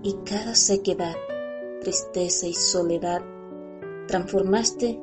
y 0.04 0.14
cada 0.26 0.56
sequedad, 0.56 1.16
tristeza 1.82 2.48
y 2.48 2.54
soledad 2.54 3.22
transformaste 4.08 5.02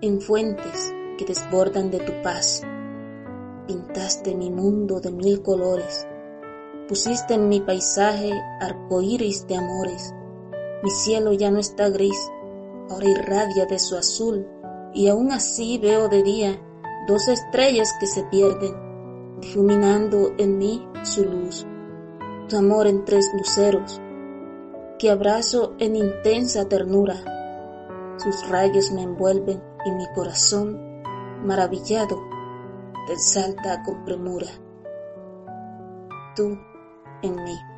en 0.00 0.20
fuentes 0.20 0.92
que 1.18 1.24
desbordan 1.24 1.90
de 1.90 2.00
tu 2.00 2.12
paz. 2.22 2.62
Pintaste 3.66 4.34
mi 4.34 4.50
mundo 4.50 5.00
de 5.00 5.12
mil 5.12 5.42
colores, 5.42 6.06
pusiste 6.88 7.34
en 7.34 7.48
mi 7.48 7.60
paisaje 7.60 8.32
arcoíris 8.60 9.46
de 9.46 9.56
amores. 9.56 10.14
Mi 10.82 10.90
cielo 10.90 11.32
ya 11.32 11.50
no 11.50 11.58
está 11.58 11.88
gris, 11.90 12.30
ahora 12.88 13.08
irradia 13.08 13.66
de 13.66 13.78
su 13.78 13.96
azul, 13.96 14.46
y 14.94 15.08
aún 15.08 15.30
así 15.30 15.78
veo 15.78 16.08
de 16.08 16.22
día 16.22 16.60
dos 17.06 17.28
estrellas 17.28 17.94
que 18.00 18.06
se 18.06 18.22
pierden, 18.24 18.74
difuminando 19.40 20.32
en 20.38 20.58
mí 20.58 20.86
su 21.02 21.24
luz. 21.24 21.66
Tu 22.48 22.56
amor 22.56 22.86
en 22.86 23.04
tres 23.04 23.30
luceros, 23.34 24.00
que 24.98 25.10
abrazo 25.10 25.74
en 25.78 25.96
intensa 25.96 26.68
ternura. 26.68 27.16
Sus 28.18 28.48
rayos 28.48 28.90
me 28.92 29.02
envuelven 29.02 29.62
y 29.84 29.90
mi 29.92 30.06
corazón, 30.14 31.02
maravillado, 31.44 32.20
te 33.06 33.16
salta 33.18 33.82
con 33.82 34.04
premura. 34.04 34.48
Tú 36.36 36.58
en 37.22 37.44
mí. 37.44 37.69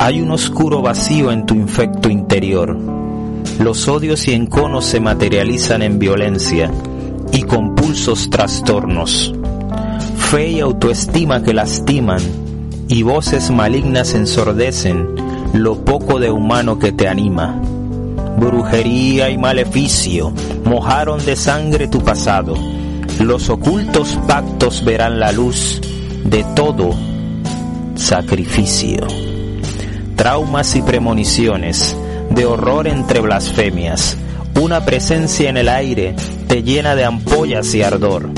Hay 0.00 0.20
un 0.20 0.32
oscuro 0.32 0.82
vacío 0.82 1.30
en 1.30 1.46
tu 1.46 1.54
infecto 1.54 2.10
interior. 2.10 2.76
Los 3.60 3.86
odios 3.86 4.26
y 4.26 4.32
enconos 4.32 4.84
se 4.84 4.98
materializan 4.98 5.82
en 5.82 6.00
violencia 6.00 6.72
y 7.32 7.42
compulsos 7.42 8.28
trastornos. 8.28 9.32
Fe 10.16 10.48
y 10.48 10.60
autoestima 10.60 11.44
que 11.44 11.54
lastiman 11.54 12.20
y 12.88 13.04
voces 13.04 13.52
malignas 13.52 14.14
ensordecen 14.14 15.06
lo 15.52 15.84
poco 15.84 16.18
de 16.18 16.32
humano 16.32 16.80
que 16.80 16.90
te 16.90 17.06
anima. 17.06 17.60
Brujería 18.40 19.30
y 19.30 19.38
maleficio, 19.38 20.32
mojaron 20.64 21.24
de 21.24 21.36
sangre 21.36 21.86
tu 21.86 22.00
pasado. 22.00 22.56
Los 23.20 23.48
ocultos 23.50 24.18
pactos 24.26 24.84
verán 24.84 25.20
la 25.20 25.30
luz 25.30 25.80
de 26.24 26.44
todo 26.56 27.09
sacrificio. 27.96 29.06
Traumas 30.16 30.76
y 30.76 30.82
premoniciones, 30.82 31.96
de 32.30 32.46
horror 32.46 32.86
entre 32.86 33.20
blasfemias. 33.20 34.16
Una 34.60 34.84
presencia 34.84 35.48
en 35.48 35.56
el 35.56 35.68
aire 35.68 36.14
te 36.48 36.62
llena 36.62 36.94
de 36.94 37.04
ampollas 37.04 37.74
y 37.74 37.82
ardor. 37.82 38.30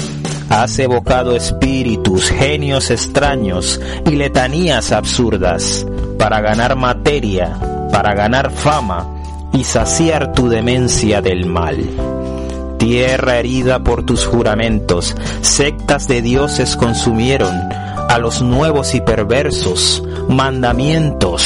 Has 0.48 0.78
evocado 0.78 1.34
espíritus, 1.34 2.28
genios 2.28 2.90
extraños 2.90 3.80
y 4.06 4.10
letanías 4.10 4.92
absurdas 4.92 5.86
para 6.18 6.40
ganar 6.40 6.76
materia, 6.76 7.56
para 7.90 8.14
ganar 8.14 8.50
fama 8.50 9.08
y 9.52 9.64
saciar 9.64 10.32
tu 10.32 10.48
demencia 10.48 11.22
del 11.22 11.46
mal. 11.46 11.78
Tierra 12.78 13.38
herida 13.38 13.82
por 13.82 14.04
tus 14.04 14.26
juramentos, 14.26 15.16
sectas 15.40 16.08
de 16.08 16.20
dioses 16.20 16.76
consumieron 16.76 17.81
a 18.08 18.18
los 18.18 18.42
nuevos 18.42 18.94
y 18.94 19.00
perversos 19.00 20.02
mandamientos. 20.28 21.42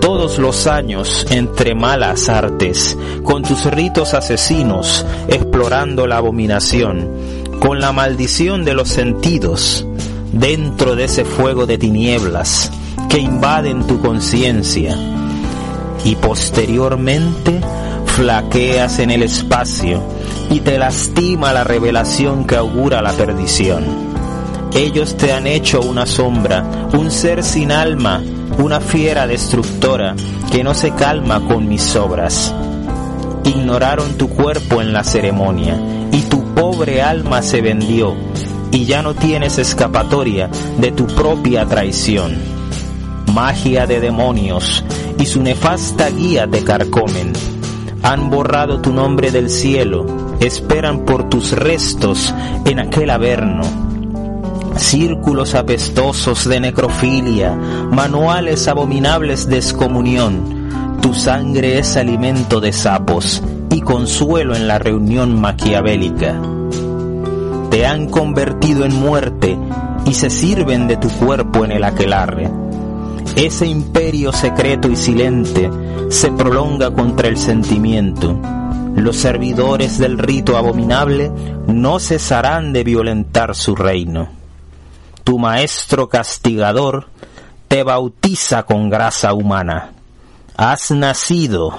Todos 0.00 0.38
los 0.38 0.66
años 0.66 1.26
entre 1.30 1.74
malas 1.74 2.28
artes, 2.28 2.96
con 3.22 3.42
tus 3.42 3.64
ritos 3.66 4.14
asesinos, 4.14 5.04
explorando 5.28 6.06
la 6.06 6.16
abominación, 6.16 7.08
con 7.60 7.80
la 7.80 7.92
maldición 7.92 8.64
de 8.64 8.74
los 8.74 8.88
sentidos, 8.88 9.86
dentro 10.32 10.96
de 10.96 11.04
ese 11.04 11.24
fuego 11.24 11.66
de 11.66 11.78
tinieblas 11.78 12.70
que 13.08 13.18
invaden 13.18 13.86
tu 13.86 14.00
conciencia. 14.00 14.96
Y 16.04 16.16
posteriormente 16.16 17.60
flaqueas 18.06 18.98
en 18.98 19.10
el 19.10 19.22
espacio 19.22 20.02
y 20.50 20.60
te 20.60 20.78
lastima 20.78 21.52
la 21.52 21.64
revelación 21.64 22.46
que 22.46 22.56
augura 22.56 23.02
la 23.02 23.12
perdición. 23.12 24.09
Ellos 24.74 25.16
te 25.16 25.32
han 25.32 25.48
hecho 25.48 25.80
una 25.80 26.06
sombra, 26.06 26.88
un 26.96 27.10
ser 27.10 27.42
sin 27.42 27.72
alma, 27.72 28.22
una 28.58 28.80
fiera 28.80 29.26
destructora 29.26 30.14
que 30.52 30.62
no 30.62 30.74
se 30.74 30.92
calma 30.92 31.40
con 31.40 31.68
mis 31.68 31.96
obras. 31.96 32.54
Ignoraron 33.44 34.16
tu 34.16 34.28
cuerpo 34.28 34.80
en 34.80 34.92
la 34.92 35.02
ceremonia 35.02 35.76
y 36.12 36.22
tu 36.22 36.54
pobre 36.54 37.02
alma 37.02 37.42
se 37.42 37.60
vendió 37.62 38.14
y 38.70 38.84
ya 38.84 39.02
no 39.02 39.14
tienes 39.14 39.58
escapatoria 39.58 40.48
de 40.78 40.92
tu 40.92 41.06
propia 41.06 41.66
traición. 41.66 42.38
Magia 43.34 43.86
de 43.86 43.98
demonios 43.98 44.84
y 45.18 45.26
su 45.26 45.42
nefasta 45.42 46.10
guía 46.10 46.46
te 46.48 46.62
carcomen. 46.62 47.32
Han 48.04 48.30
borrado 48.30 48.80
tu 48.80 48.92
nombre 48.92 49.32
del 49.32 49.50
cielo, 49.50 50.06
esperan 50.38 51.04
por 51.04 51.28
tus 51.28 51.50
restos 51.52 52.32
en 52.64 52.78
aquel 52.78 53.10
averno 53.10 53.89
círculos 54.80 55.54
apestosos 55.54 56.48
de 56.48 56.60
necrofilia, 56.60 57.54
manuales 57.54 58.66
abominables 58.66 59.46
de 59.48 59.56
excomunión. 59.56 60.98
Tu 61.00 61.14
sangre 61.14 61.78
es 61.78 61.96
alimento 61.96 62.60
de 62.60 62.72
sapos 62.72 63.42
y 63.70 63.80
consuelo 63.82 64.54
en 64.54 64.66
la 64.66 64.78
reunión 64.78 65.40
maquiavélica. 65.40 66.40
Te 67.70 67.86
han 67.86 68.08
convertido 68.08 68.84
en 68.84 68.94
muerte 68.96 69.56
y 70.06 70.14
se 70.14 70.30
sirven 70.30 70.88
de 70.88 70.96
tu 70.96 71.08
cuerpo 71.08 71.64
en 71.64 71.72
el 71.72 71.84
aquelarre. 71.84 72.50
Ese 73.36 73.66
imperio 73.66 74.32
secreto 74.32 74.88
y 74.88 74.96
silente 74.96 75.70
se 76.08 76.32
prolonga 76.32 76.90
contra 76.90 77.28
el 77.28 77.36
sentimiento. 77.36 78.36
Los 78.96 79.16
servidores 79.16 79.98
del 79.98 80.18
rito 80.18 80.56
abominable 80.56 81.30
no 81.68 82.00
cesarán 82.00 82.72
de 82.72 82.82
violentar 82.82 83.54
su 83.54 83.76
reino 83.76 84.39
tu 85.24 85.38
maestro 85.38 86.08
castigador 86.08 87.08
te 87.68 87.82
bautiza 87.82 88.64
con 88.64 88.90
grasa 88.90 89.32
humana. 89.32 89.92
Has 90.56 90.90
nacido, 90.90 91.78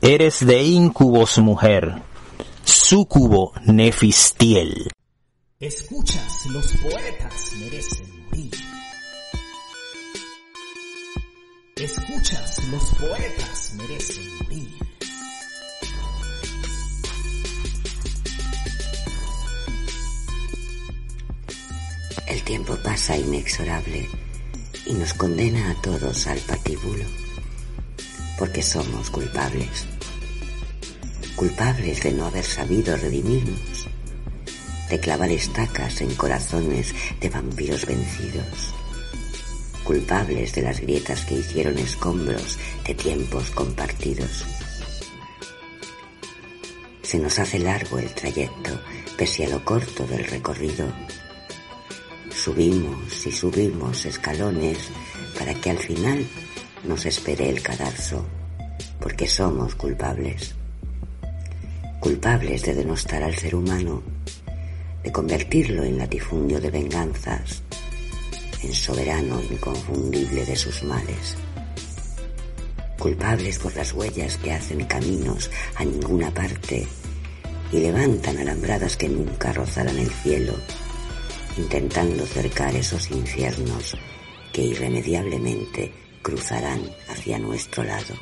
eres 0.00 0.44
de 0.44 0.62
incubos 0.62 1.38
mujer, 1.38 2.02
súcubo 2.64 3.52
nefistiel. 3.64 4.90
Escuchas, 5.60 6.46
los 6.46 6.66
poetas 6.72 7.52
merecen 7.58 8.26
morir. 8.26 8.50
Escuchas, 11.76 12.64
los 12.70 12.84
poetas 12.94 13.74
merecen 13.76 14.36
morir. 14.38 14.85
El 22.26 22.42
tiempo 22.42 22.76
pasa 22.82 23.16
inexorable 23.16 24.08
y 24.84 24.94
nos 24.94 25.14
condena 25.14 25.70
a 25.70 25.80
todos 25.80 26.26
al 26.26 26.38
patíbulo, 26.40 27.04
porque 28.36 28.62
somos 28.62 29.10
culpables. 29.10 29.86
Culpables 31.36 32.02
de 32.02 32.12
no 32.12 32.26
haber 32.26 32.44
sabido 32.44 32.96
redimirnos, 32.96 33.86
de 34.90 34.98
clavar 34.98 35.30
estacas 35.30 36.00
en 36.00 36.14
corazones 36.16 36.92
de 37.20 37.30
vampiros 37.30 37.86
vencidos, 37.86 38.74
culpables 39.84 40.52
de 40.52 40.62
las 40.62 40.80
grietas 40.80 41.24
que 41.26 41.34
hicieron 41.34 41.78
escombros 41.78 42.58
de 42.84 42.94
tiempos 42.96 43.52
compartidos. 43.52 44.44
Se 47.02 47.20
nos 47.20 47.38
hace 47.38 47.60
largo 47.60 48.00
el 48.00 48.12
trayecto, 48.12 48.80
pese 49.16 49.46
a 49.46 49.48
lo 49.48 49.64
corto 49.64 50.04
del 50.08 50.24
recorrido 50.24 50.92
Subimos 52.36 53.26
y 53.26 53.32
subimos 53.32 54.04
escalones 54.04 54.76
para 55.38 55.54
que 55.54 55.70
al 55.70 55.78
final 55.78 56.24
nos 56.84 57.06
espere 57.06 57.48
el 57.48 57.62
cadalso, 57.62 58.26
porque 59.00 59.26
somos 59.26 59.74
culpables. 59.74 60.54
Culpables 61.98 62.62
de 62.62 62.74
denostar 62.74 63.22
al 63.22 63.34
ser 63.34 63.54
humano, 63.54 64.02
de 65.02 65.10
convertirlo 65.10 65.82
en 65.82 65.96
latifundio 65.96 66.60
de 66.60 66.70
venganzas, 66.70 67.62
en 68.62 68.74
soberano 68.74 69.40
inconfundible 69.42 70.44
de 70.44 70.56
sus 70.56 70.82
males. 70.82 71.36
Culpables 72.98 73.58
por 73.58 73.74
las 73.74 73.92
huellas 73.94 74.36
que 74.36 74.52
hacen 74.52 74.84
caminos 74.84 75.50
a 75.74 75.84
ninguna 75.86 76.30
parte 76.32 76.86
y 77.72 77.78
levantan 77.78 78.38
alambradas 78.38 78.96
que 78.96 79.08
nunca 79.08 79.54
rozarán 79.54 79.98
el 79.98 80.10
cielo 80.10 80.54
intentando 81.56 82.26
cercar 82.26 82.74
esos 82.74 83.10
infiernos 83.10 83.96
que 84.52 84.62
irremediablemente 84.62 85.92
cruzarán 86.22 86.80
hacia 87.08 87.38
nuestro 87.38 87.84
lado. 87.84 88.14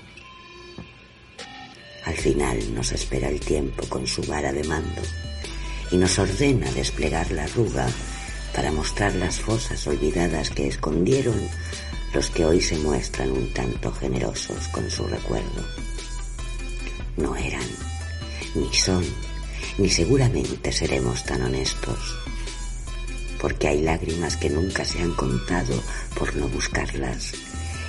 Al 2.05 2.15
final 2.15 2.75
nos 2.75 2.93
espera 2.93 3.29
el 3.29 3.41
tiempo 3.41 3.87
con 3.89 4.07
su 4.07 4.23
vara 4.23 4.53
de 4.53 4.65
mando 4.65 5.03
y 5.91 5.97
nos 5.97 6.19
ordena 6.19 6.71
desplegar 6.73 7.31
la 7.31 7.45
arruga 7.45 7.87
para 8.55 8.71
mostrar 8.71 9.15
las 9.15 9.41
fosas 9.41 9.87
olvidadas 9.87 10.51
que 10.51 10.69
escondieron 10.69 11.41
los 12.13 12.31
que 12.31 12.45
hoy 12.45 12.61
se 12.61 12.77
muestran 12.79 13.31
un 13.31 13.53
tanto 13.53 13.91
generosos 13.91 14.69
con 14.69 14.89
su 14.91 15.07
recuerdo. 15.07 15.67
No 17.17 17.35
eran, 17.35 17.67
ni 18.55 18.73
son, 18.73 19.05
ni 19.79 19.89
seguramente 19.89 20.71
seremos 20.71 21.25
tan 21.25 21.43
honestos 21.43 22.24
porque 23.45 23.69
hay 23.69 23.83
lágrimas 23.83 24.39
que 24.39 24.49
nunca 24.49 24.87
se 24.87 25.03
han 25.03 25.13
contado 25.13 25.75
por 26.19 26.35
no 26.35 26.49
buscarlas, 26.49 27.35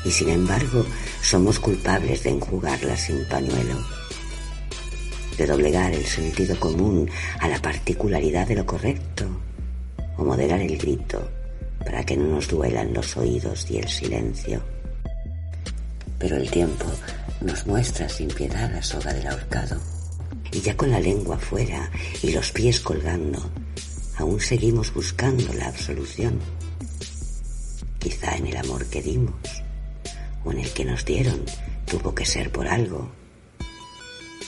y 0.04 0.12
sin 0.12 0.28
embargo 0.28 0.86
somos 1.22 1.62
culpables 1.62 2.24
de 2.24 2.32
enjugarlas 2.32 3.00
sin 3.00 3.26
pañuelo, 3.30 3.82
de 5.38 5.48
doblegar 5.48 5.94
el 5.94 6.06
sentido 6.06 6.60
común 6.60 7.10
a 7.40 7.48
la 7.48 7.58
particularidad 7.62 8.46
de 8.46 8.56
lo 8.56 8.66
correcto, 8.66 9.28
o 10.18 10.26
moderar 10.26 10.60
el 10.60 10.78
grito 10.78 11.26
para 11.80 12.06
que 12.06 12.18
no 12.18 12.36
nos 12.36 12.50
duelan 12.50 12.94
los 12.94 13.16
oídos 13.16 13.72
y 13.72 13.78
el 13.78 13.88
silencio. 13.88 14.62
Pero 16.20 16.36
el 16.36 16.52
tiempo 16.52 16.86
nos 17.40 17.66
muestra 17.66 18.10
sin 18.10 18.28
piedad 18.28 18.70
la 18.74 18.84
soga 18.84 19.14
del 19.14 19.28
ahorcado, 19.28 19.80
y 20.52 20.60
ya 20.60 20.76
con 20.76 20.92
la 20.92 21.00
lengua 21.00 21.38
fuera 21.38 21.90
y 22.22 22.32
los 22.32 22.52
pies 22.52 22.82
colgando, 22.82 23.50
aún 24.18 24.40
seguimos 24.40 24.94
buscando 24.94 25.54
la 25.54 25.68
absolución. 25.68 26.40
Quizá 28.00 28.36
en 28.36 28.48
el 28.48 28.58
amor 28.58 28.86
que 28.86 29.02
dimos 29.02 29.36
o 30.44 30.52
en 30.52 30.60
el 30.60 30.72
que 30.72 30.86
nos 30.86 31.06
dieron 31.06 31.44
tuvo 31.86 32.14
que 32.14 32.26
ser 32.26 32.52
por 32.52 32.68
algo. 32.68 33.12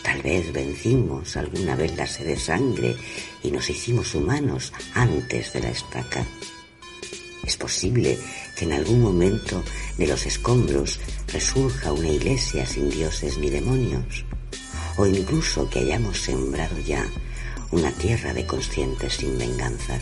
Tal 0.04 0.22
vez 0.22 0.54
vencimos 0.54 1.36
alguna 1.36 1.76
vez 1.76 1.96
la 1.98 2.08
sed 2.08 2.28
de 2.28 2.38
sangre 2.38 2.96
y 3.44 3.52
nos 3.52 3.70
hicimos 3.70 4.16
humanos 4.16 4.72
antes 4.94 5.54
de 5.54 5.60
la 5.60 5.70
estaca. 5.70 6.26
Es 7.44 7.58
posible 7.58 8.18
que 8.58 8.66
en 8.66 8.74
algún 8.74 9.02
momento 9.02 9.64
de 9.98 10.08
los 10.08 10.26
escombros 10.26 11.00
resurja 11.28 11.92
una 11.92 12.10
iglesia 12.10 12.66
sin 12.66 12.90
dioses 12.90 13.38
ni 13.38 13.50
demonios. 13.50 14.26
o 14.98 15.06
incluso 15.06 15.70
que 15.70 15.80
hayamos 15.80 16.20
sembrado 16.20 16.80
ya 16.80 17.06
una 17.72 17.92
tierra 17.92 18.34
de 18.34 18.46
conscientes 18.46 19.14
sin 19.14 19.38
venganzas. 19.38 20.02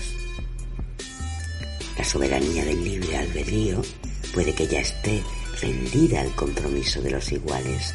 La 1.98 2.04
soberanía 2.04 2.66
del 2.66 2.84
libre 2.84 3.18
albedrío 3.18 3.82
puede 4.34 4.54
que 4.54 4.68
ya 4.68 4.82
esté 4.82 5.24
rendida 5.62 6.22
al 6.22 6.36
compromiso 6.36 7.02
de 7.02 7.12
los 7.12 7.32
iguales 7.32 7.94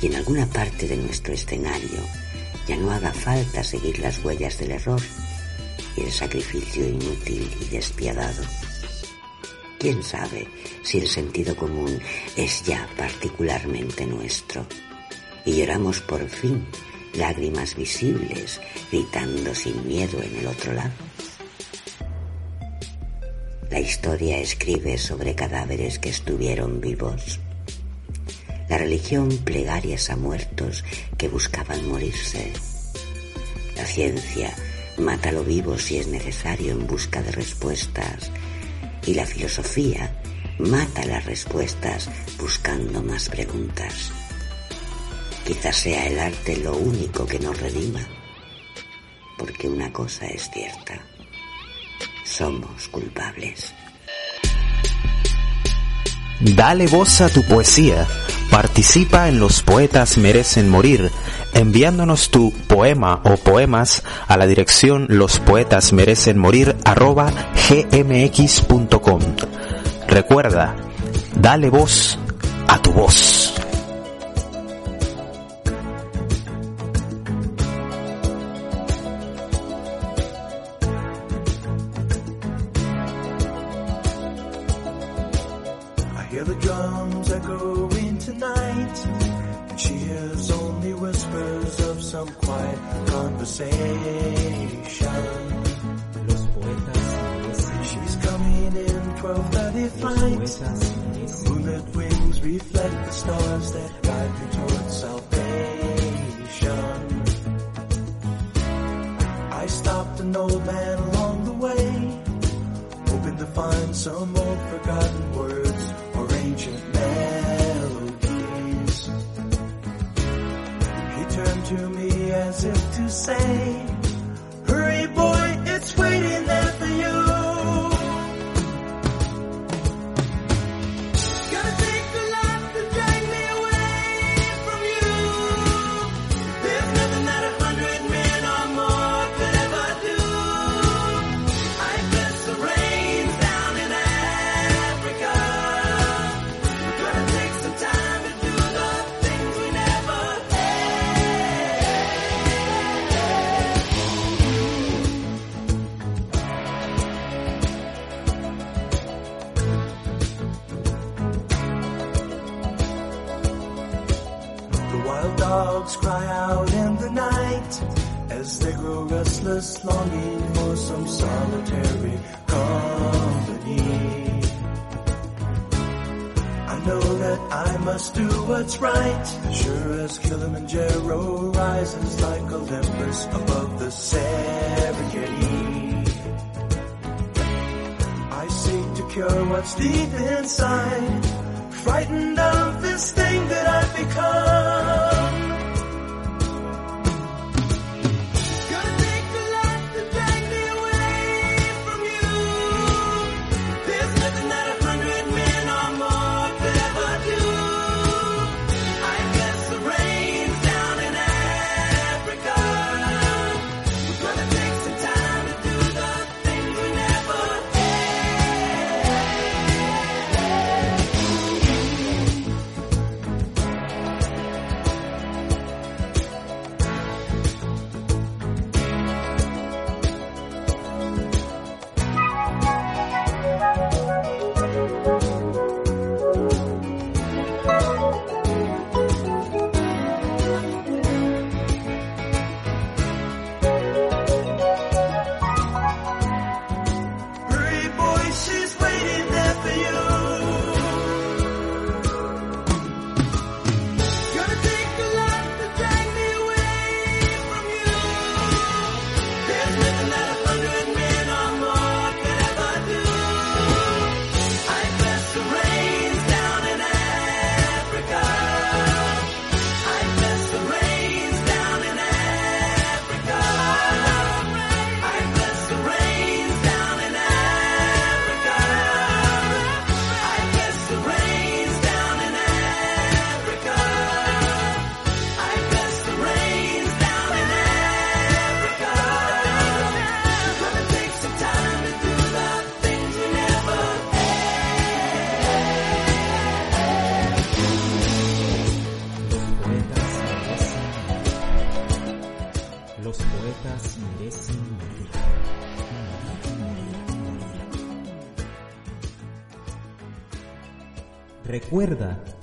y 0.00 0.06
en 0.06 0.16
alguna 0.16 0.46
parte 0.46 0.88
de 0.88 0.96
nuestro 0.96 1.34
escenario 1.34 2.00
ya 2.66 2.76
no 2.76 2.90
haga 2.90 3.12
falta 3.12 3.62
seguir 3.62 3.98
las 4.00 4.24
huellas 4.24 4.58
del 4.58 4.72
error 4.72 5.00
y 5.96 6.02
el 6.02 6.10
sacrificio 6.10 6.86
inútil 6.86 7.48
y 7.60 7.64
despiadado. 7.66 8.42
¿Quién 9.78 10.02
sabe 10.02 10.48
si 10.82 10.98
el 10.98 11.06
sentido 11.06 11.54
común 11.54 12.00
es 12.36 12.64
ya 12.64 12.88
particularmente 12.96 14.06
nuestro? 14.06 14.66
Y 15.44 15.58
lloramos 15.58 16.00
por 16.00 16.28
fin 16.28 16.66
lágrimas 17.16 17.74
visibles, 17.74 18.60
gritando 18.90 19.54
sin 19.54 19.86
miedo 19.86 20.22
en 20.22 20.36
el 20.36 20.46
otro 20.46 20.72
lado. 20.72 20.92
La 23.70 23.80
historia 23.80 24.38
escribe 24.38 24.96
sobre 24.96 25.34
cadáveres 25.34 25.98
que 25.98 26.08
estuvieron 26.08 26.80
vivos. 26.80 27.40
La 28.68 28.78
religión 28.78 29.28
plegarias 29.38 30.10
a 30.10 30.16
muertos 30.16 30.84
que 31.18 31.28
buscaban 31.28 31.88
morirse. 31.88 32.52
La 33.76 33.84
ciencia 33.84 34.54
mata 34.98 35.32
lo 35.32 35.44
vivo 35.44 35.78
si 35.78 35.98
es 35.98 36.06
necesario 36.06 36.72
en 36.72 36.86
busca 36.86 37.22
de 37.22 37.32
respuestas. 37.32 38.30
Y 39.04 39.14
la 39.14 39.26
filosofía 39.26 40.20
mata 40.58 41.04
las 41.04 41.24
respuestas 41.24 42.08
buscando 42.38 43.02
más 43.02 43.28
preguntas. 43.28 44.12
Quizás 45.46 45.76
sea 45.76 46.06
el 46.08 46.18
arte 46.18 46.56
lo 46.56 46.76
único 46.76 47.24
que 47.24 47.38
nos 47.38 47.60
redima. 47.60 48.00
Porque 49.38 49.68
una 49.68 49.92
cosa 49.92 50.26
es 50.26 50.50
cierta. 50.50 51.00
Somos 52.24 52.88
culpables. 52.88 53.72
Dale 56.40 56.88
voz 56.88 57.20
a 57.20 57.28
tu 57.28 57.44
poesía. 57.44 58.06
Participa 58.50 59.28
en 59.28 59.38
Los 59.38 59.62
Poetas 59.62 60.18
Merecen 60.18 60.68
Morir, 60.68 61.10
enviándonos 61.54 62.30
tu 62.30 62.52
poema 62.66 63.20
o 63.24 63.36
poemas 63.36 64.02
a 64.26 64.36
la 64.36 64.46
dirección 64.46 65.06
lospoetasmerecenmorir 65.08 66.76
arroba 66.84 67.32
gmx.com. 67.68 69.20
Recuerda, 70.08 70.76
dale 71.40 71.70
voz 71.70 72.18
a 72.68 72.80
tu 72.80 72.92
voz. 72.92 73.54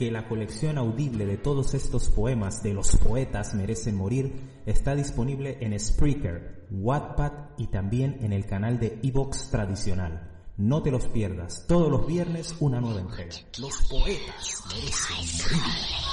Que 0.04 0.12
la 0.12 0.28
colección 0.28 0.78
audible 0.78 1.26
de 1.26 1.38
todos 1.38 1.74
estos 1.74 2.10
poemas 2.10 2.62
de 2.62 2.74
los 2.74 2.98
poetas 2.98 3.54
merecen 3.54 3.96
morir 3.96 4.34
está 4.66 4.96
disponible 4.96 5.58
en 5.62 5.80
Spreaker, 5.80 6.68
Wattpad 6.72 7.32
y 7.58 7.68
también 7.68 8.18
en 8.20 8.34
el 8.34 8.46
canal 8.46 8.82
de 8.82 9.00
Evox 9.02 9.50
tradicional. 9.50 10.30
No 10.58 10.84
te 10.84 10.92
los 10.92 11.08
pierdas, 11.08 11.66
todos 11.70 11.90
los 11.90 12.06
viernes 12.06 12.54
una 12.60 12.82
nueva 12.82 13.00
entrega. 13.00 13.34
Los 13.60 13.88
poetas 13.88 14.64
merecen 14.68 15.56
morir. 15.56 16.13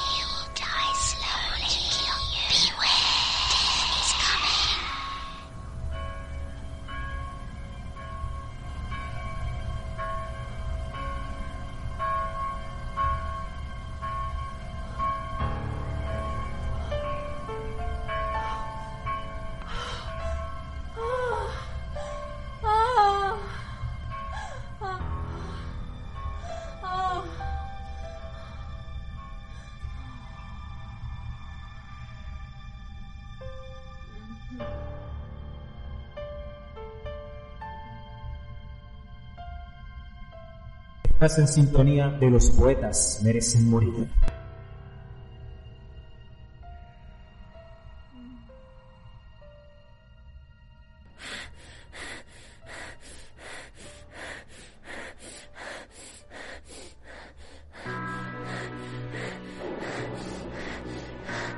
Estás 41.23 41.39
en 41.39 41.49
sintonía 41.49 42.09
de 42.09 42.31
los 42.31 42.51
poetas 42.51 43.21
merecen 43.23 43.69
morir. 43.69 44.09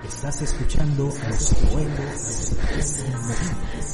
Estás 0.08 0.42
escuchando 0.42 1.04
los 1.04 1.54
poetas 1.54 2.56
merecen 2.64 3.12
morir. 3.12 3.91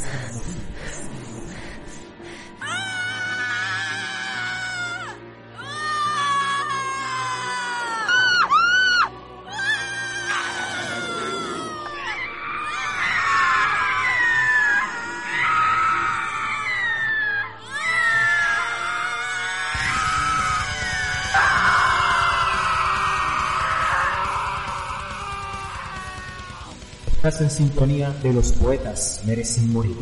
Estás 27.18 27.40
en 27.40 27.50
sintonía 27.50 28.10
de 28.22 28.32
los 28.32 28.52
poetas 28.52 29.22
merecen 29.26 29.72
morir. 29.72 29.96